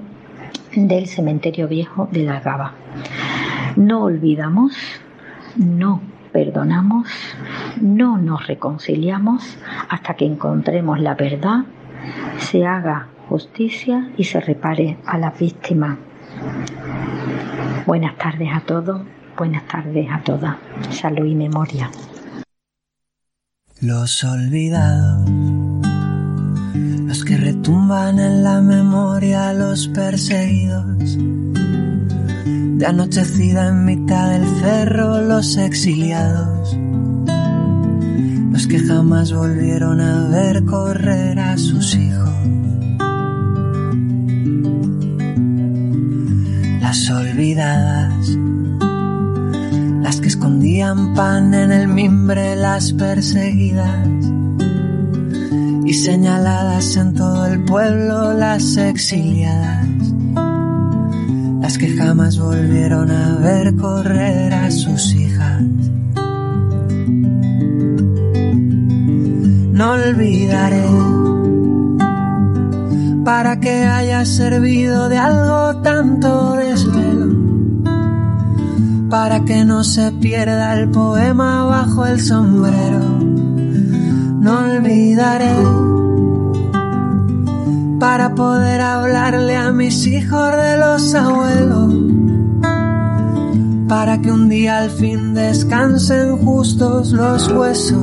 del 0.75 1.07
cementerio 1.07 1.67
viejo 1.67 2.07
de 2.11 2.23
la 2.23 2.39
Gaba. 2.39 2.73
No 3.75 4.03
olvidamos, 4.03 4.73
no 5.57 6.01
perdonamos, 6.31 7.07
no 7.81 8.17
nos 8.17 8.47
reconciliamos 8.47 9.57
hasta 9.89 10.15
que 10.15 10.25
encontremos 10.25 10.99
la 10.99 11.15
verdad, 11.15 11.65
se 12.37 12.65
haga 12.65 13.07
justicia 13.29 14.09
y 14.17 14.23
se 14.23 14.39
repare 14.39 14.97
a 15.05 15.17
las 15.17 15.37
víctimas. 15.37 15.97
Buenas 17.85 18.17
tardes 18.17 18.49
a 18.53 18.61
todos, 18.61 19.01
buenas 19.37 19.67
tardes 19.67 20.07
a 20.11 20.21
todas. 20.21 20.55
Salud 20.89 21.25
y 21.25 21.35
memoria. 21.35 21.89
Los 23.81 24.23
olvidados, 24.23 25.29
los 27.05 27.25
que 27.25 27.37
retumban 27.37 28.19
en 28.19 28.43
la 28.43 28.61
memoria, 28.61 29.53
los 29.53 29.87
perseguidos 29.87 31.17
de 32.81 32.87
anochecida 32.87 33.67
en 33.67 33.85
mitad 33.85 34.31
del 34.31 34.43
cerro 34.59 35.21
los 35.21 35.55
exiliados, 35.55 36.75
los 38.51 38.65
que 38.65 38.79
jamás 38.79 39.31
volvieron 39.31 40.01
a 40.01 40.27
ver 40.29 40.65
correr 40.65 41.37
a 41.37 41.59
sus 41.59 41.93
hijos. 41.93 42.33
Las 46.81 47.07
olvidadas, 47.11 48.29
las 50.01 50.19
que 50.19 50.29
escondían 50.29 51.13
pan 51.13 51.53
en 51.53 51.71
el 51.71 51.87
mimbre, 51.87 52.55
las 52.55 52.93
perseguidas. 52.93 54.07
Y 55.85 55.93
señaladas 55.93 56.97
en 56.97 57.13
todo 57.13 57.45
el 57.45 57.63
pueblo, 57.63 58.33
las 58.33 58.75
exiliadas 58.77 59.85
que 61.77 61.95
jamás 61.95 62.37
volvieron 62.37 63.09
a 63.11 63.35
ver 63.37 63.75
correr 63.75 64.53
a 64.53 64.69
sus 64.71 65.13
hijas. 65.15 65.61
No 69.71 69.91
olvidaré 69.91 70.85
para 73.23 73.59
que 73.59 73.85
haya 73.85 74.25
servido 74.25 75.07
de 75.07 75.17
algo 75.17 75.81
tanto 75.81 76.53
desvelo, 76.53 77.35
para 79.09 79.45
que 79.45 79.63
no 79.63 79.83
se 79.83 80.11
pierda 80.13 80.79
el 80.79 80.89
poema 80.89 81.65
bajo 81.65 82.05
el 82.05 82.19
sombrero. 82.19 82.99
No 84.39 84.59
olvidaré 84.59 85.55
para 88.01 88.33
poder 88.33 88.81
hablarle 88.81 89.55
a 89.55 89.71
mis 89.71 90.07
hijos 90.07 90.57
de 90.57 90.75
los 90.75 91.13
abuelos, 91.13 91.93
para 93.87 94.19
que 94.19 94.31
un 94.31 94.49
día 94.49 94.79
al 94.79 94.89
fin 94.89 95.35
descansen 95.35 96.35
justos 96.37 97.11
los 97.11 97.47
huesos. 97.49 98.01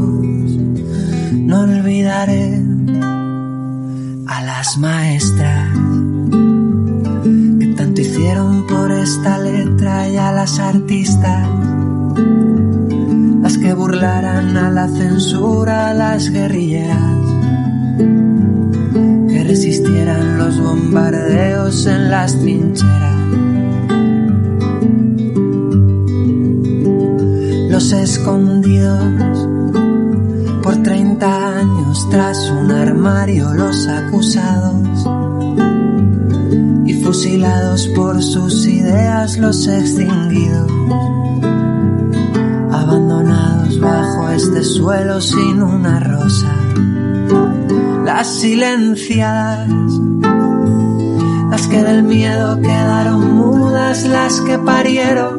No 1.32 1.62
olvidaré 1.62 2.62
a 4.28 4.40
las 4.44 4.78
maestras 4.78 5.76
que 7.58 7.74
tanto 7.76 8.00
hicieron 8.00 8.68
por 8.68 8.92
esta 8.92 9.40
letra 9.40 10.08
y 10.08 10.16
a 10.16 10.30
las 10.30 10.60
artistas, 10.60 11.48
las 13.42 13.58
que 13.58 13.74
burlaran 13.74 14.56
a 14.56 14.70
la 14.70 14.86
censura, 14.86 15.92
las 15.92 16.30
guerrilleras 16.30 17.18
resistieran 19.58 20.38
los 20.38 20.60
bombardeos 20.60 21.84
en 21.86 22.12
las 22.12 22.38
trincheras. 22.38 23.16
Vivimos 27.40 27.92
escondidos 27.92 29.48
por 30.62 30.76
30 30.84 31.58
años 31.58 32.08
tras 32.08 32.38
un 32.50 32.70
armario 32.70 33.52
los 33.52 33.88
acusados 33.88 35.08
y 36.86 36.92
fusilados 37.02 37.88
por 37.96 38.22
sus 38.22 38.64
ideas 38.64 39.38
los 39.38 39.66
extinguidos, 39.66 40.70
abandonados 42.70 43.80
bajo 43.80 44.30
este 44.30 44.62
suelo 44.62 45.20
sin 45.20 45.60
una 45.60 45.98
rosa, 45.98 46.54
las 48.08 48.40
silenciadas, 48.40 49.68
las 51.50 51.68
que 51.68 51.82
del 51.82 52.04
miedo 52.04 52.58
quedaron 52.58 53.36
mudas, 53.36 54.06
las 54.06 54.40
que 54.40 54.58
parieron 54.58 55.34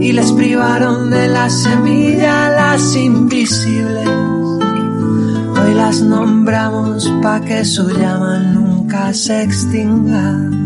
y 0.00 0.10
les 0.10 0.32
privaron 0.32 1.08
de 1.08 1.28
la 1.28 1.48
semilla 1.50 2.48
las 2.48 2.96
invisibles. 2.96 4.08
Hoy 4.08 5.74
las 5.74 6.02
nombramos 6.02 7.12
pa' 7.22 7.42
que 7.42 7.64
su 7.64 7.88
llama 7.88 8.38
nunca 8.38 9.14
se 9.14 9.44
extinga. 9.44 10.65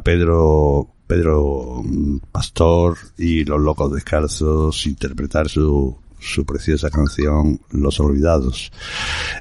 Era 0.00 0.16
Pedro 0.16 0.88
Pedro 1.06 1.82
mm, 1.84 2.18
Pastor 2.32 2.96
y 3.18 3.44
los 3.44 3.60
Locos 3.60 3.92
Descalzos 3.92 4.86
interpretar 4.86 5.48
su 5.48 5.96
su 6.20 6.44
preciosa 6.44 6.90
canción 6.90 7.60
Los 7.70 7.98
Olvidados. 7.98 8.70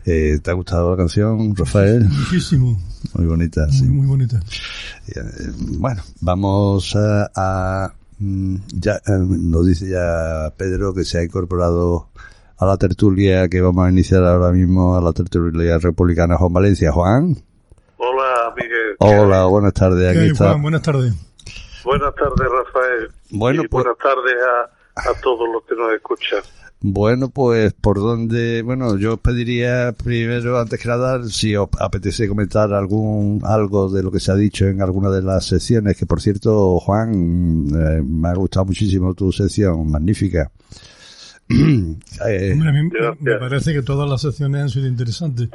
Eh, 0.06 0.39
¿Te 0.41 0.50
ha 0.52 0.54
gustado 0.54 0.91
la 0.91 0.98
canción, 0.98 1.56
Rafael? 1.56 2.08
Muchísimo. 2.08 2.80
Muy 3.13 3.26
bonita, 3.26 3.65
Muy, 3.67 3.76
sí. 3.78 3.84
muy 3.86 4.08
bonita. 4.08 4.39
Eh, 5.08 5.22
Bueno, 5.78 6.02
vamos 6.22 6.95
a, 6.95 7.30
a, 7.36 7.93
mm, 8.19 8.56
ya 8.74 8.95
eh, 8.95 9.19
nos 9.19 9.67
dice 9.67 9.89
ya 9.89 10.54
Pedro 10.58 10.93
que 10.93 11.04
se 11.04 11.19
ha 11.19 11.24
incorporado 11.24 12.08
a 12.58 12.65
la 12.65 12.78
tertulia 12.78 13.48
que 13.50 13.62
vamos 13.62 13.86
a 13.86 13.91
iniciar 13.91 14.24
ahora 14.24 14.52
mismo 14.52 14.95
a 14.95 15.02
la 15.02 15.13
tertulia 15.13 15.78
republicana 15.78 16.38
Juan 16.38 16.54
Valencia. 16.54 16.91
Juan, 16.91 17.38
Hola, 18.51 18.55
Miguel. 18.55 18.95
hola, 18.99 19.45
buenas 19.45 19.73
tardes. 19.73 20.03
¿Qué 20.03 20.09
Aquí 20.09 20.19
hay, 20.19 20.31
está. 20.31 20.49
Juan? 20.49 20.62
Buenas 20.62 20.81
tardes. 20.81 21.13
Buenas 21.83 22.13
tardes, 22.15 22.47
Rafael. 22.51 23.09
Bueno, 23.31 23.63
y 23.63 23.67
pues- 23.67 23.83
buenas 23.83 23.97
tardes 23.99 24.35
a, 24.95 25.09
a 25.09 25.21
todos 25.21 25.47
los 25.51 25.63
que 25.63 25.75
nos 25.75 25.93
escuchan. 25.93 26.39
Bueno, 26.81 27.27
pues 27.29 27.73
por 27.73 27.97
donde, 27.97 28.62
bueno, 28.62 28.97
yo 28.97 29.15
os 29.15 29.19
pediría 29.19 29.93
primero, 30.01 30.57
antes 30.57 30.79
que 30.79 30.88
nada, 30.88 31.21
si 31.27 31.53
os 31.57 31.67
apetece 31.77 32.27
comentar 32.29 32.71
algún 32.73 33.41
algo 33.43 33.89
de 33.89 34.01
lo 34.01 34.12
que 34.12 34.21
se 34.21 34.31
ha 34.31 34.35
dicho 34.35 34.65
en 34.65 34.81
alguna 34.81 35.09
de 35.09 35.21
las 35.21 35.45
secciones, 35.45 35.97
que 35.97 36.05
por 36.05 36.21
cierto, 36.21 36.79
Juan, 36.79 37.67
eh, 37.67 38.01
me 38.01 38.29
ha 38.29 38.33
gustado 38.33 38.65
muchísimo 38.67 39.13
tu 39.13 39.29
sección, 39.33 39.91
magnífica. 39.91 40.51
Eh, 41.49 42.51
Hombre, 42.53 42.69
a 42.69 42.71
mí 42.73 42.83
me- 42.83 43.15
me 43.33 43.39
parece 43.39 43.73
que 43.73 43.81
todas 43.81 44.07
las 44.09 44.21
secciones 44.21 44.62
han 44.62 44.69
sido 44.69 44.88
interesantes. 44.88 45.49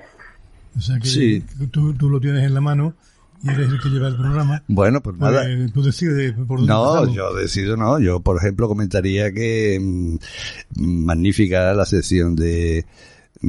O 0.76 0.80
sea 0.80 0.98
que, 0.98 1.06
Sí. 1.08 1.44
tú, 1.70 1.94
tú 1.94 2.08
lo 2.10 2.20
tienes 2.20 2.44
en 2.44 2.54
la 2.54 2.60
mano 2.60 2.94
y 3.42 3.50
eres 3.50 3.68
el 3.70 3.80
que 3.80 3.90
lleva 3.90 4.08
el 4.08 4.16
programa. 4.16 4.62
bueno, 4.68 5.02
pues 5.02 5.16
nada. 5.18 5.44
tú 5.72 5.82
decides 5.82 6.32
por 6.32 6.58
dónde 6.58 6.66
No, 6.72 7.12
yo 7.12 7.34
decido 7.34 7.76
no. 7.76 7.98
Yo, 7.98 8.20
por 8.20 8.38
ejemplo, 8.38 8.68
comentaría 8.68 9.32
que 9.32 9.78
mm, 9.80 10.16
magnífica 11.04 11.74
la 11.74 11.84
sección 11.84 12.34
de 12.36 12.86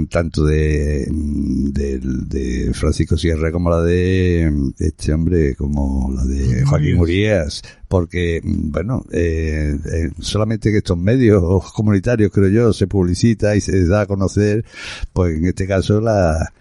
tanto 0.09 0.43
de, 0.43 1.07
mm, 1.09 1.69
de 1.71 2.71
Francisco 2.73 3.15
Sierra 3.17 3.51
como 3.53 3.69
la 3.69 3.81
de 3.81 4.51
mm, 4.51 4.71
este 4.79 5.13
hombre, 5.13 5.55
como 5.55 6.11
la 6.13 6.25
de 6.25 6.65
Joaquín. 6.65 6.99
Urías, 6.99 7.61
porque, 7.87 8.41
mm, 8.43 8.71
bueno, 8.71 9.05
eh, 9.13 9.77
eh, 9.93 10.09
solamente 10.19 10.71
que 10.71 10.79
estos 10.79 10.97
medios 10.97 11.71
comunitarios, 11.71 12.31
creo 12.33 12.49
yo, 12.49 12.73
se 12.73 12.87
publicita 12.87 13.55
y 13.55 13.61
se 13.61 13.85
da 13.87 14.01
a 14.01 14.05
conocer, 14.05 14.65
pues 15.13 15.37
en 15.37 15.45
este 15.45 15.65
caso 15.67 16.01
la, 16.01 16.51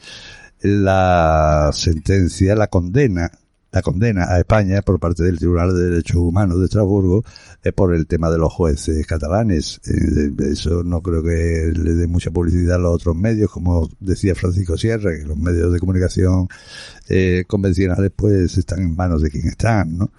la 0.65 1.71
sentencia, 1.75 2.57
la 2.57 2.69
condena, 2.69 3.31
la 3.71 3.83
condena 3.83 4.25
a 4.33 4.39
España 4.39 4.81
por 4.81 4.99
parte 4.99 5.23
del 5.23 5.39
Tribunal 5.39 5.75
de 5.75 5.91
Derechos 5.91 6.17
Humanos 6.17 6.59
de 6.59 6.65
Estrasburgo 6.65 7.23
eh, 7.63 7.73
por 7.73 7.95
el 7.95 8.07
tema 8.07 8.31
de 8.31 8.39
los 8.39 8.51
jueces 8.51 9.07
catalanes. 9.07 9.79
Eh, 9.85 10.33
eso 10.51 10.83
no 10.83 11.03
creo 11.03 11.23
que 11.23 11.71
le 11.77 11.93
dé 11.93 12.07
mucha 12.07 12.31
publicidad 12.31 12.77
a 12.77 12.79
los 12.79 12.95
otros 12.95 13.15
medios, 13.15 13.51
como 13.51 13.91
decía 14.01 14.35
Francisco 14.35 14.79
Sierra, 14.79 15.11
que 15.15 15.27
los 15.27 15.37
medios 15.37 15.71
de 15.71 15.79
comunicación 15.79 16.49
eh, 17.11 17.45
convencionales 17.47 18.11
pues 18.17 18.57
están 18.57 18.81
en 18.81 18.97
manos 18.97 19.21
de 19.21 19.31
quien 19.31 19.47
están, 19.47 19.99
¿no? 19.99 20.13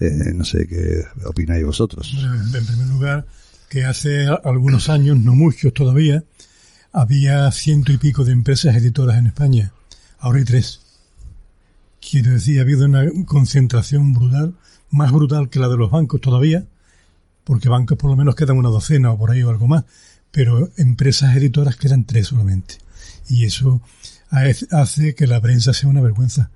Eh, 0.00 0.32
no 0.34 0.46
sé 0.46 0.66
qué 0.66 1.04
opináis 1.26 1.62
vosotros. 1.62 2.10
Hombre, 2.14 2.58
En 2.58 2.66
primer 2.66 2.86
lugar, 2.86 3.26
que 3.68 3.84
hace 3.84 4.28
algunos 4.44 4.88
años, 4.88 5.18
no 5.18 5.34
muchos 5.34 5.74
todavía, 5.74 6.24
había 6.94 7.50
ciento 7.52 7.92
y 7.92 7.98
pico 7.98 8.24
de 8.24 8.32
empresas 8.32 8.76
editoras 8.76 9.18
en 9.18 9.26
España. 9.26 9.73
Ahora 10.24 10.38
hay 10.38 10.46
tres. 10.46 10.80
Quiero 12.00 12.32
decir, 12.32 12.58
ha 12.58 12.62
habido 12.62 12.86
una 12.86 13.04
concentración 13.26 14.14
brutal, 14.14 14.54
más 14.90 15.12
brutal 15.12 15.50
que 15.50 15.58
la 15.58 15.68
de 15.68 15.76
los 15.76 15.90
bancos 15.90 16.22
todavía, 16.22 16.64
porque 17.44 17.68
bancos 17.68 17.98
por 17.98 18.08
lo 18.10 18.16
menos 18.16 18.34
quedan 18.34 18.56
una 18.56 18.70
docena 18.70 19.10
o 19.10 19.18
por 19.18 19.30
ahí 19.30 19.42
o 19.42 19.50
algo 19.50 19.68
más, 19.68 19.84
pero 20.30 20.70
empresas 20.78 21.36
editoras 21.36 21.76
quedan 21.76 22.04
tres 22.06 22.28
solamente. 22.28 22.76
Y 23.28 23.44
eso 23.44 23.82
hace- 24.30 25.14
que 25.14 25.26
la 25.26 25.42
prensa 25.42 25.74
sea 25.74 25.90
una 25.90 26.00
vergüenza, 26.00 26.50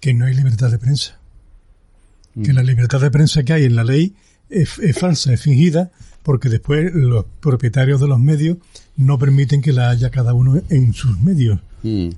que 0.00 0.14
no 0.14 0.24
hay 0.24 0.34
libertad 0.34 0.70
de 0.70 0.78
prensa 0.78 1.18
que 2.42 2.54
la 2.54 2.62
libertad 2.62 2.98
de 2.98 3.10
prensa 3.10 3.42
que 3.42 3.52
hay 3.52 3.64
en 3.64 3.76
la 3.76 3.84
ley 3.84 4.14
es, 4.48 4.78
es 4.78 4.98
falsa, 4.98 5.34
es 5.34 5.42
fingida, 5.42 5.90
porque 6.22 6.48
después 6.48 6.90
los 6.94 7.26
propietarios 7.40 8.00
de 8.00 8.08
los 8.08 8.18
medios 8.18 8.56
no 8.96 9.18
permiten 9.18 9.60
que 9.60 9.74
la 9.74 9.90
haya 9.90 10.08
cada 10.08 10.32
uno 10.32 10.58
en 10.70 10.94
sus 10.94 11.20
medios. 11.20 11.60
Mm. 11.82 12.08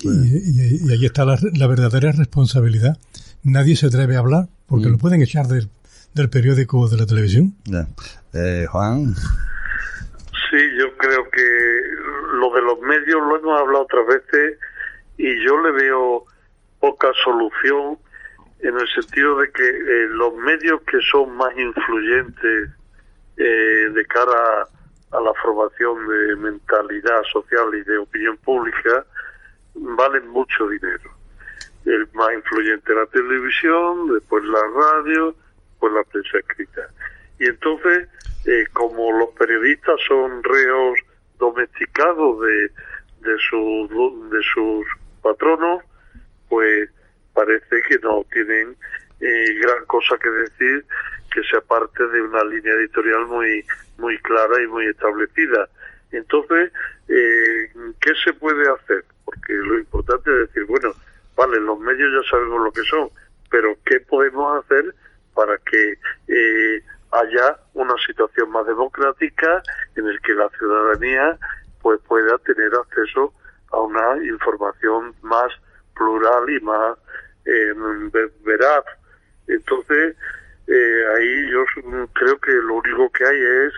Y, 0.00 0.08
y- 0.08 0.80
y 0.88 0.92
ahí 0.92 1.06
está 1.06 1.24
la, 1.24 1.36
la 1.54 1.66
verdadera 1.66 2.12
responsabilidad. 2.12 2.96
Nadie 3.42 3.76
se 3.76 3.86
atreve 3.86 4.16
a 4.16 4.20
hablar 4.20 4.46
porque 4.66 4.86
Mm. 4.88 4.92
lo 4.92 4.98
pueden 4.98 5.22
echar 5.22 5.46
del, 5.46 5.68
del 6.14 6.28
periódico 6.30 6.80
o 6.80 6.88
de 6.88 6.96
la 6.96 7.06
televisión. 7.06 7.54
Eh, 8.34 8.66
Juan, 8.68 9.14
Sí, 10.50 10.58
yo 10.78 10.96
creo 10.96 11.28
que 11.30 11.80
lo 12.40 12.54
de 12.54 12.62
los 12.62 12.80
medios 12.80 13.20
lo 13.20 13.36
hemos 13.38 13.60
hablado 13.60 13.82
otras 13.84 14.06
veces 14.06 14.58
y 15.18 15.44
yo 15.44 15.60
le 15.62 15.72
veo 15.72 16.24
poca 16.78 17.08
solución 17.24 17.98
en 18.60 18.78
el 18.78 18.86
sentido 18.94 19.38
de 19.38 19.50
que 19.50 19.66
eh, 19.68 20.08
los 20.10 20.34
medios 20.36 20.80
que 20.82 20.98
son 21.10 21.36
más 21.36 21.50
influyentes 21.58 22.70
eh, 23.38 23.90
de 23.92 24.04
cara 24.06 24.68
a 25.12 25.20
la 25.20 25.32
formación 25.42 26.06
de 26.08 26.36
mentalidad 26.36 27.22
social 27.32 27.66
y 27.74 27.82
de 27.82 27.98
opinión 27.98 28.36
pública 28.38 29.04
valen 29.76 30.28
mucho 30.28 30.68
dinero. 30.68 31.10
el 31.84 32.08
más 32.14 32.32
influyente 32.34 32.94
la 32.94 33.06
televisión, 33.06 34.12
después 34.12 34.44
la 34.44 34.60
radio, 34.74 35.34
pues 35.78 35.92
la 35.92 36.02
prensa 36.04 36.38
escrita. 36.38 36.88
Y 37.38 37.46
entonces, 37.46 38.08
eh, 38.46 38.64
como 38.72 39.12
los 39.12 39.30
periodistas 39.30 39.96
son 40.08 40.42
reos 40.42 40.98
domesticados 41.38 42.40
de, 42.40 42.70
de, 43.20 43.38
sus, 43.48 43.90
de 44.30 44.42
sus 44.54 44.86
patronos, 45.22 45.82
pues 46.48 46.90
parece 47.34 47.82
que 47.88 47.98
no 48.00 48.24
tienen 48.32 48.76
eh, 49.20 49.54
gran 49.62 49.84
cosa 49.86 50.16
que 50.18 50.30
decir 50.30 50.84
que 51.32 51.42
sea 51.44 51.60
parte 51.60 52.06
de 52.08 52.22
una 52.22 52.42
línea 52.44 52.72
editorial 52.74 53.26
muy 53.26 53.64
muy 53.98 54.18
clara 54.18 54.62
y 54.62 54.66
muy 54.66 54.86
establecida. 54.86 55.68
Entonces, 56.12 56.72
eh, 57.08 57.70
¿qué 58.00 58.12
se 58.24 58.32
puede 58.34 58.70
hacer? 58.70 59.04
Porque 59.24 59.52
lo 59.52 59.78
importante 59.78 60.30
es 60.30 60.48
decir, 60.48 60.64
bueno, 60.66 60.92
vale, 61.36 61.60
los 61.60 61.78
medios 61.80 62.08
ya 62.12 62.30
sabemos 62.30 62.64
lo 62.64 62.72
que 62.72 62.82
son, 62.82 63.10
pero 63.50 63.76
¿qué 63.84 64.00
podemos 64.00 64.64
hacer 64.64 64.94
para 65.34 65.58
que 65.58 65.98
eh, 66.28 66.82
haya 67.12 67.58
una 67.74 67.94
situación 68.06 68.50
más 68.50 68.66
democrática 68.66 69.62
en 69.96 70.06
el 70.06 70.20
que 70.20 70.34
la 70.34 70.48
ciudadanía 70.50 71.38
pues 71.82 72.00
pueda 72.08 72.38
tener 72.38 72.72
acceso 72.74 73.32
a 73.72 73.80
una 73.80 74.24
información 74.24 75.14
más 75.22 75.52
plural 75.94 76.48
y 76.50 76.60
más 76.60 76.98
eh, 77.44 77.74
veraz. 78.44 78.84
Entonces, 79.46 80.16
eh, 80.66 81.04
ahí 81.16 81.50
yo 81.50 81.64
creo 82.12 82.38
que 82.40 82.52
lo 82.52 82.74
único 82.74 83.10
que 83.12 83.24
hay 83.24 83.66
es 83.66 83.72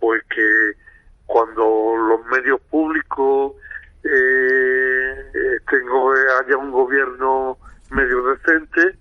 pues 0.00 0.22
que 0.24 0.72
cuando 1.26 1.94
los 2.08 2.26
medios 2.26 2.60
públicos 2.62 3.54
eh, 4.02 5.60
tengo 5.70 6.12
haya 6.12 6.56
un 6.56 6.70
gobierno 6.70 7.58
medio 7.90 8.22
decente 8.24 8.98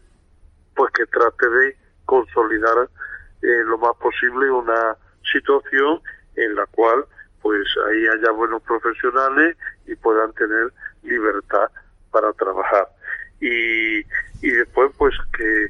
pues 0.76 0.92
que 0.94 1.06
trate 1.08 1.50
de 1.50 1.76
consolidar 2.06 2.90
eh, 3.42 3.64
lo 3.66 3.78
más 3.80 3.96
posible 3.98 4.50
una 4.52 4.96
situación 5.32 6.00
en 6.36 6.56
la 6.56 6.66
cual 6.68 7.06
pues 7.42 7.68
ahí 7.88 8.08
haya 8.08 8.32
buenos 8.32 8.62
profesionales 8.64 9.58
y 9.88 9.96
puedan 9.96 10.32
tener 10.34 10.72
libertad 11.04 11.70
para 12.12 12.32
trabajar 12.34 12.88
y, 13.40 14.00
y 14.42 14.52
después 14.52 14.92
pues 14.98 15.14
que 15.38 15.66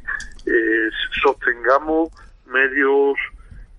eh, 0.45 0.89
sostengamos 1.23 2.09
medios 2.45 3.17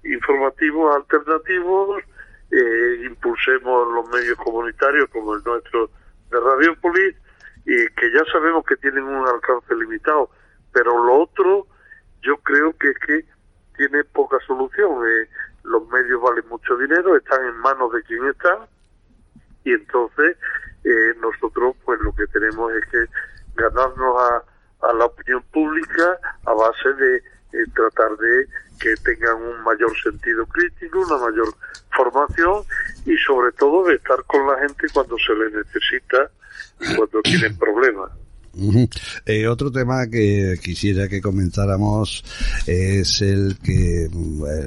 informativos 0.05 0.97
alternativos 0.97 2.03
eh, 2.51 3.03
impulsemos 3.05 3.93
los 3.93 4.09
medios 4.11 4.37
comunitarios 4.39 5.09
como 5.11 5.35
el 5.35 5.43
nuestro 5.45 5.91
de 6.31 6.41
Radiopolis 6.41 7.17
y 7.65 7.89
que 7.89 8.13
ya 8.13 8.25
sabemos 8.33 8.65
que 8.67 8.77
tienen 8.77 9.05
un 9.05 9.27
alcance 9.27 9.75
limitado 9.75 10.31
pero 10.73 11.05
lo 11.05 11.23
otro 11.23 11.67
yo 12.23 12.37
creo 12.39 12.77
que 12.77 12.91
es 12.91 12.99
que 12.99 13.25
tiene 13.77 14.05
poca 14.05 14.39
solución 14.47 14.91
eh, 15.09 15.29
los 15.65 15.87
medios 15.89 16.21
valen 16.21 16.49
mucho 16.49 16.77
dinero 16.77 17.17
están 17.17 17.45
en 17.45 17.57
manos 17.59 17.93
de 17.93 18.03
quien 18.03 18.27
están 18.27 18.59
y 19.65 19.73
entonces 19.73 20.37
eh, 20.85 21.15
nosotros 21.21 21.75
pues 21.85 22.01
lo 22.01 22.15
que 22.15 22.27
tenemos 22.29 22.73
es 22.73 22.85
que 22.87 23.07
ganarnos 23.57 24.17
a, 24.21 24.89
a 24.89 24.93
la 24.93 25.07
opinión 25.07 25.43
pública 25.53 26.19
a 26.45 26.53
base 26.53 26.93
de 26.95 27.17
eh, 27.17 27.67
tratar 27.75 28.17
de 28.17 28.47
que 28.79 28.95
tengan 28.97 29.43
un 29.43 29.63
mayor 29.63 29.91
sentido 30.03 30.47
crítico, 30.47 31.01
una 31.01 31.17
mayor 31.19 31.49
formación 31.97 32.63
y 33.07 33.17
sobre 33.19 33.53
todo 33.53 33.87
de 33.87 33.95
estar 33.95 34.23
con 34.25 34.47
la 34.47 34.59
gente 34.59 34.87
cuando 34.93 35.17
se 35.19 35.35
les 35.35 35.53
necesita 35.53 36.31
y 36.81 36.95
cuando 36.95 37.23
tienen 37.23 37.57
problemas. 37.59 38.11
Eh, 39.25 39.47
otro 39.47 39.71
tema 39.71 40.07
que 40.09 40.59
quisiera 40.63 41.09
que 41.09 41.21
comentáramos 41.21 42.25
es 42.67 43.23
el 43.23 43.59
que 43.63 44.05
eh, 44.05 44.09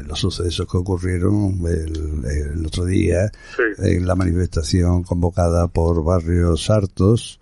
los 0.05 0.19
sucesos 0.19 0.67
que 0.69 0.77
ocurrieron 0.77 1.59
el, 1.67 2.65
otro 2.65 2.85
día 2.85 3.31
en 3.79 4.05
la 4.05 4.15
manifestación 4.15 5.03
convocada 5.03 5.67
por 5.67 6.03
Barrios 6.03 6.69
Hartos 6.69 7.39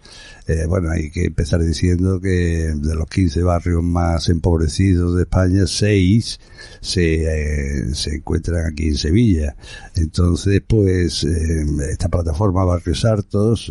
eh, 0.48 0.66
bueno, 0.66 0.90
hay 0.92 1.12
que 1.12 1.26
empezar 1.26 1.62
diciendo 1.62 2.22
que 2.22 2.74
de 2.74 2.96
los 2.96 3.08
15 3.08 3.44
barrios 3.44 3.84
más 3.84 4.30
empobrecidos 4.30 5.16
de 5.16 5.24
España, 5.24 5.68
6 5.68 6.40
se, 6.80 7.82
eh, 7.82 7.94
se 7.94 8.16
encuentran 8.16 8.66
aquí 8.66 8.88
en 8.88 8.98
Sevilla. 8.98 9.58
Entonces, 9.96 10.62
pues, 10.66 11.26
eh, 11.26 11.66
esta 11.92 12.08
plataforma 12.08 12.64
Barrios 12.64 13.04
Hartos 13.04 13.70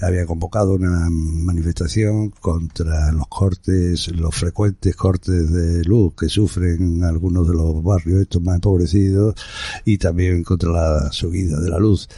había 0.00 0.26
convocado 0.26 0.74
una 0.74 1.08
manifestación 1.10 2.30
contra 2.30 3.12
los 3.12 3.28
cortes, 3.28 4.08
los 4.14 4.34
frecuentes 4.34 4.94
cortes 4.96 5.52
de 5.52 5.84
luz 5.84 6.14
que 6.18 6.28
sufren 6.28 7.02
algunos 7.04 7.48
de 7.48 7.54
los 7.54 7.82
barrios 7.82 8.20
estos 8.20 8.42
más 8.42 8.56
empobrecidos 8.56 9.34
y 9.84 9.98
también 9.98 10.44
contra 10.44 10.70
la 10.70 11.12
subida 11.12 11.58
de 11.60 11.70
la 11.70 11.78
luz. 11.78 12.08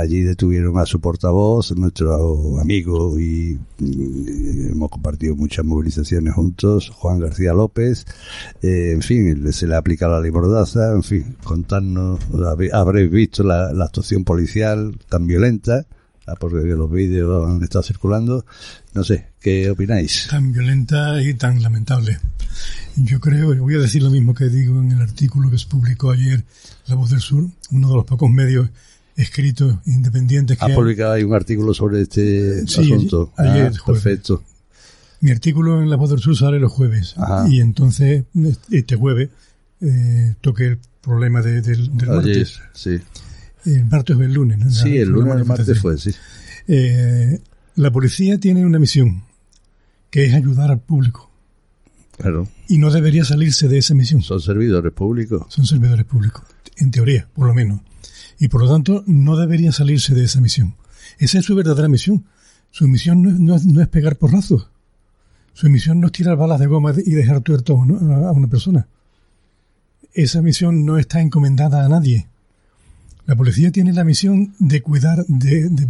allí 0.00 0.22
detuvieron 0.22 0.78
a 0.78 0.86
su 0.86 1.00
portavoz, 1.00 1.72
nuestro 1.76 2.60
amigo 2.60 3.18
y, 3.18 3.58
hemos 3.78 4.90
compartido 4.90 5.34
muchas 5.36 5.64
movilizaciones 5.64 6.34
juntos, 6.34 6.90
Juan 6.90 7.18
García 7.18 7.52
López, 7.52 8.06
eh, 8.62 8.92
en 8.92 9.02
fin, 9.02 9.52
se 9.52 9.66
le 9.66 9.76
aplica 9.76 10.08
la 10.08 10.20
ley 10.20 10.32
en 10.32 11.02
fin, 11.02 11.36
contarnos, 11.44 12.20
habréis 12.72 13.10
visto 13.10 13.42
la, 13.42 13.70
actuación 13.82 14.24
policial 14.24 14.96
tan 15.08 15.26
violenta, 15.26 15.86
porque 16.38 16.66
los 16.68 16.90
vídeos 16.90 17.48
han 17.48 17.62
estado 17.62 17.82
circulando, 17.82 18.44
no 18.94 19.04
sé, 19.04 19.26
¿qué 19.40 19.70
opináis? 19.70 20.28
Tan 20.30 20.52
violenta 20.52 21.20
y 21.22 21.34
tan 21.34 21.62
lamentable. 21.62 22.18
Yo 22.96 23.20
creo, 23.20 23.54
voy 23.56 23.74
a 23.74 23.78
decir 23.78 24.02
lo 24.02 24.10
mismo 24.10 24.34
que 24.34 24.48
digo 24.48 24.80
en 24.80 24.92
el 24.92 25.00
artículo 25.00 25.50
que 25.50 25.58
se 25.58 25.66
publicó 25.66 26.10
ayer, 26.10 26.44
La 26.86 26.94
Voz 26.94 27.10
del 27.10 27.20
Sur, 27.20 27.48
uno 27.70 27.88
de 27.88 27.94
los 27.94 28.04
pocos 28.04 28.30
medios 28.30 28.68
escritos 29.16 29.76
independientes 29.86 30.58
que 30.58 30.64
ha 30.64 30.74
publicado 30.74 31.12
ahí 31.12 31.22
un 31.22 31.34
artículo 31.34 31.74
sobre 31.74 32.02
este 32.02 32.62
asunto. 32.62 33.32
Ayer, 33.36 33.72
ah, 33.74 33.86
perfecto. 33.86 34.42
Mi 35.20 35.30
artículo 35.30 35.82
en 35.82 35.90
La 35.90 35.96
Voz 35.96 36.10
del 36.10 36.20
Sur 36.20 36.36
sale 36.36 36.58
los 36.58 36.72
jueves. 36.72 37.14
Y 37.48 37.60
entonces, 37.60 38.24
este 38.70 38.96
jueves, 38.96 39.30
eh, 39.80 40.34
toqué 40.40 40.66
el 40.66 40.78
problema 41.00 41.42
de, 41.42 41.62
del, 41.62 41.96
del 41.96 42.08
martes. 42.08 42.60
Sí. 42.72 43.00
El 43.64 43.84
martes 43.86 44.16
o 44.16 44.22
el 44.22 44.32
lunes, 44.32 44.58
¿no? 44.58 44.70
Sí, 44.70 44.96
el 44.96 45.08
lunes 45.08 45.34
o 45.34 45.38
el 45.38 45.44
martes 45.44 45.80
fue, 45.80 45.98
sí. 45.98 46.10
Eh, 46.68 47.40
la 47.76 47.90
policía 47.90 48.38
tiene 48.38 48.64
una 48.66 48.78
misión, 48.78 49.24
que 50.10 50.24
es 50.24 50.34
ayudar 50.34 50.70
al 50.70 50.80
público. 50.80 51.30
Claro. 52.16 52.48
Y 52.68 52.78
no 52.78 52.90
debería 52.90 53.24
salirse 53.24 53.68
de 53.68 53.78
esa 53.78 53.94
misión. 53.94 54.22
Son 54.22 54.40
servidores 54.40 54.92
públicos. 54.92 55.46
Son 55.48 55.66
servidores 55.66 56.04
públicos, 56.04 56.44
en 56.76 56.90
teoría, 56.90 57.28
por 57.34 57.46
lo 57.46 57.54
menos 57.54 57.80
y 58.42 58.48
por 58.48 58.60
lo 58.60 58.68
tanto 58.68 59.04
no 59.06 59.36
debería 59.36 59.70
salirse 59.70 60.16
de 60.16 60.24
esa 60.24 60.40
misión. 60.40 60.74
Esa 61.18 61.38
es 61.38 61.44
su 61.44 61.54
verdadera 61.54 61.86
misión. 61.86 62.24
Su 62.72 62.88
misión 62.88 63.22
no 63.44 63.54
es, 63.54 63.64
no 63.64 63.80
es, 63.80 63.86
pegar 63.86 64.16
porrazos. 64.16 64.68
Su 65.52 65.68
misión 65.68 66.00
no 66.00 66.08
es 66.08 66.12
tirar 66.12 66.36
balas 66.36 66.58
de 66.58 66.66
goma 66.66 66.92
y 66.96 67.12
dejar 67.12 67.42
tuerto 67.42 67.74
a 67.74 68.32
una 68.32 68.48
persona. 68.48 68.88
Esa 70.12 70.42
misión 70.42 70.84
no 70.84 70.98
está 70.98 71.20
encomendada 71.20 71.84
a 71.84 71.88
nadie. 71.88 72.26
La 73.26 73.36
policía 73.36 73.70
tiene 73.70 73.92
la 73.92 74.04
misión 74.04 74.54
de 74.58 74.82
cuidar, 74.82 75.24
de, 75.26 75.88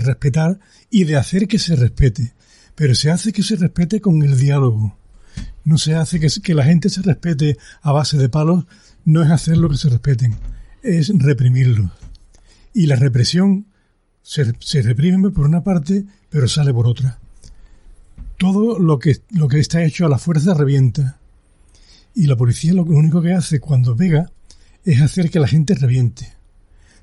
respetar 0.00 0.58
y 0.90 1.04
de 1.04 1.16
hacer 1.16 1.46
que 1.46 1.58
se 1.58 1.76
respete. 1.76 2.32
Pero 2.74 2.94
se 2.94 3.10
hace 3.10 3.32
que 3.32 3.42
se 3.42 3.56
respete 3.56 4.00
con 4.00 4.22
el 4.22 4.38
diálogo. 4.38 4.96
No 5.64 5.78
se 5.78 5.94
hace 5.94 6.18
que, 6.20 6.54
la 6.54 6.64
gente 6.64 6.88
se 6.88 7.02
respete 7.02 7.56
a 7.82 7.92
base 7.92 8.18
de 8.18 8.28
palos, 8.28 8.64
no 9.04 9.22
es 9.22 9.30
hacer 9.30 9.56
lo 9.56 9.68
que 9.68 9.76
se 9.76 9.88
respeten 9.88 10.36
es 10.82 11.12
reprimirlo. 11.16 11.90
Y 12.74 12.86
la 12.86 12.96
represión 12.96 13.66
se, 14.22 14.52
se, 14.58 14.82
reprime 14.82 15.30
por 15.30 15.46
una 15.46 15.62
parte, 15.62 16.04
pero 16.30 16.48
sale 16.48 16.72
por 16.74 16.86
otra. 16.86 17.18
Todo 18.38 18.78
lo 18.78 18.98
que, 18.98 19.18
lo 19.30 19.48
que 19.48 19.60
está 19.60 19.82
hecho 19.84 20.06
a 20.06 20.08
la 20.08 20.18
fuerza 20.18 20.54
revienta. 20.54 21.18
Y 22.14 22.26
la 22.26 22.36
policía 22.36 22.74
lo 22.74 22.82
único 22.82 23.22
que 23.22 23.32
hace 23.32 23.60
cuando 23.60 23.96
pega 23.96 24.30
es 24.84 25.00
hacer 25.00 25.30
que 25.30 25.40
la 25.40 25.48
gente 25.48 25.74
reviente. 25.74 26.32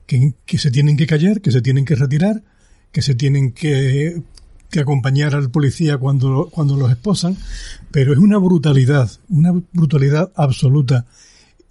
Que, 0.05 0.33
que 0.45 0.57
se 0.57 0.71
tienen 0.71 0.97
que 0.97 1.05
callar, 1.05 1.39
que 1.39 1.51
se 1.51 1.61
tienen 1.61 1.85
que 1.85 1.95
retirar, 1.95 2.43
que 2.91 3.01
se 3.01 3.13
tienen 3.13 3.51
que, 3.51 4.23
que 4.69 4.79
acompañar 4.79 5.35
al 5.35 5.51
policía 5.51 5.97
cuando, 5.97 6.49
cuando 6.51 6.75
los 6.75 6.91
esposan, 6.91 7.37
pero 7.91 8.13
es 8.13 8.19
una 8.19 8.37
brutalidad, 8.37 9.09
una 9.29 9.51
brutalidad 9.73 10.31
absoluta 10.35 11.05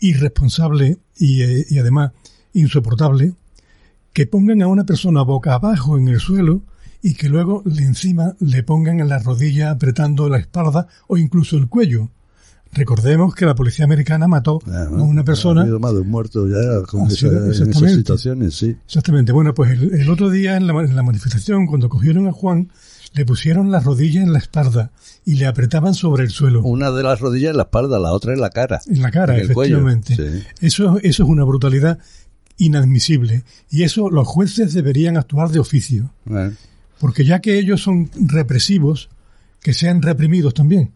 irresponsable 0.01 0.99
y, 1.17 1.43
eh, 1.43 1.67
y 1.69 1.79
además 1.79 2.13
insoportable 2.53 3.35
que 4.13 4.27
pongan 4.27 4.63
a 4.63 4.69
una 4.69 4.85
persona 4.85 5.23
boca 5.23 5.55
abajo 5.55 5.99
en 5.99 6.09
el 6.09 6.21
suelo 6.21 6.63
y 7.03 7.15
que 7.15 7.29
luego 7.29 7.63
encima 7.65 8.35
le 8.41 8.63
pongan 8.63 9.01
en 9.01 9.09
la 9.09 9.21
rodilla 9.21 9.71
apretando 9.71 10.29
la 10.29 10.39
espalda 10.39 10.89
o 11.07 11.17
incluso 11.17 11.57
el 11.57 11.69
cuello. 11.69 12.11
Recordemos 12.73 13.35
que 13.35 13.47
la 13.47 13.55
policía 13.55 13.85
americana 13.85 14.29
mató 14.29 14.61
a 14.67 14.89
una 14.91 15.25
persona. 15.25 15.63
Ha 15.63 15.79
más 15.79 15.95
de 15.95 16.01
un 16.01 16.11
muerto 16.11 16.47
ya 16.47 16.83
con 16.87 17.07
esa, 17.07 17.29
en 17.29 17.51
esas 17.51 17.93
situaciones, 17.93 18.55
sí. 18.55 18.77
Exactamente. 18.87 19.33
Bueno, 19.33 19.55
pues 19.55 19.73
el, 19.73 20.09
otro 20.11 20.31
día 20.31 20.57
en 20.57 20.67
la, 20.67 20.75
en 20.83 20.95
la, 20.95 21.03
manifestación, 21.03 21.67
cuando 21.67 21.89
cogieron 21.89 22.29
a 22.29 22.33
Juan, 22.33 22.71
le 23.15 23.25
pusieron 23.25 23.71
la 23.71 23.81
rodilla 23.81 24.23
en 24.23 24.33
la 24.33 24.39
espalda 24.39 24.93
y 25.25 25.35
le 25.37 25.47
apretaban 25.47 25.95
sobre 25.95 26.25
el 26.25 26.31
suelo. 26.31 26.63
Una 26.63 26.91
de 26.91 27.03
las 27.03 27.21
rodillas 27.21 27.51
en 27.53 27.57
la 27.57 27.65
espalda, 27.65 27.99
la 27.99 28.13
otra 28.13 28.35
en 28.35 28.41
la 28.41 28.51
cara. 28.51 28.81
En 28.87 29.03
la 29.03 29.11
cara, 29.11 29.37
en 29.37 29.45
efectivamente. 29.45 30.15
Sí. 30.15 30.45
Eso, 30.61 30.99
eso 30.99 31.23
es 31.23 31.29
una 31.29 31.45
brutalidad 31.45 31.99
inadmisible. 32.59 33.45
Y 33.71 33.85
eso 33.85 34.11
los 34.11 34.27
jueces 34.27 34.75
deberían 34.75 35.17
actuar 35.17 35.51
de 35.51 35.61
oficio. 35.61 36.13
Eh, 36.31 36.53
Porque 36.99 37.25
ya 37.25 37.41
que 37.41 37.59
ellos 37.59 37.81
son 37.81 38.11
represivos, 38.21 39.09
que 39.61 39.73
sean 39.73 40.03
reprimidos 40.03 40.55
también. 40.55 40.93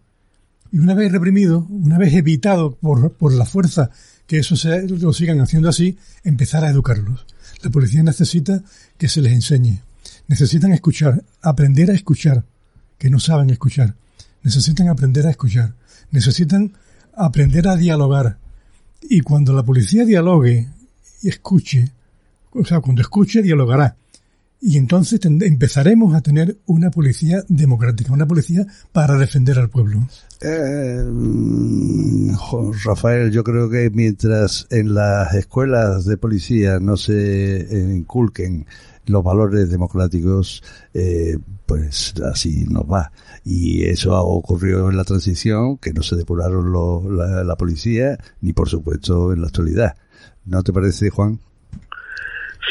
Y 0.72 0.78
una 0.78 0.94
vez 0.94 1.12
reprimido, 1.12 1.66
una 1.68 1.98
vez 1.98 2.14
evitado 2.14 2.74
por, 2.74 3.12
por 3.12 3.32
la 3.34 3.44
fuerza 3.44 3.90
que 4.26 4.38
eso 4.38 4.56
se, 4.56 4.88
lo 4.88 5.12
sigan 5.12 5.40
haciendo 5.40 5.68
así, 5.68 5.98
empezar 6.24 6.64
a 6.64 6.70
educarlos. 6.70 7.26
La 7.62 7.70
policía 7.70 8.02
necesita 8.02 8.62
que 8.96 9.08
se 9.08 9.20
les 9.20 9.32
enseñe. 9.32 9.82
Necesitan 10.28 10.72
escuchar, 10.72 11.22
aprender 11.42 11.90
a 11.90 11.94
escuchar, 11.94 12.44
que 12.98 13.10
no 13.10 13.20
saben 13.20 13.50
escuchar. 13.50 13.94
Necesitan 14.42 14.88
aprender 14.88 15.26
a 15.26 15.30
escuchar. 15.30 15.74
Necesitan 16.10 16.72
aprender 17.14 17.68
a 17.68 17.76
dialogar. 17.76 18.38
Y 19.02 19.20
cuando 19.20 19.52
la 19.52 19.62
policía 19.62 20.06
dialogue 20.06 20.68
y 21.22 21.28
escuche, 21.28 21.90
o 22.52 22.64
sea, 22.64 22.80
cuando 22.80 23.02
escuche, 23.02 23.42
dialogará. 23.42 23.96
Y 24.64 24.78
entonces 24.78 25.18
empezaremos 25.24 26.14
a 26.14 26.20
tener 26.20 26.56
una 26.66 26.92
policía 26.92 27.42
democrática, 27.48 28.12
una 28.12 28.26
policía 28.28 28.64
para 28.92 29.18
defender 29.18 29.58
al 29.58 29.68
pueblo. 29.68 30.06
Eh, 30.40 31.02
Rafael, 32.84 33.32
yo 33.32 33.42
creo 33.42 33.68
que 33.68 33.90
mientras 33.90 34.68
en 34.70 34.94
las 34.94 35.34
escuelas 35.34 36.04
de 36.04 36.16
policía 36.16 36.78
no 36.80 36.96
se 36.96 37.66
inculquen 37.92 38.66
los 39.06 39.24
valores 39.24 39.68
democráticos, 39.68 40.62
eh, 40.94 41.38
pues 41.66 42.14
así 42.24 42.64
nos 42.70 42.84
va. 42.84 43.10
Y 43.44 43.84
eso 43.86 44.14
ha 44.14 44.22
ocurrido 44.22 44.88
en 44.90 44.96
la 44.96 45.02
transición, 45.04 45.76
que 45.78 45.92
no 45.92 46.04
se 46.04 46.14
depuraron 46.14 46.70
lo- 46.70 47.10
la, 47.10 47.42
la 47.42 47.56
policía, 47.56 48.16
ni 48.40 48.52
por 48.52 48.68
supuesto 48.68 49.32
en 49.32 49.40
la 49.40 49.48
actualidad. 49.48 49.96
¿No 50.44 50.62
te 50.62 50.72
parece, 50.72 51.10
Juan? 51.10 51.40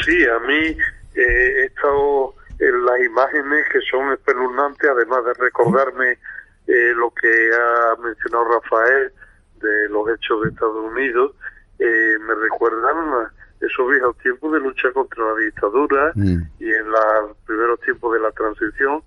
Sí, 0.06 0.12
a 0.24 0.38
mí 0.48 0.74
eh, 1.14 1.62
he 1.62 1.64
estado 1.66 2.34
en 2.58 2.84
las 2.84 3.00
imágenes 3.00 3.68
que 3.72 3.80
son 3.90 4.12
espeluznantes, 4.12 4.88
además 4.88 5.24
de 5.24 5.34
recordarme 5.34 6.18
eh, 6.66 6.92
lo 6.94 7.10
que 7.10 7.50
ha 7.54 7.96
mencionado 8.00 8.60
Rafael 8.60 9.12
de 9.60 9.88
los 9.88 10.08
hechos 10.10 10.42
de 10.42 10.50
Estados 10.50 10.84
Unidos, 10.84 11.32
eh, 11.78 12.16
me 12.20 12.34
recuerdan 12.34 13.28
esos 13.60 13.90
viejos 13.90 14.16
tiempos 14.18 14.52
de 14.52 14.60
lucha 14.60 14.92
contra 14.92 15.24
la 15.24 15.34
dictadura 15.40 16.12
Mm. 16.14 16.42
y 16.58 16.70
en 16.70 16.90
los 16.90 17.36
primeros 17.46 17.80
tiempos 17.80 18.12
de 18.14 18.20
la 18.20 18.30
transición, 18.32 19.02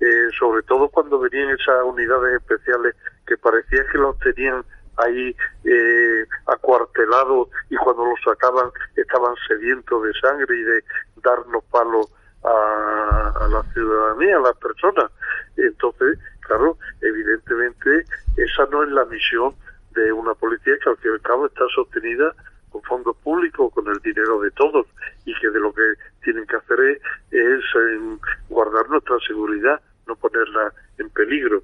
eh, 0.00 0.28
sobre 0.38 0.62
todo 0.62 0.88
cuando 0.88 1.18
venían 1.18 1.50
esas 1.50 1.82
unidades 1.84 2.40
especiales 2.40 2.94
que 3.26 3.36
parecía 3.38 3.84
que 3.90 3.98
los 3.98 4.18
tenían 4.18 4.64
ahí 4.96 5.36
eh, 5.64 6.26
acuartelados 6.46 7.48
y 7.70 7.76
cuando 7.76 8.04
los 8.04 8.20
sacaban 8.24 8.70
estaban 8.96 9.34
sedientos 9.48 10.02
de 10.02 10.12
sangre 10.20 10.56
y 10.56 10.62
de 10.62 10.84
darnos 11.22 11.64
palos 11.64 12.06
a, 12.44 13.32
a 13.40 13.48
la 13.48 13.62
ciudadanía, 13.72 14.36
a 14.36 14.40
las 14.40 14.56
personas. 14.56 15.10
Entonces, 15.56 16.18
claro, 16.40 16.78
evidentemente 17.00 18.04
esa 18.36 18.66
no 18.66 18.82
es 18.82 18.90
la 18.90 19.04
misión 19.06 19.54
de 19.94 20.12
una 20.12 20.34
policía 20.34 20.74
que 20.82 20.90
al 20.90 20.96
fin 20.98 21.12
y 21.12 21.14
al 21.14 21.20
cabo 21.22 21.46
está 21.46 21.64
sostenida 21.74 22.34
con 22.70 22.82
fondos 22.82 23.16
públicos, 23.18 23.72
con 23.72 23.86
el 23.86 24.00
dinero 24.00 24.40
de 24.40 24.50
todos, 24.50 24.86
y 25.24 25.34
que 25.38 25.48
de 25.48 25.60
lo 25.60 25.72
que 25.72 25.94
tienen 26.24 26.44
que 26.46 26.56
hacer 26.56 26.80
es, 26.80 26.98
es, 27.30 27.64
eh, 27.76 28.18
guardar 28.48 28.88
nuestra 28.90 29.16
seguridad, 29.26 29.80
no 30.08 30.16
ponerla 30.16 30.72
en 30.98 31.08
peligro. 31.10 31.62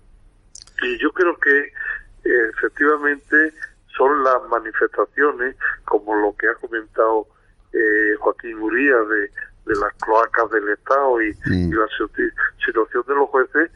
Y 0.83 0.99
yo 0.99 1.11
creo 1.13 1.37
que 1.39 1.73
efectivamente 2.25 3.53
son 3.97 4.23
las 4.23 4.43
manifestaciones, 4.49 5.57
como 5.85 6.15
lo 6.17 6.35
que 6.37 6.49
ha 6.49 6.55
comentado 6.55 7.27
eh, 7.73 8.15
Joaquín 8.19 8.59
Uría 8.59 8.97
de, 8.97 9.31
de 9.67 9.81
las 9.81 9.93
cloacas 10.01 10.51
del 10.51 10.69
Estado 10.71 11.23
y, 11.23 11.37
y 11.47 11.73
la 11.73 11.87
situ- 11.99 12.33
situación 12.65 13.05
de 13.07 13.15
los 13.15 13.29
jueces, 13.31 13.71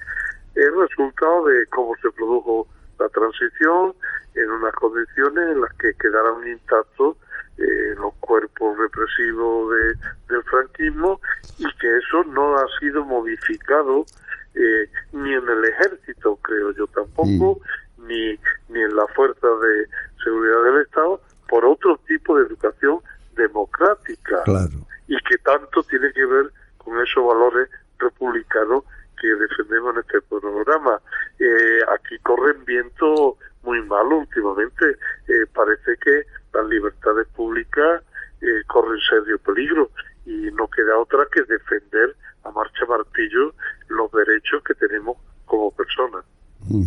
es 0.54 0.72
resultado 0.74 1.46
de 1.46 1.66
cómo 1.66 1.94
se 2.00 2.10
produjo 2.12 2.68
la 2.98 3.08
transición 3.08 3.94
en 4.34 4.50
unas 4.50 4.72
condiciones 4.74 5.50
en 5.50 5.60
las 5.60 5.72
que 5.74 5.92
quedaron 5.94 6.46
intactos 6.46 7.16
eh, 7.58 7.94
los 7.98 8.14
cuerpos 8.20 8.76
represivos 8.78 9.70
de, 9.74 9.94
del 10.34 10.42
franquismo 10.44 11.20
y 11.58 11.64
que 11.78 11.96
eso 11.98 12.24
no 12.24 12.56
ha 12.56 12.66
sido 12.80 13.04
modificado 13.04 14.06
eh, 14.54 14.88
ni 15.12 15.34
en 15.34 15.48
el 15.48 15.64
ejército, 15.64 16.36
creo 16.42 16.70
yo 16.72 16.86
tampoco, 16.88 17.60
ni, 18.06 18.38
ni 18.68 18.80
en 18.82 18.96
la 18.96 19.06
fuerza 19.08 19.46
de 19.46 19.86
seguridad 20.22 20.62
del 20.64 20.82
Estado, 20.82 21.20
por 21.48 21.64
otro 21.64 21.98
tipo 22.06 22.36
de 22.38 22.46
educación 22.46 23.00
democrática 23.36 24.42
Claro. 24.44 24.70
y 25.08 25.16
que 25.28 25.38
tanto 25.38 25.82
tiene 25.84 26.12
que 26.12 26.24
ver 26.24 26.50
con 26.78 27.00
esos 27.00 27.26
valores 27.26 27.68
republicanos 27.98 28.84
que 29.20 29.28
defendemos 29.28 29.94
en 29.94 30.00
este 30.00 30.20
programa. 30.22 31.00
Eh, 31.38 31.80
aquí 31.94 32.18
corren 32.22 32.64
vientos 32.64 33.36
muy 33.62 33.80
malos 33.82 34.20
últimamente. 34.28 34.84
Eh, 35.28 35.46
parece 35.54 35.96
que 36.02 36.24
las 36.52 36.66
libertades 36.66 37.26
públicas 37.28 38.02
eh, 38.40 38.62
corren 38.66 39.00
serio 39.00 39.38
peligro 39.38 39.90
y 40.26 40.50
no 40.52 40.68
queda 40.68 40.98
otra 40.98 41.26
que 41.32 41.42
defender 41.42 42.14
a 42.44 42.50
marcha 42.50 42.84
martillo 42.86 43.54
los 43.88 44.10
derechos 44.12 44.62
que 44.64 44.74
tenemos 44.74 45.16
como 45.46 45.70
personas. 45.72 46.24
Mm. 46.68 46.84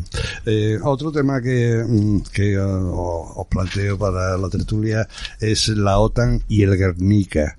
Eh, 0.49 0.79
otro 0.81 1.11
tema 1.11 1.41
que, 1.41 1.83
mm, 1.85 2.21
que 2.31 2.53
eh, 2.53 2.57
os 2.57 3.47
planteo 3.47 3.97
para 3.97 4.37
la 4.37 4.47
tertulia 4.47 5.05
es 5.41 5.67
la 5.67 5.99
OTAN 5.99 6.41
y 6.47 6.63
el 6.63 6.77
Guernica. 6.77 7.57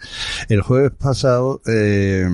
El 0.49 0.63
jueves 0.63 0.93
pasado, 0.93 1.61
eh, 1.67 2.27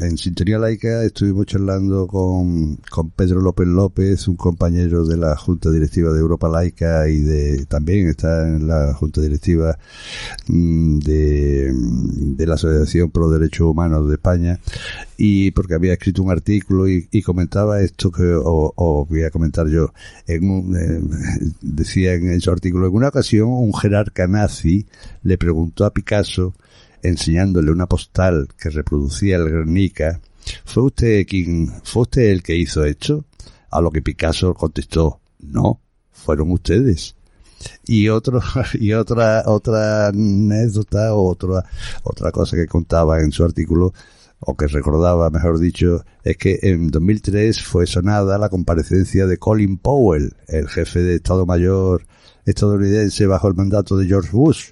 en 0.00 0.18
Sintonía 0.18 0.58
Laica, 0.58 1.02
estuvimos 1.04 1.46
charlando 1.46 2.06
con, 2.06 2.76
con 2.90 3.10
Pedro 3.10 3.40
López 3.40 3.66
López, 3.66 4.28
un 4.28 4.36
compañero 4.36 5.04
de 5.04 5.16
la 5.16 5.36
Junta 5.36 5.70
Directiva 5.70 6.12
de 6.12 6.20
Europa 6.20 6.48
Laica 6.48 7.08
y 7.08 7.20
de 7.20 7.66
también 7.66 8.08
está 8.08 8.46
en 8.46 8.66
la 8.66 8.94
Junta 8.94 9.20
Directiva 9.20 9.78
mm, 10.46 10.98
de, 10.98 11.72
de 11.72 12.46
la 12.46 12.54
Asociación 12.54 13.10
Pro 13.10 13.30
Derechos 13.30 13.68
Humanos 13.68 14.08
de 14.08 14.14
España 14.14 14.60
y 15.16 15.50
porque 15.50 15.74
había 15.74 15.94
escrito 15.94 16.22
un 16.22 16.30
artículo 16.30 16.88
y, 16.88 17.08
y 17.10 17.22
comentaba 17.22 17.80
esto 17.80 18.10
que 18.10 18.34
os 18.34 19.08
voy 19.08 19.24
a 19.24 19.30
comentar 19.30 19.68
yo. 19.68 19.92
En 20.26 20.50
un, 20.50 21.52
decía 21.60 22.14
en 22.14 22.40
su 22.40 22.50
artículo, 22.50 22.86
en 22.86 22.94
una 22.94 23.08
ocasión 23.08 23.48
un 23.48 23.74
jerarca 23.74 24.26
nazi 24.26 24.86
le 25.22 25.38
preguntó 25.38 25.84
a 25.84 25.92
Picasso, 25.92 26.54
enseñándole 27.02 27.70
una 27.70 27.86
postal 27.86 28.48
que 28.60 28.70
reproducía 28.70 29.36
el 29.36 29.48
Guernica, 29.48 30.20
¿fue 30.64 30.84
usted 30.84 31.26
quien, 31.26 31.72
fue 31.84 32.02
usted 32.02 32.30
el 32.30 32.42
que 32.42 32.56
hizo 32.56 32.84
esto? 32.84 33.24
A 33.70 33.80
lo 33.80 33.90
que 33.90 34.02
Picasso 34.02 34.54
contestó, 34.54 35.20
no, 35.40 35.80
fueron 36.10 36.50
ustedes 36.52 37.14
y 37.84 38.08
otro 38.08 38.40
y 38.74 38.92
otra 38.92 39.42
otra 39.46 40.08
anécdota 40.08 41.14
o 41.14 41.28
otra 41.28 41.64
otra 42.02 42.30
cosa 42.30 42.56
que 42.56 42.66
contaba 42.66 43.20
en 43.20 43.32
su 43.32 43.44
artículo 43.44 43.92
o 44.40 44.56
que 44.56 44.68
recordaba 44.68 45.30
mejor 45.30 45.58
dicho 45.58 46.04
es 46.22 46.36
que 46.36 46.58
en 46.62 46.88
2003 46.88 47.60
fue 47.62 47.86
sonada 47.86 48.38
la 48.38 48.48
comparecencia 48.48 49.26
de 49.26 49.38
Colin 49.38 49.78
Powell 49.78 50.34
el 50.46 50.68
jefe 50.68 51.00
de 51.00 51.16
Estado 51.16 51.46
Mayor 51.46 52.06
estadounidense 52.44 53.26
bajo 53.26 53.48
el 53.48 53.54
mandato 53.54 53.96
de 53.96 54.06
George 54.06 54.30
Bush 54.32 54.70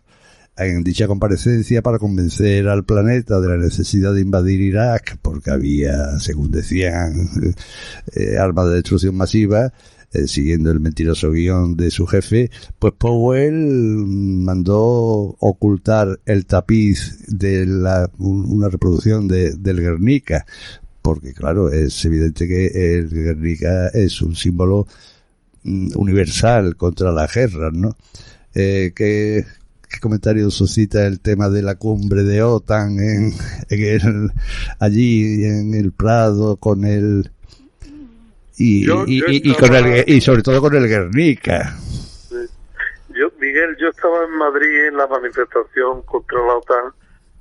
en 0.58 0.82
dicha 0.84 1.06
comparecencia 1.06 1.82
para 1.82 1.98
convencer 1.98 2.68
al 2.68 2.84
planeta 2.84 3.40
de 3.40 3.48
la 3.48 3.56
necesidad 3.56 4.14
de 4.14 4.22
invadir 4.22 4.60
Irak 4.60 5.18
porque 5.22 5.50
había, 5.50 6.18
según 6.18 6.50
decían, 6.50 7.28
eh, 8.14 8.38
armas 8.38 8.68
de 8.68 8.74
destrucción 8.76 9.16
masiva, 9.16 9.72
eh, 10.12 10.26
siguiendo 10.28 10.70
el 10.70 10.80
mentiroso 10.80 11.30
guion 11.32 11.76
de 11.76 11.90
su 11.90 12.06
jefe, 12.06 12.50
pues 12.78 12.94
Powell 12.96 13.52
mandó 13.54 15.36
ocultar 15.40 16.20
el 16.24 16.46
tapiz 16.46 17.18
de 17.26 17.66
la, 17.66 18.10
un- 18.18 18.46
una 18.50 18.68
reproducción 18.68 19.28
de, 19.28 19.52
del 19.56 19.80
Guernica, 19.80 20.46
porque 21.02 21.32
claro, 21.34 21.70
es 21.70 22.04
evidente 22.04 22.48
que 22.48 22.98
el 22.98 23.10
Guernica 23.10 23.88
es 23.88 24.22
un 24.22 24.34
símbolo 24.36 24.86
mm, 25.64 25.90
universal 25.96 26.76
contra 26.76 27.12
la 27.12 27.26
guerra, 27.26 27.70
¿no? 27.72 27.96
Eh, 28.54 28.92
¿qué, 28.94 29.44
¿Qué 29.90 30.00
comentario 30.00 30.50
suscita 30.50 31.06
el 31.06 31.20
tema 31.20 31.48
de 31.48 31.62
la 31.62 31.76
cumbre 31.76 32.22
de 32.24 32.42
OTAN 32.42 32.98
en, 32.98 33.32
en 33.70 33.82
el, 33.82 34.30
allí 34.80 35.44
en 35.44 35.74
el 35.74 35.92
Prado 35.92 36.56
con 36.56 36.84
el 36.84 37.30
y, 38.58 38.86
Yo- 38.86 39.04
y, 39.06 39.20
yo 39.20 39.26
y- 39.28 39.42
y 39.44 39.50
estaba- 39.52 39.80
con 39.80 39.86
el 39.92 40.04
y 40.08 40.20
sobre 40.20 40.42
todo 40.42 40.60
con 40.60 40.74
el 40.74 40.88
Guernica 40.88 41.76
Yo, 43.10 43.30
Miguel, 43.40 43.76
yo 43.80 43.88
estaba 43.88 44.24
en 44.24 44.32
Madrid 44.32 44.88
en 44.88 44.96
la 44.96 45.06
manifestación 45.06 46.02
contra 46.02 46.38
la 46.38 46.54
OTAN 46.56 46.92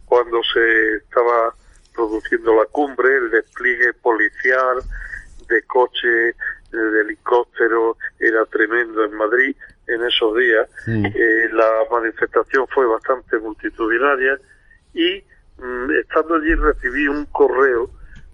cuando 0.05 0.37
se 0.53 0.95
estaba 0.97 1.53
produciendo 1.93 2.55
la 2.55 2.65
cumbre, 2.71 3.09
el 3.17 3.31
despliegue 3.31 3.91
policial 4.01 4.77
de 5.49 5.61
coche, 5.63 6.07
de 6.71 7.01
helicóptero, 7.01 7.97
era 8.19 8.45
tremendo 8.45 9.03
en 9.03 9.13
Madrid 9.15 9.55
en 9.87 10.03
esos 10.03 10.35
días. 10.35 10.67
Eh, 10.87 11.49
la 11.51 11.69
manifestación 11.91 12.67
fue 12.67 12.85
bastante 12.85 13.37
multitudinaria 13.39 14.39
y 14.93 15.23
mm, 15.57 15.91
estando 16.01 16.35
allí 16.35 16.55
recibí 16.55 17.07
un 17.07 17.25
correo 17.25 17.89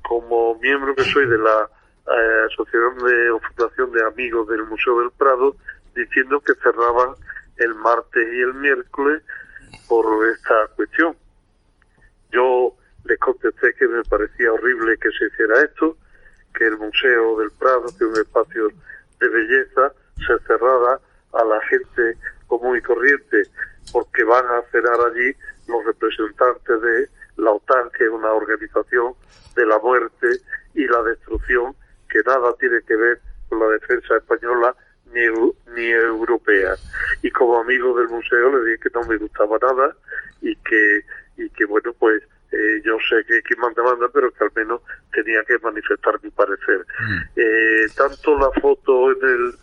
como 0.08 0.56
miembro 0.60 0.96
que 0.96 1.04
soy 1.04 1.26
de 1.28 1.38
la 1.38 1.70
eh, 2.08 2.46
Asociación 2.52 2.98
de 2.98 3.32
o 3.32 3.40
Fundación 3.40 3.92
de 3.92 4.06
Amigos 4.06 4.48
del 4.48 4.66
Museo 4.66 5.00
del 5.00 5.12
Prado 5.12 5.56
diciendo 5.96 6.40
que 6.40 6.54
cerraban 6.56 7.16
el 7.58 7.76
martes 7.76 8.28
y 8.34 8.42
el 8.42 8.54
miércoles 8.56 9.22
por 9.88 10.28
esta 10.28 10.68
cuestión. 10.76 11.16
Yo 12.32 12.76
les 13.06 13.20
contesté 13.20 13.74
que 13.74 13.88
me 13.88 14.04
parecía 14.04 14.54
horrible 14.54 14.98
que 14.98 15.12
se 15.12 15.26
hiciera 15.26 15.62
esto, 15.64 15.98
que 16.54 16.66
el 16.66 16.78
Museo 16.78 17.40
del 17.40 17.52
Prado, 17.52 17.86
que 17.98 18.04
es 18.06 18.10
un 18.10 18.18
espacio 18.18 18.68
de 19.20 19.30
belleza, 19.30 19.94
se 20.16 20.40
cerrara 20.48 21.00
a 21.34 21.44
la 21.44 21.62
gente 21.62 22.18
común 22.48 22.78
y 22.78 22.82
corriente, 22.82 23.44
porque 23.92 24.24
van 24.24 24.46
a 24.46 24.62
cenar 24.72 25.00
allí 25.00 25.36
los 25.68 25.86
representantes 25.86 26.82
de 26.82 27.10
la 27.38 27.52
OTAN, 27.52 27.90
que 27.98 28.06
es 28.06 28.10
una 28.10 28.32
organización 28.34 29.14
de 29.56 29.66
la 29.66 29.80
muerte 29.80 30.28
y 30.74 30.86
la 30.88 31.02
destrucción, 31.04 31.76
que 32.10 32.20
nada 32.26 32.54
tiene 32.60 32.82
que 32.82 32.96
ver 32.96 33.22
con 33.50 33.60
la 33.60 33.68
defensa 33.68 34.18
española 34.18 34.76
ni, 35.14 35.22
ni 35.74 35.88
europea. 35.92 36.76
Y 37.22 37.32
como 37.32 37.60
amigo 37.60 37.98
del 37.98 38.10
museo 38.10 38.58
le 38.58 38.72
dije 38.72 38.90
que 38.90 39.00
no 39.00 39.06
me 39.06 39.18
gustaba 39.18 39.58
nada 39.62 39.96
y 40.42 40.56
que, 40.58 41.02
y 41.38 41.50
que 41.50 41.66
bueno, 41.66 41.94
pues 42.00 42.22
eh, 42.52 42.82
yo 42.84 42.98
sé 43.10 43.24
que 43.26 43.42
quien 43.44 43.60
manda 43.60 43.82
manda, 43.84 44.08
pero 44.14 44.32
que 44.32 44.44
al 44.44 44.52
menos 44.56 44.82
tenía 45.14 45.44
que 45.46 45.58
manifestar 45.60 46.20
mi 46.22 46.30
parecer. 46.32 46.86
Eh, 47.36 47.86
tanto 47.96 48.38
la 48.38 48.52
foto 48.60 49.12
en 49.12 49.24
el 49.24 49.54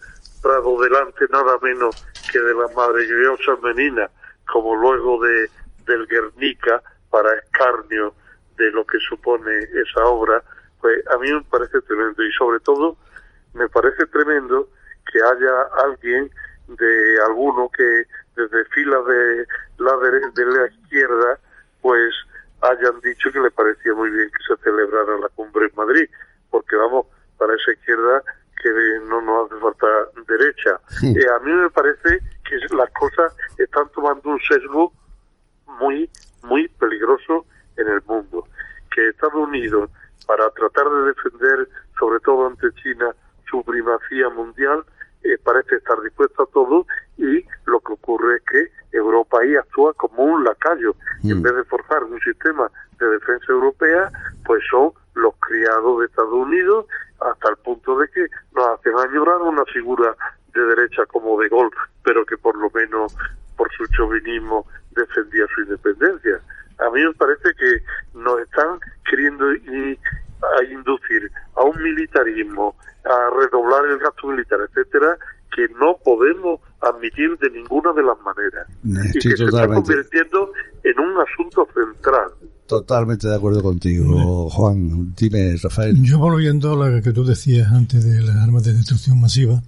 Delante, 0.61 1.27
nada 1.31 1.59
menos 1.63 2.05
que 2.31 2.39
de 2.39 2.55
la 2.55 2.69
Madre 2.75 3.07
Gloriosa 3.07 3.57
Menina, 3.63 4.11
como 4.47 4.75
luego 4.75 5.23
de 5.23 5.49
del 5.87 6.07
Guernica, 6.07 6.83
para 7.11 7.35
escarnio 7.39 8.13
de 8.57 8.71
lo 8.73 8.85
que 8.85 8.99
supone 8.99 9.51
esa 9.73 10.05
obra, 10.05 10.43
pues 10.81 11.07
a 11.09 11.19
mí 11.19 11.33
me 11.33 11.43
parece 11.43 11.81
tremendo. 11.83 12.23
Y 12.23 12.33
sobre 12.33 12.61
todo 12.61 12.97
me 13.55 13.69
parece 13.69 14.05
tremendo 14.07 14.69
que 15.11 15.19
haya 15.23 15.63
alguien 15.85 16.31
de 16.67 17.23
alguno 17.25 17.71
que 17.71 18.05
desde 18.37 18.65
filas 18.67 19.07
de 19.07 19.47
la 19.79 19.97
de 19.97 20.45
la 20.45 20.67
izquierda 20.67 21.39
pues 21.81 22.15
hayan 22.61 23.01
dicho 23.01 23.33
que 23.33 23.41
le 23.41 23.51
parecía 23.51 23.95
muy 23.95 24.11
bien 24.11 24.31
que 24.31 24.55
se 24.55 24.63
celebrara 24.63 25.19
la 25.19 25.29
cumbre 25.31 25.67
en 25.67 25.73
Madrid, 25.77 26.09
porque 26.51 26.77
vamos, 26.77 27.07
para 27.39 27.55
esa 27.55 27.73
izquierda 27.73 28.23
que 28.63 28.71
no 29.09 29.21
nos 29.21 29.51
hace 29.51 29.61
falta 29.61 29.87
derecha. 30.27 30.81
Eh, 31.03 31.27
a 31.35 31.39
mí 31.41 31.53
me 31.53 31.71
parece 31.71 32.21
que 32.45 32.75
las 32.75 32.91
cosas 32.91 33.35
están 33.59 33.89
tomando 33.95 34.31
un 34.31 34.41
sesgo 34.41 34.93
muy, 35.81 36.11
muy 36.43 36.69
peligroso 36.69 37.47
en 37.77 37.89
el 37.89 38.03
mundo. 38.07 38.47
Que 38.95 39.09
Estados 39.09 39.35
Unidos, 39.35 39.91
para 40.27 40.51
tratar 40.51 40.89
de 40.91 41.07
defender, 41.07 41.69
sobre 41.99 42.21
todo 42.21 42.47
ante 42.47 42.73
China, 42.83 43.15
su 43.51 43.63
primacía 43.63 44.29
mundial, 44.31 44.85
eh, 45.23 45.39
parece 45.43 45.77
estar 45.77 46.01
dispuesto 46.03 46.45
a 46.45 46.47
todo 46.47 46.87
y 47.17 47.45
lo 47.67 47.81
que 47.81 47.93
ocurre 47.93 48.37
es 48.37 48.43
que 48.43 48.97
Europa 48.97 49.39
ahí 49.41 49.55
actúa 49.57 49.93
como 49.95 50.25
un 50.25 50.45
lacayo. 50.45 50.95
En 51.25 51.43
vez 51.43 51.55
de 51.55 51.65
forzar 51.65 52.05
un 52.05 52.21
sistema 52.21 52.71
de 52.99 53.07
defensa 53.11 53.53
europea, 53.53 54.11
pues 54.45 54.63
son 54.71 54.93
los 55.15 55.35
criados 55.41 56.01
de 56.01 56.07
Estados 56.07 56.33
Unidos 56.33 56.87
hasta 57.21 57.51
el 57.51 57.57
punto 57.59 57.99
de 57.99 58.09
que 58.09 58.27
nos 58.55 58.79
hacen 58.79 58.93
añorar 58.99 59.41
una 59.43 59.65
figura 59.67 60.17
de 60.55 60.61
derecha 60.61 61.05
como 61.07 61.39
de 61.41 61.49
Gaulle, 61.49 61.71
pero 62.05 62.25
que 62.25 62.37
por 62.37 62.57
lo 62.57 62.71
menos 62.71 63.15
por 63.57 63.71
su 63.73 63.87
chauvinismo 63.89 64.67
defendía 64.93 65.47
su 65.55 65.63
independencia. 65.63 66.41
A 66.79 66.91
mí 66.91 67.03
me 67.05 67.13
parece 67.15 67.55
que 67.59 67.83
nos 68.15 68.41
están 68.41 68.79
queriendo 69.09 69.47
a 69.49 70.65
inducir 70.65 71.31
a 71.57 71.65
un 71.65 71.83
militarismo, 71.83 72.77
a 73.05 73.31
redoblar 73.37 73.85
el 73.87 73.99
gasto 73.99 74.29
militar, 74.29 74.61
etcétera, 74.61 75.19
que 75.55 75.67
no 75.81 75.97
podemos 76.05 76.61
admitir 76.81 77.37
de 77.39 77.51
ninguna 77.51 77.93
de 77.93 78.03
las 78.03 78.17
maneras 78.21 78.67
y 79.15 79.19
que 79.19 79.37
se 79.37 79.45
está 79.45 79.67
convirtiendo 79.67 80.53
en 80.85 80.99
un 81.01 81.15
asunto 81.21 81.67
central. 81.75 82.31
Totalmente 82.67 83.27
de 83.27 83.35
acuerdo 83.35 83.63
contigo, 83.63 84.51
Juan. 84.51 85.15
Dime, 85.17 85.57
Rafael. 85.57 86.03
Yo 86.03 86.19
volviendo 86.19 86.83
a 86.83 86.89
lo 86.89 87.03
que 87.03 87.13
tú 87.13 87.25
decías 87.25 87.73
antes 87.73 88.05
de 88.05 88.21
las 88.21 88.37
armas 88.37 88.65
de 88.65 88.75
destrucción 88.75 89.21
masiva, 89.21 89.63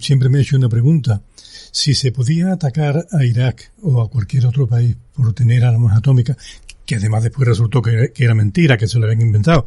siempre 0.00 0.28
me 0.28 0.38
he 0.38 0.42
hecho 0.42 0.56
una 0.56 0.68
pregunta. 0.68 1.22
Si 1.36 1.94
se 1.94 2.12
podía 2.12 2.52
atacar 2.52 3.06
a 3.12 3.24
Irak 3.24 3.72
o 3.82 4.02
a 4.02 4.08
cualquier 4.08 4.46
otro 4.46 4.66
país 4.66 4.96
por 5.14 5.32
tener 5.34 5.64
armas 5.64 5.96
atómicas, 5.96 6.36
que 6.84 6.96
además 6.96 7.22
después 7.22 7.48
resultó 7.48 7.80
que, 7.82 8.12
era 8.16 8.34
mentira, 8.34 8.76
que 8.76 8.88
se 8.88 8.98
lo 8.98 9.06
habían 9.06 9.22
inventado, 9.22 9.64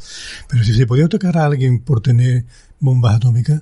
pero 0.49 0.63
si 0.63 0.73
se 0.73 0.85
podía 0.85 1.05
atacar 1.05 1.37
a 1.37 1.45
alguien 1.45 1.79
por 1.79 2.01
tener 2.01 2.45
bombas 2.79 3.15
atómicas, 3.15 3.61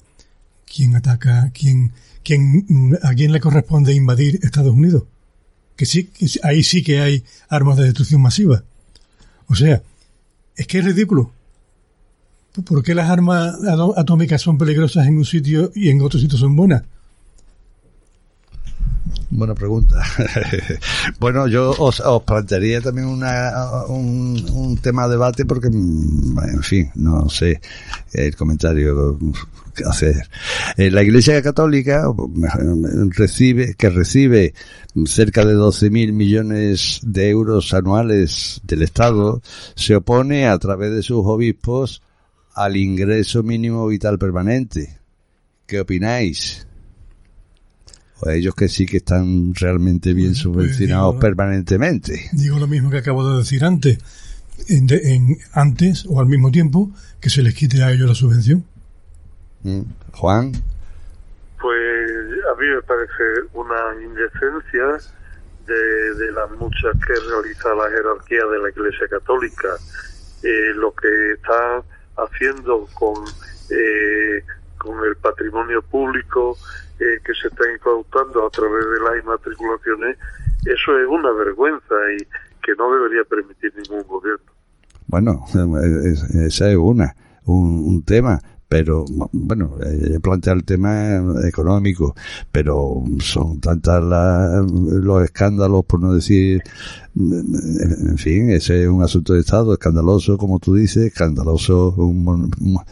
¿quién 0.75 0.95
ataca? 0.95 1.51
¿Quién, 1.53 1.93
quién, 2.23 2.99
¿A 3.01 3.13
quién 3.13 3.31
le 3.31 3.39
corresponde 3.39 3.93
invadir 3.93 4.39
Estados 4.43 4.73
Unidos? 4.73 5.03
Que 5.77 5.85
sí, 5.85 6.09
ahí 6.43 6.63
sí 6.63 6.83
que 6.83 6.99
hay 6.99 7.23
armas 7.47 7.77
de 7.77 7.85
destrucción 7.85 8.21
masiva. 8.21 8.63
O 9.47 9.55
sea, 9.55 9.81
es 10.55 10.67
que 10.67 10.79
es 10.79 10.85
ridículo. 10.85 11.31
¿Por 12.65 12.83
qué 12.83 12.95
las 12.95 13.09
armas 13.09 13.55
atómicas 13.95 14.41
son 14.41 14.57
peligrosas 14.57 15.07
en 15.07 15.17
un 15.17 15.25
sitio 15.25 15.71
y 15.75 15.89
en 15.89 16.01
otro 16.01 16.19
sitio 16.19 16.37
son 16.37 16.55
buenas? 16.55 16.83
Buena 19.29 19.55
pregunta. 19.55 20.01
bueno, 21.19 21.47
yo 21.47 21.71
os, 21.77 22.01
plantearía 22.25 22.81
también 22.81 23.07
una, 23.07 23.85
un, 23.87 24.77
tema 24.81 25.05
de 25.05 25.11
debate 25.11 25.45
porque, 25.45 25.67
en 25.67 26.63
fin, 26.63 26.91
no 26.95 27.29
sé 27.29 27.59
el 28.13 28.35
comentario 28.35 29.17
que 29.75 29.83
hacer. 29.83 30.29
Eh, 30.77 30.89
la 30.89 31.03
Iglesia 31.03 31.41
Católica 31.41 32.05
recibe, 33.09 33.75
que 33.75 33.89
recibe 33.89 34.53
cerca 35.05 35.45
de 35.45 35.55
12.000 35.55 36.13
millones 36.13 37.01
de 37.03 37.29
euros 37.29 37.73
anuales 37.73 38.61
del 38.63 38.83
Estado, 38.83 39.41
se 39.75 39.95
opone 39.95 40.47
a 40.47 40.57
través 40.57 40.91
de 40.91 41.03
sus 41.03 41.25
obispos 41.25 42.01
al 42.53 42.77
ingreso 42.77 43.43
mínimo 43.43 43.85
vital 43.87 44.17
permanente. 44.17 44.99
¿Qué 45.67 45.81
opináis? 45.81 46.65
O 48.21 48.29
ellos 48.29 48.55
que 48.55 48.67
sí 48.67 48.85
que 48.85 48.97
están 48.97 49.53
realmente 49.55 50.13
bien 50.13 50.29
pues, 50.29 50.39
subvencionados 50.39 51.15
permanentemente. 51.15 52.29
Digo 52.31 52.59
lo 52.59 52.67
mismo 52.67 52.89
que 52.89 52.97
acabo 52.97 53.29
de 53.29 53.37
decir 53.39 53.63
antes, 53.63 53.99
en, 54.67 55.37
antes 55.53 56.05
o 56.07 56.19
al 56.19 56.27
mismo 56.27 56.51
tiempo 56.51 56.91
que 57.19 57.29
se 57.29 57.41
les 57.41 57.53
quite 57.53 57.83
a 57.83 57.91
ellos 57.91 58.07
la 58.07 58.15
subvención. 58.15 58.63
Mm. 59.63 59.81
Juan. 60.13 60.51
Pues 61.61 62.11
a 62.51 62.59
mí 62.59 62.67
me 62.67 62.81
parece 62.83 63.49
una 63.53 64.03
indecencia 64.03 65.09
de, 65.65 66.13
de 66.15 66.31
las 66.31 66.51
muchas 66.51 66.93
que 67.05 67.13
realiza 67.13 67.69
la 67.73 67.89
jerarquía 67.89 68.45
de 68.45 68.59
la 68.59 68.69
Iglesia 68.69 69.07
Católica. 69.09 69.69
Eh, 70.43 70.73
lo 70.75 70.93
que 70.93 71.31
está 71.33 71.81
haciendo 72.17 72.87
con, 72.93 73.15
eh, 73.71 74.43
con 74.77 75.03
el 75.03 75.15
patrimonio 75.15 75.81
público, 75.81 76.57
eh, 76.99 77.19
que 77.23 77.33
se 77.33 77.47
está 77.47 77.63
incautando 77.71 78.45
a 78.45 78.49
través 78.49 78.85
de 78.85 78.99
las 78.99 79.23
inmatriculaciones, 79.23 80.17
eso 80.65 80.99
es 80.99 81.07
una 81.07 81.31
vergüenza 81.31 81.95
y 82.17 82.23
que 82.63 82.73
no 82.77 82.93
debería 82.93 83.23
permitir 83.23 83.73
ningún 83.75 84.07
gobierno. 84.07 84.51
Bueno, 85.07 85.45
esa 86.47 86.69
es 86.69 86.77
una, 86.77 87.15
un, 87.45 87.87
un 87.87 88.03
tema 88.03 88.39
pero 88.77 89.05
bueno, 89.31 89.77
eh, 89.85 90.19
plantea 90.21 90.51
el 90.51 90.65
tema 90.65 91.23
económico, 91.47 92.13
pero 92.51 93.05
son 93.19 93.61
tantas 93.61 94.03
los 94.03 95.23
escándalos, 95.23 95.85
por 95.85 96.01
no 96.01 96.13
decir, 96.13 96.61
en 97.15 98.17
fin, 98.17 98.49
ese 98.49 98.83
es 98.83 98.89
un 98.89 99.01
asunto 99.01 99.31
de 99.31 99.39
Estado 99.39 99.71
escandaloso, 99.71 100.37
como 100.37 100.59
tú 100.59 100.75
dices, 100.75 101.05
escandaloso, 101.05 101.95
un, 101.97 102.51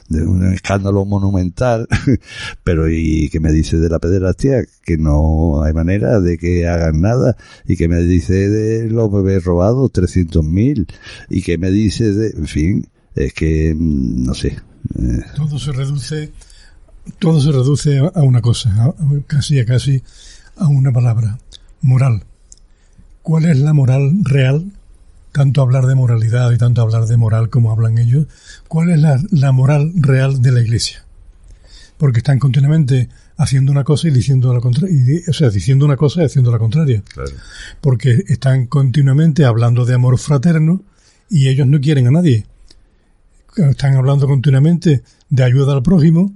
un 0.10 0.54
escándalo 0.54 1.04
monumental, 1.04 1.86
pero 2.64 2.88
¿y 2.88 3.28
qué 3.28 3.42
me 3.42 3.52
dice 3.52 3.78
de 3.78 3.90
la 3.90 4.00
pederastia? 4.00 4.66
Que 4.86 4.98
no 4.98 5.64
hay 5.64 5.74
manera 5.74 6.22
de 6.22 6.38
que 6.38 6.66
hagan 6.66 7.02
nada, 7.02 7.36
y 7.68 7.76
que 7.76 7.90
me 7.90 8.00
dice 8.04 8.48
de 8.48 8.90
los 8.90 9.12
bebés 9.12 9.44
robados, 9.44 9.92
300.000, 9.92 10.88
y 11.30 11.42
que 11.42 11.58
me 11.58 11.72
dice 11.72 12.14
de, 12.14 12.30
en 12.38 12.48
fin, 12.48 12.88
es 13.16 13.34
que, 13.34 13.76
no 13.78 14.34
sé, 14.34 14.56
todo 15.36 15.60
se 15.60 15.72
reduce, 15.72 16.32
todo 17.20 17.42
se 17.42 17.52
reduce 17.52 18.00
a 18.00 18.22
una 18.22 18.42
cosa, 18.42 18.94
casi 19.28 19.60
a 19.60 19.66
casi 19.66 20.04
a 20.58 20.68
una 20.68 20.92
palabra, 20.92 21.40
moral. 21.82 22.24
¿Cuál 23.22 23.46
es 23.46 23.58
la 23.58 23.74
moral 23.74 24.12
real 24.24 24.72
tanto 25.34 25.62
hablar 25.62 25.88
de 25.88 25.96
moralidad 25.96 26.52
y 26.52 26.58
tanto 26.58 26.82
hablar 26.82 27.08
de 27.08 27.18
moral 27.18 27.50
como 27.50 27.72
hablan 27.72 27.98
ellos, 27.98 28.28
¿cuál 28.70 28.92
es 28.92 29.00
la, 29.00 29.20
la 29.32 29.52
moral 29.52 29.92
real 29.96 30.42
de 30.42 30.52
la 30.52 30.62
Iglesia? 30.62 31.04
Porque 31.98 32.20
están 32.20 32.40
continuamente 32.40 33.10
haciendo 33.36 33.72
una 33.72 33.84
cosa 33.84 34.08
y 34.08 34.12
diciendo 34.12 34.54
la 34.54 34.62
contraria, 34.62 35.22
o 35.28 35.34
sea, 35.34 35.50
diciendo 35.50 35.86
una 35.86 35.98
cosa 35.98 36.22
y 36.22 36.26
haciendo 36.26 36.52
la 36.52 36.60
contraria. 36.60 37.04
Claro. 37.14 37.32
Porque 37.82 38.24
están 38.28 38.68
continuamente 38.68 39.44
hablando 39.44 39.86
de 39.86 39.96
amor 39.96 40.20
fraterno 40.20 40.84
y 41.30 41.50
ellos 41.50 41.68
no 41.68 41.82
quieren 41.82 42.08
a 42.08 42.12
nadie. 42.12 42.46
Están 43.56 43.96
hablando 43.96 44.28
continuamente 44.28 45.04
de 45.30 45.44
ayuda 45.44 45.74
al 45.74 45.84
prójimo 45.84 46.34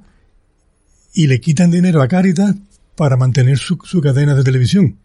y 1.14 1.28
le 1.28 1.42
quitan 1.42 1.72
dinero 1.72 2.02
a 2.02 2.08
Caritas 2.08 2.56
para 2.96 3.18
mantener 3.18 3.58
su, 3.58 3.78
su 3.84 4.02
cadena 4.02 4.36
de 4.36 4.44
televisión. 4.44 4.98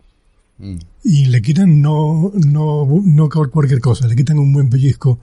Mm. 0.59 0.77
Y 1.05 1.25
le 1.27 1.43
quitan 1.43 1.81
no, 1.81 2.33
no, 2.35 2.87
no 3.05 3.29
cualquier 3.29 3.81
cosa, 3.81 4.07
le 4.07 4.17
quitan 4.17 4.39
un 4.39 4.53
buen 4.53 4.69
pellizco. 4.69 5.21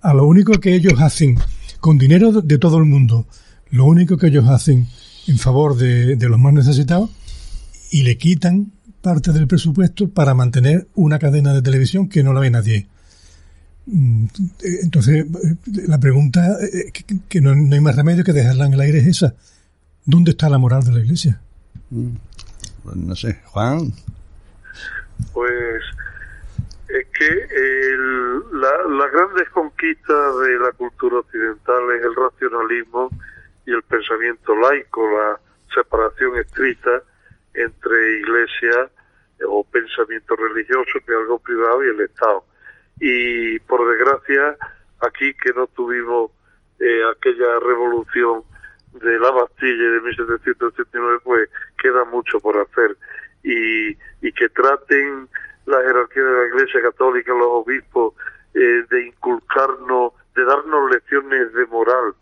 A 0.00 0.14
lo 0.14 0.26
único 0.26 0.52
que 0.60 0.74
ellos 0.74 0.94
hacen, 1.00 1.38
con 1.78 1.98
dinero 1.98 2.32
de 2.32 2.58
todo 2.58 2.78
el 2.78 2.86
mundo, 2.86 3.26
lo 3.70 3.84
único 3.84 4.16
que 4.16 4.28
ellos 4.28 4.48
hacen 4.48 4.86
en 5.26 5.38
favor 5.38 5.76
de, 5.76 6.16
de 6.16 6.28
los 6.28 6.38
más 6.38 6.52
necesitados 6.52 7.10
y 7.90 8.02
le 8.02 8.16
quitan 8.16 8.72
parte 9.02 9.32
del 9.32 9.46
presupuesto 9.46 10.08
para 10.08 10.34
mantener 10.34 10.88
una 10.94 11.18
cadena 11.18 11.52
de 11.52 11.62
televisión 11.62 12.08
que 12.08 12.22
no 12.22 12.32
la 12.32 12.40
ve 12.40 12.50
nadie. 12.50 12.86
Mm, 13.92 14.26
Entonces, 14.82 15.24
eh, 15.24 15.56
la 15.88 15.98
pregunta 15.98 16.40
eh, 16.62 16.92
que, 16.92 17.04
que 17.28 17.40
no, 17.40 17.50
hay 17.52 17.80
más 17.80 17.96
remedio 17.96 18.22
que 18.24 18.32
dejarla 18.32 18.66
en 18.66 18.74
el 18.74 18.80
aire 18.80 18.98
es 18.98 19.06
esa. 19.06 19.34
¿Dónde 20.04 20.30
está 20.32 20.48
la 20.48 20.58
moral 20.58 20.84
de 20.84 20.92
la 20.92 21.00
Iglesia? 21.00 21.40
Mm. 21.90 22.10
Pues 22.84 22.96
no 22.96 23.16
sé, 23.16 23.40
Juan. 23.46 23.92
Pues 25.32 25.82
es 26.88 27.06
que 27.16 27.26
el- 27.28 28.60
la, 28.60 28.70
la 28.88 29.08
grandes 29.08 29.48
conquistas 29.50 30.38
de 30.40 30.58
la 30.58 30.72
cultura 30.76 31.18
occidental 31.18 31.82
es 31.98 32.04
el 32.04 32.14
racionalismo 32.16 33.10
y 33.66 33.72
el 33.72 33.82
pensamiento 33.82 34.54
laico, 34.56 35.02
la 35.10 35.38
separación 35.74 36.36
estricta 36.38 37.02
entre 37.54 38.20
iglesia 38.20 38.90
eh, 39.38 39.44
o 39.48 39.62
pensamiento 39.64 40.34
religioso, 40.36 40.92
que 41.04 41.12
es 41.12 41.18
algo 41.20 41.38
privado, 41.38 41.84
y 41.84 41.88
el 41.88 42.00
Estado. 42.00 42.44
Y 43.00 43.58
por 43.60 43.88
desgracia, 43.88 44.56
aquí 45.00 45.34
que 45.34 45.52
no 45.54 45.66
tuvimos 45.68 46.30
eh, 46.78 47.02
aquella 47.10 47.58
revolución 47.60 48.42
de 48.92 49.18
la 49.18 49.30
Bastilla 49.30 49.90
de 49.90 50.00
1789, 50.00 51.18
pues 51.24 51.48
queda 51.80 52.04
mucho 52.04 52.40
por 52.40 52.58
hacer. 52.58 52.96
Y, 53.42 53.90
y 54.20 54.32
que 54.32 54.48
traten 54.50 55.28
la 55.66 55.80
jerarquía 55.80 56.22
de 56.22 56.32
la 56.32 56.46
Iglesia 56.46 56.82
Católica, 56.82 57.32
los 57.32 57.48
obispos, 57.48 58.14
eh, 58.54 58.84
de 58.90 59.06
inculcarnos, 59.06 60.12
de 60.34 60.44
darnos 60.44 60.90
lecciones 60.90 61.52
de 61.52 61.66
moral, 61.66 62.14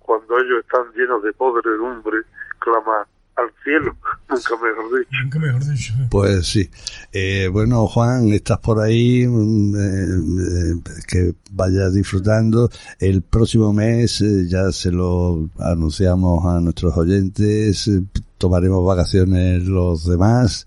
cuando 0.00 0.38
ellos 0.38 0.60
están 0.60 0.92
llenos 0.94 1.22
de 1.22 1.32
podredumbre, 1.32 2.18
clama 2.58 3.06
al 3.36 3.52
cielo, 3.62 3.96
nunca 4.28 4.54
mejor 4.56 4.98
dicho. 4.98 5.22
Nunca 5.22 5.38
mejor 5.38 5.64
dicho. 5.64 5.94
Pues 6.10 6.46
sí. 6.46 6.70
Eh, 7.12 7.48
bueno, 7.52 7.86
Juan, 7.86 8.32
estás 8.32 8.58
por 8.58 8.80
ahí, 8.80 9.26
mm, 9.26 9.74
eh, 9.76 10.78
eh, 10.78 11.02
que 11.06 11.34
vayas 11.52 11.94
disfrutando. 11.94 12.70
El 12.98 13.22
próximo 13.22 13.72
mes 13.72 14.20
eh, 14.20 14.46
ya 14.48 14.72
se 14.72 14.90
lo 14.90 15.48
anunciamos 15.58 16.44
a 16.46 16.60
nuestros 16.60 16.96
oyentes. 16.96 17.90
Tomaremos 18.38 18.84
vacaciones 18.84 19.64
los 19.64 20.04
demás, 20.06 20.66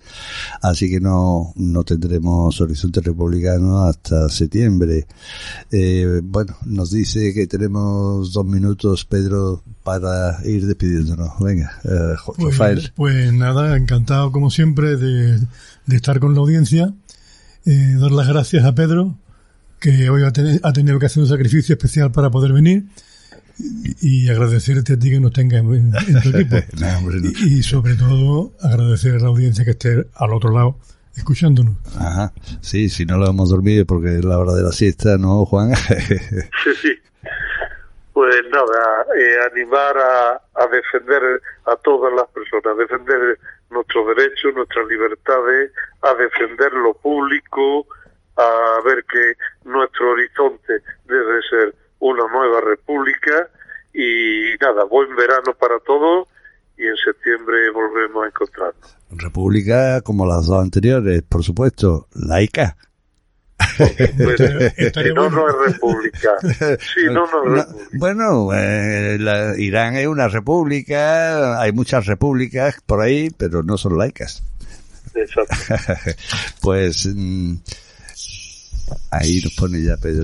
así 0.62 0.90
que 0.90 1.00
no, 1.00 1.54
no 1.56 1.84
tendremos 1.84 2.60
Horizonte 2.62 3.00
Republicano 3.02 3.84
hasta 3.84 4.28
septiembre. 4.30 5.06
Eh, 5.72 6.22
bueno, 6.24 6.56
nos 6.66 6.90
dice 6.92 7.32
que 7.34 7.46
tenemos 7.46 8.34
dos 8.34 8.46
minutos, 8.46 9.06
Pedro, 9.06 9.62
para 9.84 10.40
ir 10.46 10.66
despidiéndonos. 10.66 11.32
Venga, 11.40 11.80
eh, 11.84 12.16
Pues, 12.26 12.58
Rafael. 12.58 12.92
pues 12.96 13.34
nada, 13.34 13.78
encantado 13.78 14.32
como 14.32 14.50
siempre 14.50 14.96
de, 14.98 15.38
de 15.86 15.96
estar 15.96 16.20
con 16.20 16.34
la 16.34 16.40
audiencia. 16.40 16.94
Eh, 17.66 17.96
dar 18.00 18.12
las 18.12 18.28
gracias 18.28 18.66
a 18.66 18.74
Pedro, 18.74 19.16
que 19.80 20.10
hoy 20.10 20.24
ha, 20.24 20.34
teni- 20.34 20.60
ha 20.64 20.74
tenido 20.74 20.98
que 20.98 21.06
hacer 21.06 21.22
un 21.22 21.30
sacrificio 21.30 21.74
especial 21.74 22.12
para 22.12 22.32
poder 22.32 22.52
venir. 22.52 22.86
Y, 24.02 24.30
agradecerte 24.30 24.94
a 24.94 25.00
ti 25.00 25.12
que 25.12 25.20
nos 25.20 25.34
tengas 25.34 25.62
en, 25.62 25.94
en 25.94 26.22
tu 26.22 26.30
equipo. 26.30 26.56
No, 26.80 26.98
hombre, 26.98 27.20
no. 27.20 27.30
Y, 27.30 27.60
y 27.60 27.64
sobre 27.64 27.96
todo 27.96 28.54
agradecer 28.62 29.16
a 29.16 29.20
la 29.20 29.28
audiencia 29.28 29.66
que 29.66 29.72
esté 29.72 30.08
al 30.16 30.34
otro 30.34 30.52
lado 30.52 30.78
escuchándonos. 31.20 31.76
Ajá, 32.00 32.32
sí, 32.62 32.90
si 32.90 33.06
no 33.06 33.18
lo 33.18 33.28
hemos 33.28 33.50
dormido 33.50 33.86
porque 33.86 34.18
es 34.18 34.26
la 34.26 34.40
hora 34.40 34.54
de 34.54 34.64
la 34.64 34.72
siesta, 34.72 35.18
¿no, 35.18 35.46
Juan? 35.46 35.72
Sí, 36.64 36.74
sí. 36.82 37.00
Pues 38.14 38.36
nada, 38.52 39.06
eh, 39.18 39.38
animar 39.52 39.98
a, 39.98 40.32
a 40.34 40.68
defender 40.68 41.42
a 41.66 41.76
todas 41.78 42.14
las 42.14 42.28
personas, 42.30 42.78
defender 42.78 43.40
nuestros 43.70 44.08
derechos, 44.08 44.54
nuestras 44.56 44.88
libertades, 44.88 45.72
a 46.02 46.14
defender 46.16 46.74
lo 46.74 46.94
público, 46.96 47.88
a 48.36 48.82
ver 48.84 49.06
que 49.06 49.34
nuestro 49.70 50.12
horizonte 50.12 50.82
debe 51.06 51.42
ser 51.50 51.76
una 52.00 52.24
nueva 52.32 52.62
república 52.62 53.50
y 53.94 54.56
nada, 54.62 54.84
buen 54.86 55.16
verano 55.16 55.54
para 55.60 55.80
todos 55.86 56.28
y 56.78 56.84
en 56.84 56.96
septiembre 56.96 57.70
volvemos 57.72 58.24
a 58.24 58.28
encontrarnos. 58.28 58.96
República 59.12 60.02
como 60.02 60.26
las 60.26 60.46
dos 60.46 60.62
anteriores, 60.62 61.24
por 61.24 61.44
supuesto, 61.44 62.08
laica. 62.14 62.78
Pues, 63.78 64.40
Estaría 64.78 65.10
si 65.10 65.14
no, 65.16 65.30
bueno. 65.30 65.38
no 65.38 65.50
es 65.66 65.74
república. 65.74 66.30
Si 66.94 67.06
no, 67.06 67.14
no 67.14 67.26
es 67.26 67.32
No, 67.32 67.56
república. 67.56 67.98
bueno, 67.98 68.54
eh, 68.54 69.18
la- 69.20 69.58
Irán 69.58 69.96
es 69.96 70.08
una 70.08 70.28
república, 70.30 71.60
hay 71.62 71.72
muchas 71.74 72.06
repúblicas 72.06 72.78
por 72.86 73.02
ahí, 73.02 73.30
pero 73.38 73.64
no 73.64 73.78
son 73.78 73.98
laicas. 73.98 74.44
Exacto. 75.16 75.56
pues 76.62 77.06
mm, 77.14 77.56
ahí 79.12 79.42
nos 79.44 79.54
pone 79.56 79.82
ya 79.84 79.98
Pedro 79.98 80.24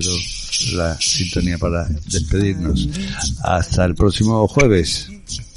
la 0.74 0.96
sintonía 1.00 1.58
para 1.58 1.84
despedirnos. 1.84 2.88
Hasta 3.42 3.84
el 3.84 3.94
próximo 3.94 4.46
jueves. 4.48 5.08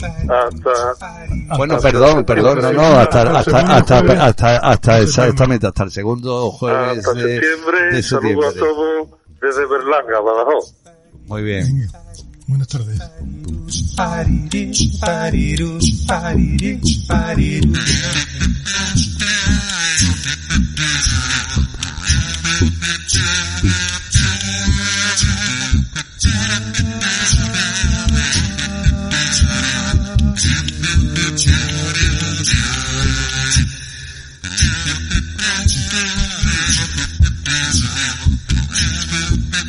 Hasta, 0.02 1.26
Bueno, 1.58 1.76
Hasta 1.76 1.92
perdón, 1.92 2.26
perdón, 2.26 2.60
no, 2.62 2.74
no, 2.74 2.82
hasta, 2.82 3.40
hasta, 3.40 3.60
hasta, 3.78 4.26
hasta, 4.26 4.58
hasta, 4.58 5.00
exactamente, 5.02 5.68
hasta 5.68 5.84
el 5.84 5.92
segundo 5.92 6.52
jueves 6.52 7.00
hasta 7.00 7.14
de, 7.14 7.40
septiembre. 7.40 7.94
de 7.94 8.04
Saludos 8.04 8.46
a 8.46 8.52
septiembre. 8.52 8.60
todos 8.60 9.08
desde 9.42 9.66
Berlanga, 9.68 10.20
Badajoz. 10.20 10.74
Muy 11.28 11.44
bien. 11.44 11.88
Buenas 12.48 12.68
tardes. 12.68 13.00